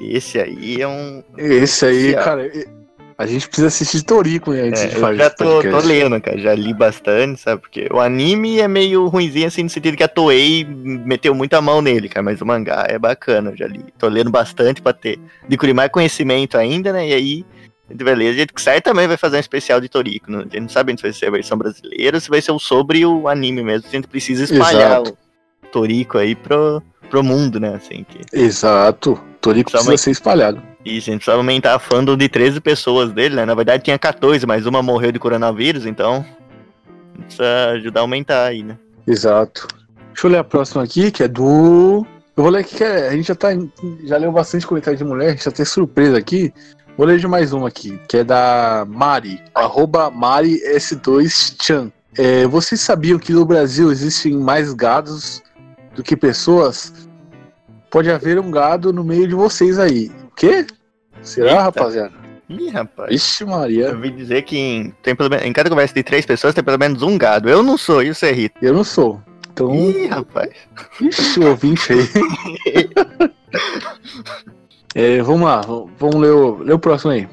esse 0.00 0.38
aí 0.40 0.80
é 0.80 0.88
um. 0.88 1.22
Esse 1.36 1.86
aí, 1.86 2.14
cara, 2.14 2.50
a 3.16 3.26
gente 3.26 3.48
precisa 3.48 3.66
assistir 3.66 4.02
Torico 4.02 4.52
né, 4.52 4.62
antes 4.62 4.82
é, 4.82 4.86
de 4.88 4.96
fazer 4.96 5.14
eu 5.14 5.16
já 5.16 5.30
tô, 5.30 5.62
tô, 5.62 5.78
lendo, 5.78 6.20
cara, 6.20 6.38
já 6.38 6.54
li 6.54 6.72
bastante, 6.72 7.40
sabe? 7.40 7.62
Porque 7.62 7.88
o 7.92 7.98
anime 7.98 8.60
é 8.60 8.68
meio 8.68 9.08
ruimzinho, 9.08 9.48
assim, 9.48 9.64
no 9.64 9.70
sentido 9.70 9.96
que 9.96 10.04
a 10.04 10.08
Toei 10.08 10.64
meteu 10.64 11.34
muita 11.34 11.60
mão 11.60 11.82
nele, 11.82 12.08
cara, 12.08 12.22
mas 12.22 12.40
o 12.40 12.46
mangá 12.46 12.86
é 12.88 12.98
bacana, 12.98 13.50
eu 13.50 13.56
já 13.56 13.66
li. 13.66 13.84
Tô 13.98 14.08
lendo 14.08 14.30
bastante 14.30 14.80
pra 14.80 14.92
ter, 14.92 15.18
adquirir 15.44 15.74
mais 15.74 15.90
conhecimento 15.90 16.56
ainda, 16.56 16.92
né? 16.92 17.08
E 17.08 17.14
aí 17.14 17.46
Beleza, 17.90 18.36
a 18.36 18.40
gente 18.40 18.52
certamente 18.58 19.08
vai 19.08 19.16
fazer 19.16 19.38
um 19.38 19.40
especial 19.40 19.80
de 19.80 19.88
Toriko. 19.88 20.30
Né? 20.30 20.38
A 20.38 20.42
gente 20.42 20.60
não 20.60 20.68
sabe 20.68 20.94
se 20.94 21.02
vai 21.02 21.12
ser 21.12 21.26
a 21.26 21.30
versão 21.30 21.56
brasileira, 21.56 22.20
se 22.20 22.28
vai 22.28 22.42
ser 22.42 22.52
o 22.52 22.58
sobre 22.58 23.04
o 23.06 23.28
anime 23.28 23.62
mesmo. 23.62 23.88
A 23.88 23.90
gente 23.90 24.06
precisa 24.06 24.44
espalhar 24.44 25.00
Exato. 25.00 25.16
O 25.68 25.72
Toriko 25.72 26.18
aí 26.18 26.34
pro, 26.34 26.82
pro 27.10 27.22
mundo, 27.22 27.60
né? 27.60 27.74
Assim, 27.74 28.04
que... 28.04 28.20
Exato. 28.32 29.20
Toriko 29.40 29.70
precisa 29.70 29.96
ser 29.96 30.10
espalhado. 30.10 30.60
Isso, 30.84 31.10
a 31.10 31.12
gente 31.12 31.20
precisa 31.20 31.36
aumentar 31.36 31.74
a 31.74 31.78
fandom 31.78 32.16
de 32.16 32.28
13 32.28 32.60
pessoas 32.60 33.12
dele, 33.12 33.36
né? 33.36 33.44
Na 33.44 33.54
verdade 33.54 33.84
tinha 33.84 33.98
14, 33.98 34.46
mas 34.46 34.66
uma 34.66 34.82
morreu 34.82 35.12
de 35.12 35.18
coronavírus, 35.18 35.86
então. 35.86 36.24
Precisa 37.24 37.70
ajudar 37.72 38.00
a 38.00 38.02
aumentar 38.02 38.44
aí, 38.44 38.62
né? 38.62 38.78
Exato. 39.06 39.68
Deixa 40.12 40.26
eu 40.26 40.30
ler 40.30 40.38
a 40.38 40.44
próxima 40.44 40.82
aqui, 40.82 41.10
que 41.10 41.22
é 41.22 41.28
do. 41.28 42.06
Eu 42.36 42.42
vou 42.42 42.52
ler 42.52 42.60
aqui 42.60 42.76
que 42.76 42.84
é, 42.84 43.08
a 43.08 43.12
gente 43.12 43.28
já 43.28 43.34
tá. 43.34 43.48
Já 44.04 44.16
leu 44.16 44.32
bastante 44.32 44.66
comentário 44.66 44.98
de 44.98 45.04
mulher, 45.04 45.28
a 45.28 45.30
gente 45.30 45.44
já 45.44 45.50
tem 45.50 45.64
surpresa 45.64 46.16
aqui. 46.16 46.52
Vou 46.96 47.06
ler 47.06 47.18
de 47.18 47.28
mais 47.28 47.52
uma 47.52 47.68
aqui, 47.68 47.98
que 48.08 48.18
é 48.18 48.24
da 48.24 48.84
Mari, 48.88 49.40
arroba 49.54 50.10
MariS2Chan. 50.10 51.92
É, 52.16 52.46
vocês 52.46 52.80
sabiam 52.80 53.18
que 53.18 53.32
no 53.32 53.44
Brasil 53.44 53.92
existem 53.92 54.36
mais 54.36 54.72
gados 54.74 55.40
do 55.98 56.02
que 56.04 56.16
pessoas? 56.16 57.08
Pode 57.90 58.08
haver 58.08 58.38
um 58.38 58.52
gado 58.52 58.92
no 58.92 59.02
meio 59.02 59.26
de 59.26 59.34
vocês 59.34 59.80
aí. 59.80 60.12
O 60.30 60.34
quê? 60.34 60.64
Será, 61.22 61.50
Eita. 61.50 61.62
rapaziada? 61.62 62.12
Ih, 62.48 62.70
rapaz. 62.70 63.12
Ixi, 63.12 63.44
Maria. 63.44 63.86
Eu 63.86 63.96
ouvi 63.96 64.10
dizer 64.10 64.42
que 64.42 64.56
em, 64.56 64.94
tem 65.02 65.16
pelo 65.16 65.34
em 65.34 65.52
cada 65.52 65.68
conversa 65.68 65.92
de 65.92 66.04
três 66.04 66.24
pessoas 66.24 66.54
tem 66.54 66.62
pelo 66.62 66.78
menos 66.78 67.02
um 67.02 67.18
gado. 67.18 67.50
Eu 67.50 67.64
não 67.64 67.76
sou, 67.76 68.00
e 68.00 68.14
você 68.14 68.26
é 68.26 68.32
Rita? 68.32 68.58
Eu 68.62 68.72
não 68.72 68.84
sou. 68.84 69.20
Então... 69.50 69.74
Ih, 69.74 70.06
rapaz. 70.06 70.50
Ixi, 71.00 71.40
o 71.40 71.48
ouvinte 71.48 71.92
aí. 71.92 72.08
É, 74.94 75.22
vamos 75.22 75.42
lá, 75.42 75.60
vamos 75.60 76.16
ler 76.16 76.32
o, 76.32 76.62
ler 76.62 76.72
o 76.72 76.78
próximo 76.78 77.12
aí. 77.12 77.28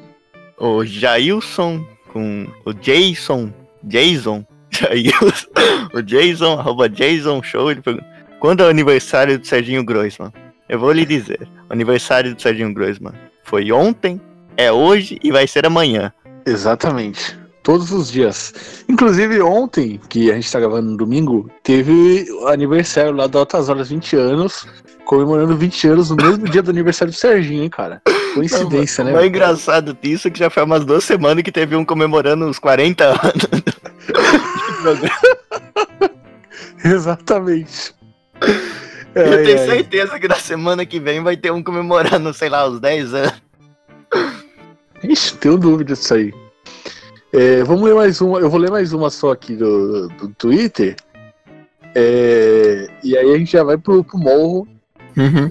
O 0.58 0.84
Jailson 0.84 1.84
com 2.12 2.46
o 2.64 2.72
Jason, 2.72 3.52
Jason, 3.82 4.46
Jailson, 4.70 5.48
o 5.92 6.02
Jason, 6.02 6.58
arroba 6.58 6.88
Jason 6.88 7.42
Show, 7.42 7.70
ele 7.70 7.80
pergunta, 7.80 8.06
quando 8.46 8.62
é 8.62 8.66
o 8.66 8.70
aniversário 8.70 9.40
do 9.40 9.44
Serginho 9.44 9.82
Groisman? 9.82 10.32
Eu 10.68 10.78
vou 10.78 10.92
lhe 10.92 11.04
dizer, 11.04 11.48
o 11.68 11.72
aniversário 11.72 12.32
do 12.32 12.40
Serginho 12.40 12.72
Groisman 12.72 13.12
foi 13.42 13.72
ontem, 13.72 14.20
é 14.56 14.70
hoje 14.70 15.18
e 15.20 15.32
vai 15.32 15.48
ser 15.48 15.66
amanhã. 15.66 16.12
Exatamente. 16.46 17.36
Todos 17.64 17.90
os 17.90 18.08
dias. 18.08 18.54
Inclusive 18.88 19.42
ontem, 19.42 20.00
que 20.08 20.30
a 20.30 20.36
gente 20.36 20.52
tá 20.52 20.60
gravando 20.60 20.92
no 20.92 20.96
domingo, 20.96 21.50
teve 21.64 22.30
o 22.40 22.46
aniversário 22.46 23.10
lá 23.10 23.26
da 23.26 23.40
Altas 23.40 23.68
Horas 23.68 23.88
20 23.88 24.14
anos 24.14 24.64
comemorando 25.04 25.56
20 25.56 25.88
anos 25.88 26.10
no 26.10 26.16
mesmo 26.16 26.48
dia 26.48 26.62
do 26.62 26.70
aniversário 26.70 27.12
do 27.12 27.16
Serginho, 27.16 27.64
hein, 27.64 27.68
cara. 27.68 28.00
Coincidência, 28.32 29.02
não, 29.02 29.10
né? 29.10 29.18
O 29.18 29.24
engraçado 29.24 29.92
disso 30.00 30.28
é 30.28 30.30
que 30.30 30.38
já 30.38 30.48
foi 30.48 30.62
umas 30.62 30.84
duas 30.84 31.02
semanas 31.02 31.42
que 31.42 31.50
teve 31.50 31.74
um 31.74 31.84
comemorando 31.84 32.46
uns 32.46 32.60
40 32.60 33.06
anos. 33.06 33.48
Exatamente. 36.84 37.95
Eu 39.14 39.44
tenho 39.44 39.58
certeza 39.58 40.20
que 40.20 40.28
na 40.28 40.36
semana 40.36 40.84
que 40.84 41.00
vem 41.00 41.22
vai 41.22 41.36
ter 41.36 41.50
um 41.50 41.62
comemorando, 41.62 42.34
sei 42.34 42.48
lá, 42.48 42.66
os 42.66 42.78
10 42.80 43.14
anos. 43.14 43.42
Ixi, 45.02 45.36
tenho 45.38 45.56
dúvida 45.56 45.94
disso 45.94 46.14
aí. 46.14 46.34
É, 47.32 47.62
vamos 47.64 47.82
ler 47.82 47.94
mais 47.94 48.20
uma. 48.20 48.38
Eu 48.38 48.50
vou 48.50 48.60
ler 48.60 48.70
mais 48.70 48.92
uma 48.92 49.08
só 49.08 49.32
aqui 49.32 49.56
do, 49.56 50.08
do 50.08 50.28
Twitter. 50.30 50.96
É, 51.94 52.88
e 53.02 53.16
aí 53.16 53.34
a 53.34 53.38
gente 53.38 53.52
já 53.52 53.64
vai 53.64 53.78
pro, 53.78 54.04
pro 54.04 54.18
morro 54.18 54.68
Uhum. 55.16 55.50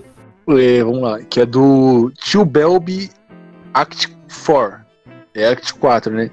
É, 0.60 0.84
vamos 0.84 1.02
lá, 1.02 1.20
que 1.24 1.42
é 1.42 1.46
do 1.46 2.12
Tio 2.22 2.46
Belby 2.46 3.10
Act 3.74 4.16
4. 4.46 4.86
É 5.34 5.48
Act 5.50 5.74
4, 5.74 6.14
né? 6.14 6.30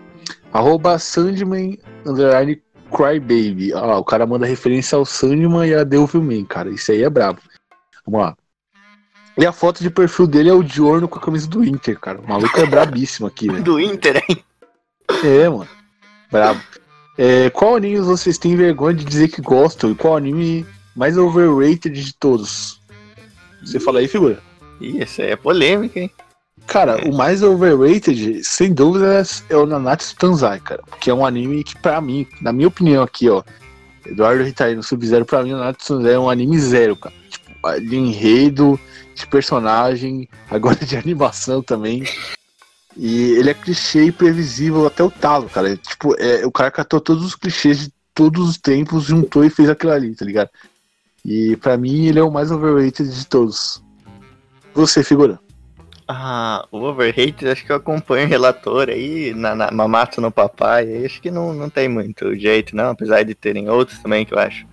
Arroba 0.53 0.99
Sandman 0.99 1.79
Underline 2.05 2.63
Crybaby. 2.93 3.73
Ah, 3.73 3.99
o 3.99 4.05
cara 4.05 4.27
manda 4.27 4.47
referência 4.47 4.97
ao 4.97 5.05
Sandman 5.05 5.69
e 5.69 5.75
a 5.75 5.85
Devilman, 5.85 6.45
cara. 6.45 6.71
Isso 6.71 6.93
aí 6.93 7.03
é 7.03 7.11
brabo. 7.11 7.41
Vamos 8.07 8.21
lá. 8.21 8.37
E 9.37 9.47
a 9.47 9.53
foto 9.53 9.83
de 9.83 9.91
perfil 9.91 10.27
dele 10.27 10.51
é 10.51 10.53
o 10.53 10.63
Diorno 10.63 11.09
com 11.09 11.19
a 11.19 11.23
camisa 11.23 11.49
do 11.49 11.65
Inter, 11.65 11.99
cara. 11.99 12.21
O 12.21 12.29
maluco 12.29 12.61
é 12.61 12.67
brabíssimo 12.67 13.27
aqui, 13.27 13.49
né? 13.49 13.61
Do 13.61 13.81
Inter, 13.81 14.23
hein? 14.29 14.45
É, 15.25 15.49
mano. 15.49 15.69
Brabo. 16.31 16.61
É, 17.17 17.51
qual 17.51 17.77
anime 17.77 17.99
vocês 18.01 18.39
têm 18.39 18.57
vergonha 18.57 18.95
de 18.95 19.05
dizer 19.05 19.29
que 19.29 19.41
gostam? 19.41 19.91
E 19.91 19.95
qual 19.95 20.17
anime 20.17 20.67
mais 20.95 21.17
overrated 21.17 21.91
de 21.91 22.15
todos? 22.15 22.81
Você 23.65 23.81
fala 23.81 24.01
aí, 24.01 24.09
figura. 24.09 24.39
Ih, 24.81 25.03
essa 25.03 25.23
é 25.23 25.37
polêmica, 25.37 26.01
hein? 26.01 26.11
Cara, 26.67 27.01
é. 27.01 27.09
o 27.09 27.13
mais 27.13 27.43
overrated, 27.43 28.43
sem 28.45 28.73
dúvidas, 28.73 29.45
é 29.49 29.57
o 29.57 29.67
Nanatsu 29.67 30.17
Tanzai, 30.17 30.61
cara. 30.61 30.83
Porque 30.89 31.11
é 31.11 31.15
um 31.15 31.25
anime 31.25 31.65
que, 31.65 31.79
pra 31.79 32.01
mim, 32.01 32.27
na 32.41 32.53
minha 32.53 32.69
opinião 32.69 33.03
aqui, 33.03 33.29
ó, 33.29 33.43
Eduardo 34.07 34.43
Ritai 34.43 34.75
no 34.75 34.83
Sub-Zero, 34.83 35.25
pra 35.25 35.43
mim, 35.43 35.53
o 35.53 35.59
Nanatsu 35.59 35.97
Tanzai 35.97 36.15
é 36.15 36.19
um 36.19 36.31
anime 36.31 36.59
zero, 36.59 36.97
cara. 36.97 37.15
Tipo, 37.29 37.81
de 37.81 37.97
enredo, 37.97 38.81
de 39.15 39.27
personagem, 39.27 40.29
agora 40.51 40.77
de 40.77 40.97
animação 40.97 41.63
também. 41.63 42.05
E 42.97 43.33
ele 43.33 43.51
é 43.51 43.55
clichê 43.55 44.05
e 44.05 44.13
previsível 44.13 44.87
até 44.87 45.03
o 45.03 45.11
talo, 45.11 45.49
cara. 45.49 45.77
Tipo, 45.77 46.15
é, 46.19 46.47
o 46.47 46.53
cara 46.53 46.71
catou 46.71 47.01
todos 47.01 47.25
os 47.25 47.35
clichês 47.35 47.79
de 47.79 47.93
todos 48.15 48.49
os 48.51 48.59
tempos, 48.59 49.05
juntou 49.05 49.45
e 49.45 49.51
fez 49.51 49.69
aquilo 49.69 49.93
ali, 49.93 50.15
tá 50.15 50.25
ligado? 50.25 50.51
E 51.25 51.57
para 51.57 51.77
mim 51.77 52.07
ele 52.07 52.19
é 52.19 52.23
o 52.23 52.31
mais 52.31 52.51
overrated 52.51 53.09
de 53.09 53.27
todos. 53.27 53.83
Você, 54.75 55.03
figura. 55.03 55.39
Ah, 56.15 56.67
o 56.71 56.79
Overrated, 56.79 57.49
acho 57.49 57.65
que 57.65 57.73
eu 57.73 57.77
acompanho 57.77 58.27
o 58.27 58.29
relator 58.29 58.91
aí, 58.91 59.33
na, 59.33 59.55
na 59.55 59.71
Mamato 59.71 60.21
no 60.21 60.31
Papai, 60.31 61.07
acho 61.07 61.23
que 61.23 61.31
não, 61.31 61.55
não 61.55 61.71
tem 61.71 61.89
muito 61.89 62.37
jeito, 62.37 62.77
não, 62.77 62.91
apesar 62.91 63.23
de 63.23 63.35
terem 63.35 63.71
outros 63.71 63.99
também 63.99 64.27
que 64.27 64.35
eu 64.35 64.39
acho 64.39 64.67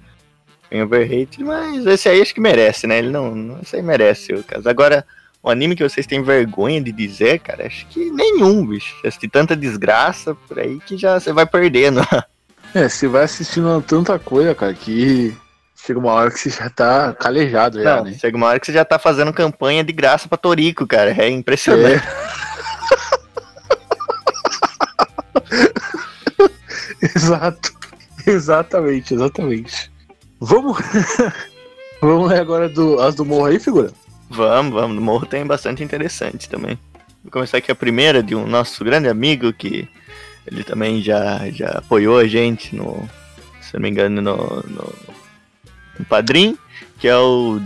bem 0.70 0.84
Overrated, 0.84 1.42
mas 1.42 1.86
esse 1.86 2.10
aí 2.10 2.22
acho 2.22 2.34
que 2.34 2.42
merece, 2.42 2.86
né? 2.86 2.98
Ele 2.98 3.10
não, 3.10 3.34
não 3.34 3.62
aí 3.74 3.82
merece 3.82 4.34
o 4.34 4.44
caso. 4.44 4.68
Agora, 4.68 5.06
o 5.42 5.50
anime 5.50 5.78
que 5.78 5.84
vocês 5.84 6.06
têm 6.06 6.22
vergonha 6.22 6.82
de 6.82 6.92
dizer, 6.92 7.40
cara, 7.40 7.66
acho 7.66 7.88
que 7.88 8.12
nenhum, 8.12 8.66
bicho. 8.66 8.94
Assistir 9.06 9.30
tanta 9.30 9.56
desgraça 9.56 10.36
por 10.36 10.60
aí 10.60 10.78
que 10.86 10.98
já 10.98 11.18
você 11.18 11.32
vai 11.32 11.46
perdendo. 11.46 12.02
É, 12.72 12.88
você 12.88 13.08
vai 13.08 13.24
assistindo 13.24 13.82
tanta 13.82 14.20
coisa, 14.20 14.54
cara, 14.54 14.76
que 14.76 15.36
chega 15.86 16.00
uma 16.00 16.14
hora 16.14 16.32
que 16.32 16.40
você 16.40 16.50
já 16.50 16.70
tá 16.70 17.14
calejado 17.14 17.82
já, 17.82 17.98
Não, 17.98 18.06
né? 18.06 18.14
Chega 18.14 18.38
uma 18.38 18.48
hora 18.48 18.60
que 18.60 18.66
você 18.66 18.74
já 18.74 18.86
tá 18.86 19.00
fazendo 19.00 19.34
campanha 19.34 19.84
de 19.84 19.94
graça 19.94 20.28
pra 20.28 20.38
Torico, 20.38 20.86
cara. 20.86 21.12
É 21.12 21.30
impressionante. 21.30 22.04
É. 22.06 22.30
Exato. 27.16 27.72
Exatamente, 28.28 29.14
exatamente. 29.14 29.92
Vamos. 30.40 30.78
vamos 32.02 32.30
ler 32.30 32.40
agora 32.40 32.68
do, 32.70 33.00
as 33.00 33.16
do 33.16 33.26
Morro 33.26 33.46
aí, 33.46 33.60
figura? 33.60 33.92
Vamos, 34.30 34.74
vamos. 34.74 34.96
No 34.96 35.02
Morro 35.02 35.26
tem 35.26 35.46
bastante 35.46 35.84
interessante 35.84 36.50
também. 36.50 36.78
Vou 37.24 37.32
começar 37.32 37.58
aqui 37.58 37.72
a 37.72 37.76
primeira 37.76 38.22
de 38.22 38.36
um 38.36 38.46
nosso 38.46 38.84
grande 38.84 39.08
amigo 39.08 39.52
que 39.54 39.88
ele 40.46 40.64
também 40.64 41.02
já, 41.02 41.50
já 41.50 41.70
apoiou 41.70 42.18
a 42.18 42.28
gente 42.28 42.76
no, 42.76 43.08
se 43.62 43.74
não 43.74 43.82
me 43.82 43.90
engano, 43.90 44.22
no, 44.22 44.36
no, 44.68 44.94
no 46.00 46.06
Padrim, 46.06 46.58
que 46.98 47.08
é 47.08 47.18
o 47.18 47.60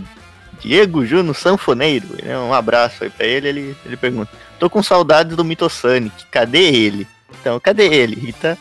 Diego 0.60 1.06
Juno 1.06 1.32
Sanfoneiro. 1.32 2.08
Né? 2.22 2.36
Um 2.36 2.52
abraço 2.52 3.04
aí 3.04 3.10
pra 3.10 3.24
ele, 3.24 3.48
ele. 3.48 3.76
Ele 3.86 3.96
pergunta: 3.96 4.30
Tô 4.58 4.68
com 4.68 4.82
saudades 4.82 5.36
do 5.36 5.44
Mitosonic, 5.44 6.26
cadê 6.30 6.62
ele? 6.62 7.06
Então, 7.40 7.58
cadê 7.60 7.86
ele, 7.86 8.16
Rita? 8.16 8.58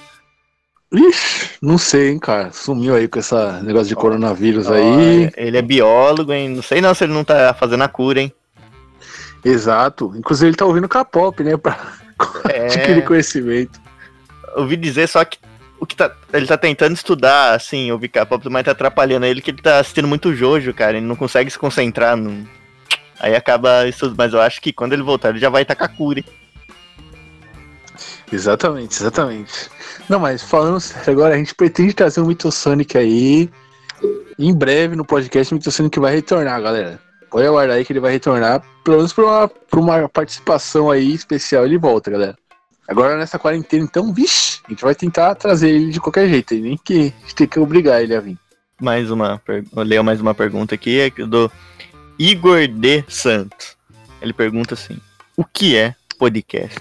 Ixi, 0.91 1.49
não 1.59 1.77
sei, 1.77 2.11
hein, 2.11 2.19
cara. 2.19 2.51
Sumiu 2.51 2.95
aí 2.95 3.07
com 3.07 3.17
esse 3.17 3.33
negócio 3.63 3.87
de 3.87 3.95
coronavírus 3.95 4.67
oh, 4.67 4.73
aí. 4.73 5.31
Ele 5.35 5.57
é 5.57 5.61
biólogo, 5.61 6.31
hein? 6.31 6.49
Não 6.49 6.61
sei 6.61 6.81
não 6.81 6.93
se 6.93 7.03
ele 7.03 7.13
não 7.13 7.23
tá 7.23 7.53
fazendo 7.53 7.83
a 7.83 7.87
cura, 7.87 8.21
hein? 8.21 8.31
Exato. 9.43 10.13
Inclusive 10.15 10.49
ele 10.49 10.55
tá 10.55 10.65
ouvindo 10.65 10.87
K-pop, 10.87 11.43
né? 11.43 11.57
Pra 11.57 11.77
é... 12.49 12.65
adquirir 12.65 13.03
conhecimento. 13.03 13.81
Ouvi 14.55 14.77
dizer 14.77 15.07
só 15.07 15.25
que 15.25 15.39
o 15.83 15.85
que 15.85 15.95
tá. 15.95 16.15
Ele 16.31 16.47
tá 16.47 16.57
tentando 16.57 16.93
estudar, 16.93 17.53
assim, 17.53 17.91
ouvir 17.91 18.07
K-pop, 18.07 18.49
mas 18.49 18.63
tá 18.63 18.71
atrapalhando 18.71 19.25
ele 19.25 19.41
que 19.41 19.51
ele 19.51 19.61
tá 19.61 19.79
assistindo 19.79 20.07
muito 20.07 20.33
Jojo, 20.33 20.73
cara. 20.73 20.97
Ele 20.97 21.05
não 21.05 21.15
consegue 21.15 21.51
se 21.51 21.59
concentrar. 21.59 22.15
No... 22.15 22.47
Aí 23.19 23.35
acaba 23.35 23.87
isso. 23.87 24.13
Mas 24.17 24.33
eu 24.33 24.41
acho 24.41 24.61
que 24.61 24.73
quando 24.73 24.93
ele 24.93 25.03
voltar, 25.03 25.29
ele 25.29 25.39
já 25.39 25.49
vai 25.49 25.61
estar 25.63 25.75
com 25.75 25.83
a 25.83 25.89
cura. 25.89 26.23
Exatamente, 28.31 28.95
exatamente. 28.95 29.69
Não, 30.09 30.19
mas 30.19 30.41
falando 30.41 30.79
sério, 30.79 31.13
agora 31.13 31.35
a 31.35 31.37
gente 31.37 31.53
pretende 31.53 31.93
trazer 31.93 32.19
um 32.21 32.25
Mitosonic 32.25 32.97
aí. 32.97 33.49
Em 34.39 34.53
breve 34.53 34.95
no 34.95 35.05
podcast, 35.05 35.53
o 35.53 35.57
Mitosonic 35.57 35.99
vai 35.99 36.15
retornar, 36.15 36.61
galera. 36.61 36.99
Pode 37.29 37.45
aguardar 37.45 37.77
aí 37.77 37.85
que 37.85 37.93
ele 37.93 37.99
vai 37.99 38.11
retornar, 38.11 38.63
pelo 38.83 38.97
menos 38.97 39.13
por 39.13 39.25
uma, 39.25 39.47
por 39.47 39.79
uma 39.79 40.09
participação 40.09 40.89
aí 40.89 41.13
especial. 41.13 41.65
Ele 41.65 41.77
volta, 41.77 42.09
galera. 42.09 42.35
Agora 42.87 43.17
nessa 43.17 43.39
quarentena, 43.39 43.83
então, 43.83 44.13
vixe, 44.13 44.59
a 44.65 44.69
gente 44.69 44.83
vai 44.83 44.93
tentar 44.93 45.35
trazer 45.35 45.69
ele 45.69 45.91
de 45.91 45.99
qualquer 45.99 46.27
jeito, 46.27 46.53
nem 46.55 46.77
que 46.77 46.93
a 46.93 47.03
gente 47.21 47.35
tem 47.35 47.47
que 47.47 47.59
obrigar 47.59 48.03
ele 48.03 48.15
a 48.15 48.19
vir. 48.19 48.37
Mais 48.81 49.09
uma, 49.09 49.41
eu 49.47 49.83
leio 49.83 50.03
mais 50.03 50.19
uma 50.19 50.33
pergunta 50.33 50.75
aqui, 50.75 50.99
é 50.99 51.09
do 51.09 51.49
Igor 52.19 52.67
D. 52.67 53.03
Santos. 53.07 53.77
Ele 54.21 54.33
pergunta 54.33 54.73
assim: 54.73 54.99
O 55.37 55.45
que 55.45 55.77
é 55.77 55.95
podcast? 56.17 56.79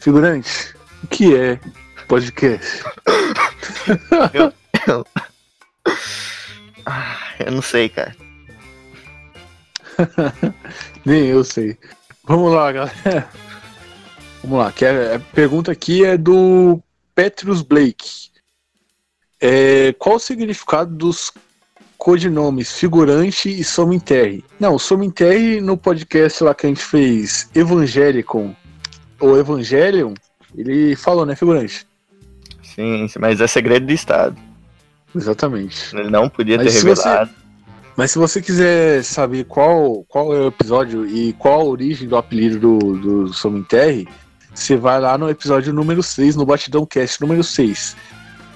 Figurante, 0.00 0.74
o 1.04 1.06
que 1.06 1.36
é 1.36 1.60
podcast? 2.08 2.82
eu, 4.34 4.52
eu, 4.86 5.06
ah, 6.86 7.16
eu 7.38 7.52
não 7.52 7.62
sei, 7.62 7.88
cara. 7.88 8.16
Nem 11.04 11.26
eu 11.26 11.44
sei. 11.44 11.76
Vamos 12.24 12.52
lá, 12.52 12.72
galera. 12.72 13.28
Vamos 14.48 14.64
lá, 14.64 14.72
que 14.72 14.82
é, 14.82 15.16
a 15.16 15.18
pergunta 15.18 15.70
aqui 15.70 16.06
é 16.06 16.16
do 16.16 16.80
Petrus 17.14 17.60
Blake. 17.60 18.30
É, 19.38 19.92
qual 19.98 20.16
o 20.16 20.18
significado 20.18 20.90
dos 20.94 21.30
codinomes 21.98 22.72
figurante 22.72 23.50
e 23.50 23.62
sominterre? 23.62 24.42
Não, 24.58 24.76
o 24.76 24.78
sominterre 24.78 25.60
no 25.60 25.76
podcast 25.76 26.42
lá 26.42 26.54
que 26.54 26.64
a 26.64 26.70
gente 26.70 26.82
fez 26.82 27.50
Evangelicon 27.54 28.56
ou 29.20 29.38
Evangelion, 29.38 30.14
ele 30.56 30.96
falou, 30.96 31.26
né, 31.26 31.36
figurante? 31.36 31.86
Sim, 32.62 33.06
mas 33.20 33.42
é 33.42 33.46
segredo 33.46 33.84
do 33.84 33.92
Estado. 33.92 34.34
Exatamente. 35.14 35.94
Ele 35.94 36.08
não 36.08 36.30
podia 36.30 36.56
mas 36.56 36.72
ter 36.72 36.88
revelado. 36.88 37.30
Você, 37.30 37.38
mas 37.94 38.10
se 38.12 38.18
você 38.18 38.40
quiser 38.40 39.04
saber 39.04 39.44
qual, 39.44 40.06
qual 40.08 40.34
é 40.34 40.40
o 40.40 40.48
episódio 40.48 41.06
e 41.06 41.34
qual 41.34 41.60
a 41.60 41.64
origem 41.64 42.08
do 42.08 42.16
apelido 42.16 42.78
do, 42.78 42.96
do 43.26 43.34
Sominterre, 43.34 44.08
você 44.58 44.76
vai 44.76 45.00
lá 45.00 45.16
no 45.16 45.30
episódio 45.30 45.72
número 45.72 46.02
6, 46.02 46.36
no 46.36 46.44
Batidão 46.44 46.84
Cast 46.84 47.20
número 47.20 47.44
6. 47.44 47.96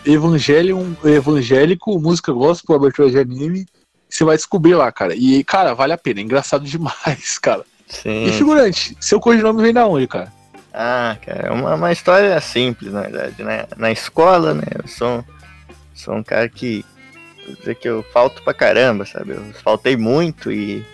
Evangelion, 0.05 0.93
evangélico, 1.05 1.99
música 2.01 2.33
gospel, 2.33 2.75
abertura 2.75 3.11
de 3.11 3.19
anime. 3.19 3.67
Você 4.09 4.25
vai 4.25 4.37
descobrir 4.37 4.75
lá, 4.75 4.91
cara. 4.91 5.15
E, 5.15 5.43
cara, 5.45 5.75
vale 5.75 5.93
a 5.93 5.99
pena. 5.99 6.21
É 6.21 6.23
engraçado 6.23 6.65
demais, 6.67 7.39
cara. 7.39 7.65
Sim. 7.87 8.25
E 8.25 8.33
figurante, 8.33 8.97
seu 9.01 9.21
codinome 9.21 9.63
vem 9.63 9.73
da 9.73 9.87
onde, 9.87 10.09
cara? 10.09 10.33
Ah, 10.75 11.17
cara, 11.25 11.49
é 11.49 11.51
uma, 11.51 11.75
uma 11.75 11.93
história 11.93 12.41
simples, 12.41 12.93
na 12.93 13.03
verdade, 13.03 13.45
né? 13.45 13.67
Na 13.77 13.93
escola, 13.93 14.55
né? 14.55 14.65
Eu 14.83 14.89
sou, 14.89 15.25
sou 15.95 16.15
um 16.15 16.23
cara 16.23 16.49
que 16.49 16.85
dizer 17.59 17.75
que 17.75 17.89
eu 17.89 18.05
falto 18.13 18.43
pra 18.43 18.55
caramba, 18.55 19.05
sabe? 19.05 19.33
Eu 19.33 19.43
faltei 19.63 19.97
muito 19.97 20.51
e 20.51 20.85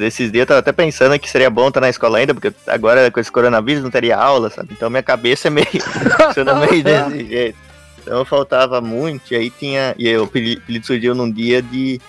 esses 0.00 0.30
dias 0.30 0.42
eu 0.42 0.46
tava 0.46 0.60
até 0.60 0.72
pensando 0.72 1.18
que 1.18 1.28
seria 1.28 1.50
bom 1.50 1.68
estar 1.68 1.80
na 1.80 1.88
escola 1.88 2.18
ainda, 2.18 2.34
porque 2.34 2.52
agora 2.66 3.10
com 3.10 3.20
esse 3.20 3.30
coronavírus 3.30 3.82
não 3.82 3.90
teria 3.90 4.16
aula, 4.16 4.50
sabe? 4.50 4.70
Então 4.72 4.90
minha 4.90 5.02
cabeça 5.02 5.48
é 5.48 5.50
meio. 5.50 5.66
funciona 6.26 6.54
meio 6.54 6.82
desse 6.84 7.26
jeito. 7.26 7.58
Então 8.00 8.18
eu 8.18 8.24
faltava 8.24 8.80
muito, 8.80 9.34
e 9.34 9.36
aí 9.36 9.50
tinha. 9.50 9.94
E 9.98 10.16
o 10.16 10.24
apelido 10.24 10.86
surgiu 10.86 11.14
num 11.14 11.30
dia 11.30 11.60
de, 11.60 12.00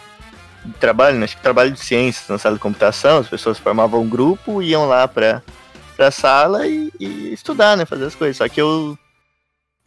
de 0.64 0.74
trabalho, 0.80 1.18
né? 1.18 1.26
acho 1.26 1.36
que 1.36 1.44
trabalho 1.44 1.72
de 1.72 1.80
ciências 1.80 2.28
na 2.30 2.38
sala 2.38 2.56
de 2.56 2.62
computação, 2.62 3.20
as 3.20 3.28
pessoas 3.28 3.58
formavam 3.58 4.02
um 4.02 4.10
grupo, 4.10 4.62
iam 4.62 4.88
lá 4.88 5.08
pra, 5.08 5.42
pra 5.98 6.12
sala 6.12 6.68
e, 6.68 6.92
e 7.00 7.34
estudar, 7.34 7.76
né? 7.76 7.86
Fazer 7.86 8.06
as 8.06 8.16
coisas. 8.16 8.38
Só 8.38 8.48
que 8.48 8.62
eu 8.62 8.98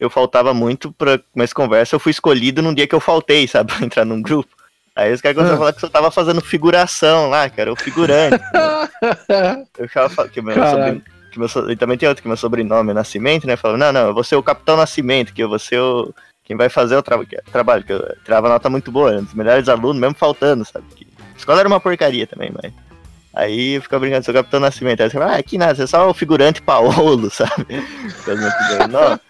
eu 0.02 0.10
faltava 0.10 0.52
muito 0.52 0.90
pra 0.92 1.16
começar 1.32 1.54
conversa, 1.54 1.94
eu 1.94 2.00
fui 2.00 2.10
escolhido 2.10 2.60
num 2.60 2.74
dia 2.74 2.88
que 2.88 2.94
eu 2.94 2.98
faltei, 2.98 3.46
sabe, 3.46 3.72
pra 3.72 3.86
entrar 3.86 4.04
num 4.04 4.20
grupo. 4.20 4.50
Aí 4.96 5.12
os 5.12 5.20
caras 5.20 5.36
começaram 5.36 5.56
a 5.56 5.58
falar 5.58 5.72
que 5.72 5.84
eu 5.84 5.90
tava 5.90 6.10
fazendo 6.10 6.40
figuração 6.40 7.30
lá, 7.30 7.48
cara, 7.48 7.72
o 7.72 7.76
figurante. 7.76 8.42
eu 9.78 9.88
ficava 9.88 10.28
que 10.28 10.42
meu 10.42 10.54
sobrinho, 10.54 11.02
que 11.30 11.38
meu, 11.38 11.48
e 11.70 11.76
também 11.76 11.96
tem 11.96 12.08
outro, 12.08 12.20
que 12.20 12.28
meu 12.28 12.36
sobrenome 12.36 12.90
é 12.90 12.94
Nascimento, 12.94 13.46
né? 13.46 13.56
Falava, 13.56 13.78
não, 13.78 13.92
não, 13.92 14.08
eu 14.08 14.14
vou 14.14 14.24
ser 14.24 14.34
o 14.34 14.42
Capitão 14.42 14.76
Nascimento, 14.76 15.32
que 15.32 15.42
eu 15.42 15.48
vou 15.48 15.58
ser 15.58 15.78
o. 15.78 16.12
Quem 16.44 16.56
vai 16.56 16.68
fazer 16.68 16.96
o 16.96 17.02
tra 17.02 17.16
trabalho, 17.50 17.84
que 17.84 17.92
eu 17.92 18.16
tirava 18.24 18.48
nota 18.48 18.68
muito 18.68 18.90
boa, 18.90 19.12
um 19.12 19.22
dos 19.22 19.32
melhores 19.32 19.68
alunos, 19.68 20.00
mesmo 20.00 20.16
faltando, 20.16 20.64
sabe? 20.64 20.84
Que, 20.96 21.06
a 21.20 21.38
escola 21.38 21.60
era 21.60 21.68
uma 21.68 21.80
porcaria 21.80 22.26
também, 22.26 22.52
mas. 22.52 22.72
Aí 23.34 23.80
fica 23.80 23.98
brincando, 23.98 24.24
sou 24.24 24.34
Capitão 24.34 24.60
Nascimento. 24.60 25.02
Aí 25.02 25.10
você 25.10 25.18
fala, 25.18 25.36
ah, 25.36 25.42
que 25.42 25.56
nada, 25.56 25.74
você 25.74 25.84
é 25.84 25.86
só 25.86 26.08
o 26.08 26.14
figurante 26.14 26.60
Paolo, 26.60 27.30
sabe? 27.32 27.66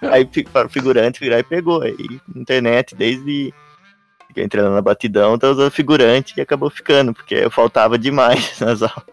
aí 0.03 0.25
o 0.25 0.69
figurante 0.69 1.21
virar 1.21 1.39
e 1.39 1.45
pegou. 1.45 1.83
Aí 1.83 2.21
internet, 2.35 2.95
desde 2.97 3.55
entrando 4.37 4.75
na 4.75 4.83
batidão, 4.83 5.39
tá 5.39 5.51
usando 5.51 5.71
figurante 5.71 6.35
e 6.37 6.41
acabou 6.41 6.71
ficando, 6.71 7.13
porque 7.13 7.35
eu 7.35 7.51
faltava 7.51 7.99
demais 7.99 8.59
nas 8.61 8.83
aulas. 8.83 9.05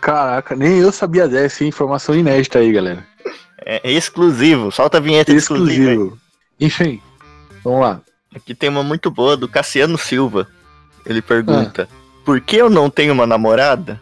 Caraca, 0.00 0.54
nem 0.54 0.78
eu 0.78 0.92
sabia 0.92 1.26
dessa 1.26 1.64
informação 1.64 2.14
inédita 2.14 2.58
aí, 2.58 2.72
galera. 2.72 3.06
É, 3.58 3.90
é 3.90 3.92
exclusivo, 3.92 4.70
solta 4.70 4.98
a 4.98 5.00
vinheta 5.00 5.32
exclusivo. 5.32 5.90
exclusiva. 5.90 6.18
Enfim, 6.60 7.02
vamos 7.64 7.80
lá. 7.80 8.00
Aqui 8.34 8.54
tem 8.54 8.68
uma 8.68 8.82
muito 8.82 9.10
boa 9.10 9.36
do 9.36 9.48
Cassiano 9.48 9.98
Silva. 9.98 10.46
Ele 11.04 11.20
pergunta: 11.20 11.88
ah. 11.90 11.99
Por 12.24 12.40
que 12.40 12.56
eu 12.56 12.70
não 12.70 12.90
tenho 12.90 13.12
uma 13.12 13.26
namorada? 13.26 14.00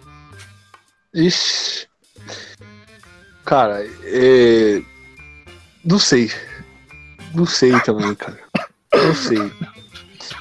Ixi. 1.14 1.86
Cara, 3.44 3.86
é... 4.04 4.82
não 5.84 5.98
sei. 5.98 6.30
Não 7.34 7.46
sei 7.46 7.78
também, 7.80 8.14
cara. 8.14 8.38
Não 8.92 9.14
sei. 9.14 9.52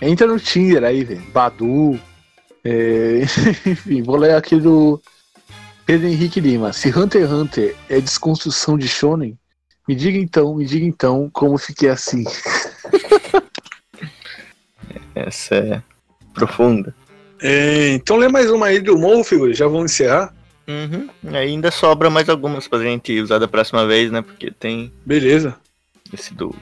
Entra 0.01 0.27
no 0.27 0.39
Tinder 0.39 0.83
aí, 0.83 1.03
velho. 1.03 1.21
Badu. 1.31 1.99
É... 2.63 3.21
Enfim, 3.65 4.03
vou 4.03 4.17
ler 4.17 4.35
aqui 4.35 4.59
do 4.59 5.01
Pedro 5.85 6.07
Henrique 6.07 6.41
Lima. 6.41 6.73
Se 6.73 6.89
Hunter 6.89 7.21
x 7.23 7.31
Hunter 7.31 7.75
é 7.87 8.01
desconstrução 8.01 8.77
de 8.77 8.89
Shonen, 8.89 9.39
me 9.87 9.95
diga 9.95 10.17
então, 10.17 10.55
me 10.55 10.65
diga 10.65 10.85
então 10.85 11.29
como 11.31 11.57
fiquei 11.57 11.87
assim. 11.87 12.25
Essa 15.15 15.55
é 15.55 15.81
profunda. 16.33 16.93
É, 17.41 17.89
então 17.89 18.17
lê 18.17 18.27
mais 18.27 18.49
uma 18.49 18.67
aí 18.67 18.79
do 18.79 18.97
Morro, 18.97 19.23
figura. 19.23 19.53
Já 19.53 19.67
vamos 19.67 19.91
encerrar. 19.91 20.33
Uhum. 20.67 21.07
Ainda 21.33 21.71
sobra 21.71 22.09
mais 22.09 22.27
algumas 22.27 22.67
pra 22.67 22.79
gente 22.79 23.19
usar 23.21 23.39
da 23.39 23.47
próxima 23.47 23.85
vez, 23.87 24.11
né? 24.11 24.21
Porque 24.21 24.51
tem. 24.51 24.91
Beleza. 25.05 25.55
Esse 26.13 26.33
do 26.33 26.53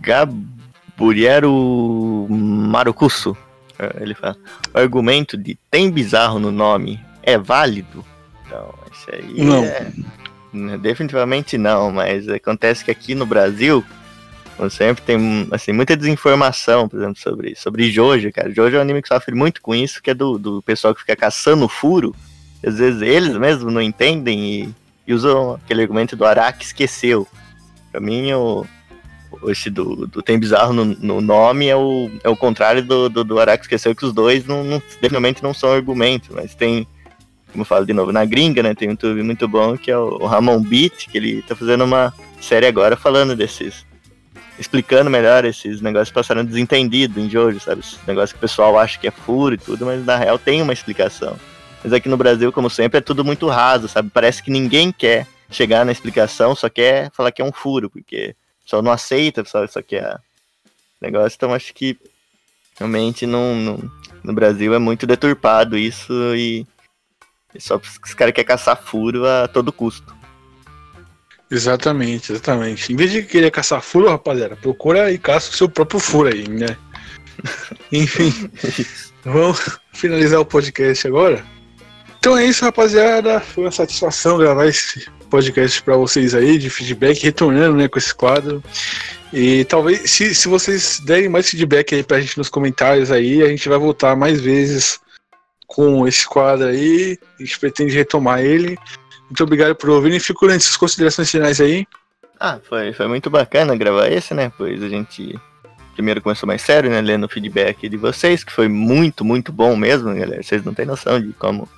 Gaburiero 0.00 1.52
Marucusso. 2.30 3.36
É, 3.78 4.02
ele 4.02 4.14
fala: 4.14 4.36
o 4.74 4.78
argumento 4.78 5.36
de 5.36 5.58
tem 5.70 5.90
bizarro 5.90 6.38
no 6.38 6.50
nome 6.50 7.00
é 7.22 7.36
válido? 7.36 8.04
Então, 8.46 8.74
esse 8.92 9.14
aí 9.14 9.44
não. 9.44 9.64
é. 9.64 9.92
Definitivamente 10.78 11.56
não, 11.56 11.92
mas 11.92 12.28
acontece 12.28 12.84
que 12.84 12.90
aqui 12.90 13.14
no 13.14 13.24
Brasil 13.24 13.84
sempre 14.68 15.02
tem 15.02 15.48
assim, 15.50 15.72
muita 15.72 15.96
desinformação, 15.96 16.88
por 16.88 16.98
exemplo, 16.98 17.18
sobre, 17.18 17.54
sobre 17.54 17.90
Jojo, 17.90 18.32
cara. 18.32 18.52
Jojo 18.52 18.76
é 18.76 18.78
um 18.78 18.82
anime 18.82 19.00
que 19.00 19.08
sofre 19.08 19.34
muito 19.34 19.62
com 19.62 19.74
isso, 19.74 20.02
que 20.02 20.10
é 20.10 20.14
do, 20.14 20.38
do 20.38 20.62
pessoal 20.62 20.94
que 20.94 21.00
fica 21.00 21.16
caçando 21.16 21.68
furo. 21.68 22.14
Às 22.64 22.78
vezes 22.78 23.00
eles 23.00 23.36
mesmos 23.36 23.72
não 23.72 23.80
entendem 23.80 24.44
e, 24.44 24.74
e 25.06 25.14
usam 25.14 25.54
aquele 25.54 25.82
argumento 25.82 26.16
do 26.16 26.26
Araki 26.26 26.64
esqueceu. 26.64 27.26
Pra 27.90 28.00
mim, 28.00 28.32
o, 28.32 28.66
esse 29.46 29.70
do, 29.70 30.06
do 30.06 30.20
Tem 30.20 30.38
Bizarro 30.38 30.72
no, 30.72 30.84
no, 30.84 31.20
nome 31.20 31.68
é 31.68 31.76
o, 31.76 32.10
é 32.22 32.28
o 32.28 32.36
contrário 32.36 32.82
do, 32.82 33.08
do, 33.08 33.24
do 33.24 33.40
Araki 33.40 33.64
esqueceu, 33.64 33.94
que 33.94 34.04
os 34.04 34.12
dois 34.12 34.44
não, 34.46 34.62
não, 34.62 34.78
definitivamente 34.78 35.42
não 35.42 35.54
são 35.54 35.72
argumentos, 35.72 36.28
mas 36.30 36.54
tem 36.54 36.86
como 37.50 37.62
eu 37.62 37.66
falo 37.66 37.84
de 37.84 37.92
novo, 37.92 38.12
na 38.12 38.24
gringa, 38.24 38.62
né? 38.62 38.74
Tem 38.74 38.88
um 38.88 38.92
YouTube 38.92 39.22
muito 39.22 39.48
bom 39.48 39.76
que 39.76 39.90
é 39.90 39.98
o 39.98 40.24
Ramon 40.26 40.62
Beat, 40.62 41.08
que 41.08 41.18
ele 41.18 41.42
tá 41.42 41.56
fazendo 41.56 41.84
uma 41.84 42.14
série 42.40 42.66
agora 42.66 42.96
falando 42.96 43.34
desses. 43.34 43.84
Explicando 44.60 45.08
melhor 45.08 45.46
esses 45.46 45.80
negócios 45.80 46.10
passaram 46.10 46.44
desentendido 46.44 47.18
em 47.18 47.30
Jojo, 47.30 47.58
sabe? 47.58 47.80
Esses 47.80 47.98
negócios 48.06 48.32
que 48.32 48.38
o 48.38 48.42
pessoal 48.42 48.78
acha 48.78 48.98
que 48.98 49.08
é 49.08 49.10
furo 49.10 49.54
e 49.54 49.58
tudo, 49.58 49.86
mas 49.86 50.04
na 50.04 50.16
real 50.16 50.38
tem 50.38 50.60
uma 50.60 50.74
explicação. 50.74 51.38
Mas 51.82 51.94
aqui 51.94 52.10
no 52.10 52.16
Brasil, 52.18 52.52
como 52.52 52.68
sempre, 52.68 52.98
é 52.98 53.00
tudo 53.00 53.24
muito 53.24 53.48
raso, 53.48 53.88
sabe? 53.88 54.10
Parece 54.12 54.42
que 54.42 54.50
ninguém 54.50 54.92
quer 54.92 55.26
chegar 55.50 55.86
na 55.86 55.92
explicação, 55.92 56.54
só 56.54 56.68
quer 56.68 57.10
falar 57.12 57.32
que 57.32 57.40
é 57.40 57.44
um 57.44 57.50
furo, 57.50 57.88
porque 57.88 58.36
só 58.66 58.82
não 58.82 58.92
aceita, 58.92 59.42
só, 59.46 59.66
só 59.66 59.80
quer 59.80 60.20
negócio. 61.00 61.36
Então 61.36 61.54
acho 61.54 61.72
que 61.72 61.96
realmente 62.78 63.26
não, 63.26 63.54
não, 63.56 63.90
no 64.22 64.34
Brasil 64.34 64.74
é 64.74 64.78
muito 64.78 65.06
deturpado 65.06 65.78
isso 65.78 66.12
e 66.36 66.66
só 67.58 67.76
os 67.76 68.14
caras 68.14 68.34
querem 68.34 68.46
caçar 68.46 68.76
furo 68.76 69.26
a 69.26 69.48
todo 69.48 69.72
custo. 69.72 70.19
Exatamente, 71.50 72.32
exatamente. 72.32 72.92
Em 72.92 72.96
vez 72.96 73.10
de 73.10 73.22
querer 73.22 73.50
caçar 73.50 73.82
furo, 73.82 74.08
rapaziada, 74.08 74.56
procura 74.56 75.10
e 75.10 75.18
caça 75.18 75.50
o 75.50 75.56
seu 75.56 75.68
próprio 75.68 75.98
furo 75.98 76.28
aí, 76.28 76.48
né? 76.48 76.76
Enfim, 77.90 78.50
vamos 79.24 79.78
finalizar 79.92 80.40
o 80.40 80.44
podcast 80.44 81.06
agora. 81.06 81.44
Então 82.18 82.36
é 82.36 82.44
isso, 82.44 82.64
rapaziada. 82.64 83.40
Foi 83.40 83.64
uma 83.64 83.72
satisfação 83.72 84.38
gravar 84.38 84.66
esse 84.66 85.08
podcast 85.28 85.82
para 85.82 85.96
vocês 85.96 86.34
aí, 86.34 86.58
de 86.58 86.70
feedback, 86.70 87.22
retornando 87.22 87.76
né, 87.76 87.88
com 87.88 87.98
esse 87.98 88.14
quadro. 88.14 88.62
E 89.32 89.64
talvez, 89.64 90.10
se, 90.10 90.34
se 90.34 90.46
vocês 90.46 91.00
derem 91.04 91.28
mais 91.28 91.48
feedback 91.48 91.94
aí 91.94 92.02
pra 92.02 92.20
gente 92.20 92.36
nos 92.36 92.48
comentários 92.48 93.10
aí, 93.10 93.42
a 93.42 93.48
gente 93.48 93.68
vai 93.68 93.78
voltar 93.78 94.14
mais 94.14 94.40
vezes 94.40 95.00
com 95.66 96.06
esse 96.06 96.26
quadro 96.26 96.66
aí. 96.66 97.18
A 97.38 97.42
gente 97.42 97.58
pretende 97.58 97.94
retomar 97.94 98.40
ele. 98.40 98.76
Muito 99.30 99.44
obrigado 99.44 99.76
por 99.76 99.90
ouvir 99.90 100.12
e 100.12 100.20
fico 100.20 100.46
suas 100.60 100.76
considerações 100.76 101.30
finais 101.30 101.60
aí. 101.60 101.86
Ah, 102.38 102.58
foi, 102.68 102.92
foi 102.92 103.06
muito 103.06 103.30
bacana 103.30 103.76
gravar 103.76 104.08
esse, 104.08 104.34
né? 104.34 104.50
Pois 104.58 104.82
a 104.82 104.88
gente 104.88 105.38
primeiro 105.92 106.20
começou 106.20 106.46
mais 106.46 106.62
sério, 106.62 106.90
né? 106.90 107.00
Lendo 107.00 107.26
o 107.26 107.28
feedback 107.28 107.88
de 107.88 107.96
vocês, 107.96 108.42
que 108.42 108.52
foi 108.52 108.66
muito, 108.66 109.24
muito 109.24 109.52
bom 109.52 109.76
mesmo, 109.76 110.12
galera. 110.14 110.42
Vocês 110.42 110.64
não 110.64 110.74
têm 110.74 110.84
noção 110.84 111.20
de 111.20 111.32
como 111.34 111.68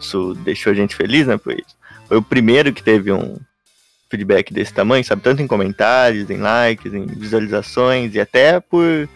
isso 0.00 0.34
deixou 0.44 0.72
a 0.72 0.74
gente 0.74 0.94
feliz, 0.94 1.26
né? 1.26 1.36
Pois 1.36 1.62
foi 2.06 2.18
o 2.18 2.22
primeiro 2.22 2.72
que 2.72 2.82
teve 2.82 3.10
um 3.10 3.36
feedback 4.10 4.52
desse 4.52 4.72
tamanho, 4.72 5.04
sabe? 5.04 5.22
Tanto 5.22 5.42
em 5.42 5.46
comentários, 5.46 6.30
em 6.30 6.36
likes, 6.36 6.92
em 6.92 7.06
visualizações 7.06 8.14
e 8.14 8.20
até 8.20 8.60
por. 8.60 9.08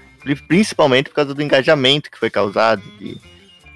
Principalmente 0.49 1.11
por 1.11 1.15
causa 1.15 1.35
do 1.35 1.43
engajamento 1.43 2.11
que 2.11 2.19
foi 2.19 2.31
causado. 2.31 2.83
De, 2.99 3.17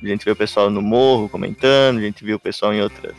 a 0.02 0.06
gente 0.06 0.24
viu 0.24 0.32
o 0.32 0.36
pessoal 0.36 0.68
no 0.68 0.82
morro 0.82 1.28
comentando, 1.28 1.98
a 1.98 2.00
gente 2.00 2.24
viu 2.24 2.38
o 2.38 2.40
pessoal 2.40 2.72
em 2.72 2.80
outras. 2.80 3.14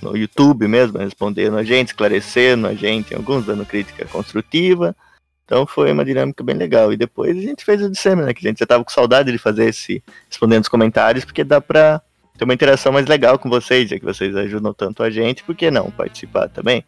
No 0.00 0.16
YouTube 0.16 0.66
mesmo, 0.66 0.98
respondendo 0.98 1.56
a 1.56 1.62
gente, 1.62 1.88
esclarecendo 1.88 2.66
a 2.66 2.74
gente, 2.74 3.14
alguns 3.14 3.44
dando 3.44 3.66
crítica 3.66 4.06
construtiva. 4.06 4.96
Então 5.44 5.66
foi 5.66 5.90
uma 5.92 6.04
dinâmica 6.04 6.44
bem 6.44 6.56
legal. 6.56 6.92
E 6.92 6.96
depois 6.96 7.36
a 7.36 7.40
gente 7.40 7.64
fez 7.64 7.82
o 7.82 7.90
disseminado, 7.90 8.26
né, 8.26 8.34
que 8.34 8.46
a 8.46 8.50
gente 8.50 8.58
já 8.58 8.66
tava 8.66 8.84
com 8.84 8.90
saudade 8.90 9.32
de 9.32 9.38
fazer 9.38 9.66
esse 9.66 10.02
respondendo 10.28 10.62
os 10.62 10.68
comentários, 10.68 11.24
porque 11.24 11.42
dá 11.42 11.60
pra 11.60 12.02
ter 12.36 12.44
uma 12.44 12.54
interação 12.54 12.92
mais 12.92 13.06
legal 13.06 13.38
com 13.38 13.48
vocês, 13.48 13.88
já 13.90 13.98
que 13.98 14.04
vocês 14.04 14.36
ajudam 14.36 14.72
tanto 14.72 15.02
a 15.02 15.10
gente, 15.10 15.42
por 15.42 15.54
que 15.54 15.70
não 15.70 15.90
participar 15.90 16.48
também? 16.48 16.84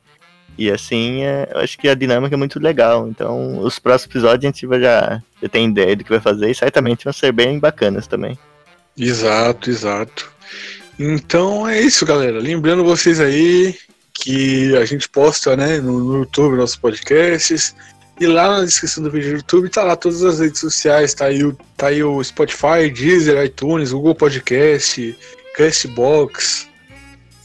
E 0.59 0.71
assim, 0.71 1.23
é, 1.23 1.49
eu 1.55 1.61
acho 1.61 1.79
que 1.79 1.89
a 1.89 1.95
dinâmica 1.95 2.35
é 2.35 2.39
muito 2.39 2.61
legal. 2.61 3.09
Então, 3.09 3.59
os 3.61 3.79
próximos 3.79 4.11
episódios 4.11 4.45
a 4.45 4.49
gente 4.49 4.67
vai 4.67 4.81
já, 4.81 5.23
já 5.43 5.49
tem 5.49 5.69
ideia 5.69 5.97
do 5.97 6.05
que 6.05 6.11
vai 6.11 6.21
fazer 6.21 6.51
e 6.51 6.55
certamente 6.55 7.05
vão 7.05 7.13
ser 7.13 7.33
bem 7.33 7.59
bacanas 7.59 8.07
também. 8.07 8.39
Exato, 8.97 9.71
exato. 9.71 10.31
Então 11.03 11.67
é 11.67 11.81
isso, 11.81 12.05
galera. 12.05 12.39
Lembrando 12.39 12.85
vocês 12.85 13.21
aí 13.21 13.75
que 14.13 14.77
a 14.77 14.85
gente 14.85 15.09
posta 15.09 15.57
né, 15.57 15.79
no, 15.79 16.19
YouTube 16.19 16.59
nossos 16.59 16.77
podcasts. 16.77 17.75
E 18.21 18.27
lá 18.27 18.59
na 18.59 18.67
descrição 18.67 19.03
do 19.03 19.11
vídeo 19.11 19.31
do 19.31 19.37
YouTube 19.37 19.71
tá 19.71 19.83
lá 19.83 19.97
todas 19.97 20.23
as 20.23 20.41
redes 20.41 20.61
sociais, 20.61 21.15
tá 21.15 21.25
aí, 21.25 21.43
o, 21.43 21.57
tá 21.75 21.87
aí 21.87 22.05
o 22.05 22.23
Spotify, 22.23 22.91
Deezer, 22.93 23.43
iTunes, 23.43 23.93
Google 23.93 24.15
Podcast, 24.15 25.17
Castbox 25.57 26.69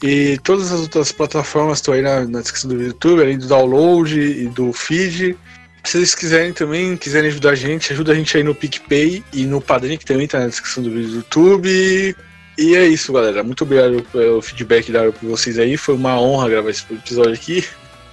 e 0.02 0.38
todas 0.44 0.70
as 0.70 0.80
outras 0.80 1.10
plataformas 1.10 1.78
estão 1.78 1.94
aí 1.94 2.02
na, 2.02 2.26
na 2.26 2.42
descrição 2.42 2.68
do 2.68 2.82
YouTube, 2.82 3.22
além 3.22 3.38
do 3.38 3.46
download 3.46 4.20
e 4.20 4.48
do 4.48 4.70
feed. 4.70 5.34
Se 5.82 5.92
vocês 5.92 6.14
quiserem 6.14 6.52
também, 6.52 6.94
quiserem 6.94 7.30
ajudar 7.30 7.52
a 7.52 7.54
gente, 7.54 7.90
ajuda 7.90 8.12
a 8.12 8.14
gente 8.14 8.36
aí 8.36 8.42
no 8.42 8.54
PicPay 8.54 9.24
e 9.32 9.46
no 9.46 9.62
Padrim, 9.62 9.96
que 9.96 10.04
também 10.04 10.28
tá 10.28 10.40
na 10.40 10.48
descrição 10.48 10.82
do 10.82 10.90
vídeo 10.90 11.08
do 11.08 11.16
YouTube. 11.16 12.14
E 12.58 12.74
é 12.74 12.86
isso, 12.86 13.12
galera. 13.12 13.42
Muito 13.42 13.64
obrigado 13.64 14.02
pelo 14.10 14.40
feedback 14.40 14.90
dado 14.90 15.12
por 15.12 15.28
vocês 15.28 15.58
aí. 15.58 15.76
Foi 15.76 15.94
uma 15.94 16.18
honra 16.18 16.48
gravar 16.48 16.70
esse 16.70 16.84
episódio 16.92 17.34
aqui. 17.34 17.64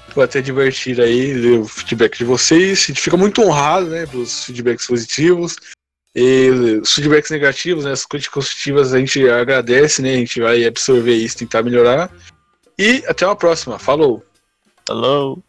Foi 0.09 0.25
até 0.25 0.41
divertido 0.41 1.01
aí 1.01 1.33
ler 1.33 1.59
o 1.59 1.65
feedback 1.65 2.17
de 2.17 2.25
vocês. 2.25 2.83
A 2.83 2.87
gente 2.87 3.01
fica 3.01 3.15
muito 3.15 3.41
honrado, 3.41 3.87
né, 3.87 4.05
pelos 4.05 4.43
feedbacks 4.43 4.85
positivos. 4.85 5.55
E 6.15 6.49
os 6.81 6.93
feedbacks 6.93 7.31
negativos, 7.31 7.85
né, 7.85 7.91
as 7.91 8.05
críticas 8.05 8.33
construtivas 8.33 8.93
a 8.93 8.99
gente 8.99 9.27
agradece, 9.29 10.01
né, 10.01 10.13
a 10.13 10.17
gente 10.17 10.39
vai 10.39 10.63
absorver 10.65 11.15
isso, 11.15 11.37
tentar 11.37 11.63
melhorar. 11.63 12.11
E 12.77 13.03
até 13.07 13.25
uma 13.25 13.35
próxima. 13.35 13.79
Falou! 13.79 14.23
Falou! 14.85 15.41